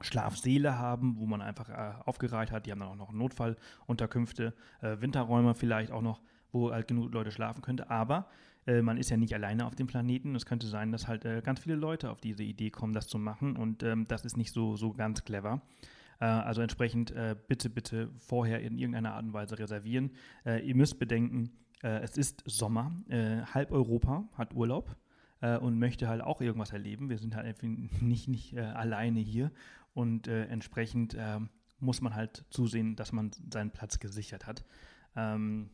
[0.00, 2.66] Schlafsäle haben, wo man einfach äh, aufgereiht hat.
[2.66, 6.22] Die haben dann auch noch Notfallunterkünfte, äh, Winterräume vielleicht auch noch,
[6.52, 7.90] wo halt genug Leute schlafen könnte.
[7.90, 8.28] Aber
[8.66, 10.34] äh, man ist ja nicht alleine auf dem Planeten.
[10.34, 13.18] Es könnte sein, dass halt äh, ganz viele Leute auf diese Idee kommen, das zu
[13.18, 13.56] machen.
[13.56, 15.62] Und das ist nicht so, so ganz clever.
[16.20, 20.12] Äh, also entsprechend äh, bitte, bitte vorher in irgendeiner Art und Weise reservieren.
[20.44, 21.50] Äh, ihr müsst bedenken,
[21.82, 22.92] es ist Sommer.
[23.08, 24.94] Halb Europa hat Urlaub
[25.40, 27.08] und möchte halt auch irgendwas erleben.
[27.08, 29.50] Wir sind halt nicht, nicht alleine hier.
[29.94, 31.48] Und entsprechend ähm,
[31.78, 34.62] muss man halt zusehen, dass man seinen Platz gesichert hat.
[35.16, 35.70] Ähm,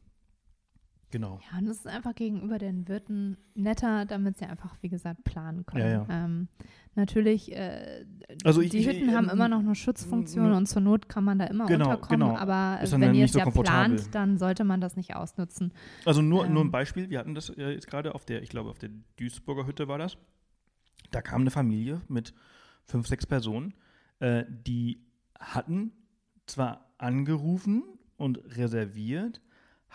[1.10, 1.40] genau.
[1.50, 5.64] Ja, und das ist einfach gegenüber den Wirten netter, damit sie einfach, wie gesagt, planen
[5.66, 5.84] können.
[5.84, 6.06] Ja, ja.
[6.24, 6.48] Ähm,
[6.94, 8.04] natürlich, äh,
[8.44, 11.24] Also ich- die ich- Hütten ich- haben immer noch eine Schutzfunktion und zur Not kann
[11.24, 12.28] man da immer Genau, unterkommen.
[12.28, 12.36] genau.
[12.38, 15.72] Aber Ist wenn ihr es so ja plant, dann sollte man das nicht ausnutzen.
[16.04, 16.68] Also nur, nur Ähm.
[16.68, 19.66] ein Beispiel, wir hatten das äh, jetzt gerade auf der, ich glaube auf der Duisburger
[19.66, 20.16] Hütte war das.
[21.12, 22.34] Da kam eine Familie mit
[22.84, 23.74] fünf, sechs Personen,
[24.18, 25.04] äh, die
[25.38, 25.92] hatten
[26.46, 27.82] zwar angerufen
[28.16, 29.40] und reserviert,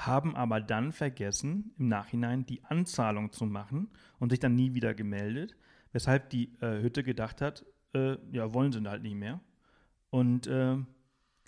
[0.06, 3.90] haben aber dann vergessen, im Nachhinein die Anzahlung zu machen
[4.20, 5.56] und sich dann nie wieder gemeldet,
[5.92, 9.40] weshalb die äh, Hütte gedacht hat, äh, ja, wollen sie halt nicht mehr.
[10.10, 10.78] Und äh,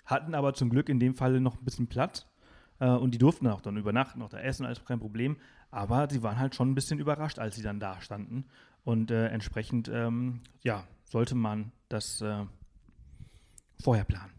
[0.04, 2.26] hatten aber zum Glück in dem Falle noch ein bisschen Platz.
[2.78, 5.36] Äh, und die durften auch dann übernachten, auch da essen, alles kein Problem.
[5.70, 8.46] Aber sie waren halt schon ein bisschen überrascht, als sie dann da standen.
[8.84, 12.44] Und äh, entsprechend, ähm, ja, sollte man das äh,
[13.82, 14.32] vorher planen.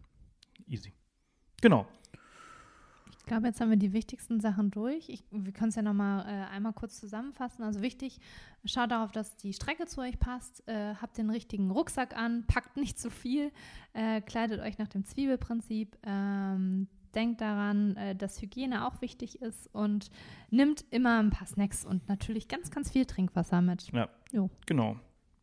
[0.67, 0.93] Easy.
[1.61, 1.87] Genau.
[3.25, 5.09] Ich glaube, jetzt haben wir die wichtigsten Sachen durch.
[5.09, 7.63] Ich, wir können es ja nochmal äh, einmal kurz zusammenfassen.
[7.63, 8.19] Also wichtig,
[8.65, 12.77] schaut darauf, dass die Strecke zu euch passt, äh, habt den richtigen Rucksack an, packt
[12.77, 13.51] nicht zu viel,
[13.93, 19.73] äh, kleidet euch nach dem Zwiebelprinzip, ähm, denkt daran, äh, dass Hygiene auch wichtig ist
[19.73, 20.11] und
[20.51, 23.91] nimmt immer ein paar Snacks und natürlich ganz, ganz viel Trinkwasser mit.
[23.91, 24.51] Ja, Jo.
[24.67, 24.97] genau.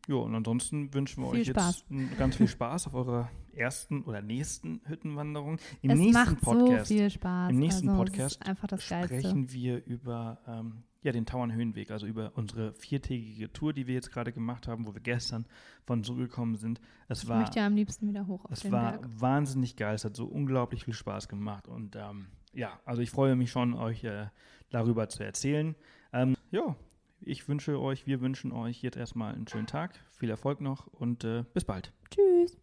[0.07, 1.85] Ja, und ansonsten wünschen wir Viel euch Spaß.
[1.89, 5.57] jetzt ganz viel Spaß auf eurer ersten oder nächsten Hüttenwanderung.
[5.81, 7.51] Im es nächsten macht Podcast so viel Spaß.
[7.51, 9.19] im nächsten also, Podcast das Geilste.
[9.19, 14.11] sprechen wir über ähm, ja, den Tauernhöhenweg, also über unsere viertägige Tour, die wir jetzt
[14.11, 15.45] gerade gemacht haben, wo wir gestern
[15.85, 16.79] von zurückgekommen sind.
[17.09, 19.09] Es Ich war, möchte ja am liebsten wieder hoch auf es den war Berg.
[19.19, 23.35] wahnsinnig geil, es hat so unglaublich viel Spaß gemacht und ähm, ja, also ich freue
[23.35, 24.27] mich schon, euch äh,
[24.69, 25.75] darüber zu erzählen.
[26.13, 26.75] Ähm, ja,
[27.19, 31.23] ich wünsche euch, wir wünschen euch jetzt erstmal einen schönen Tag, viel Erfolg noch und
[31.23, 31.91] äh, bis bald.
[32.11, 32.62] Tschüss.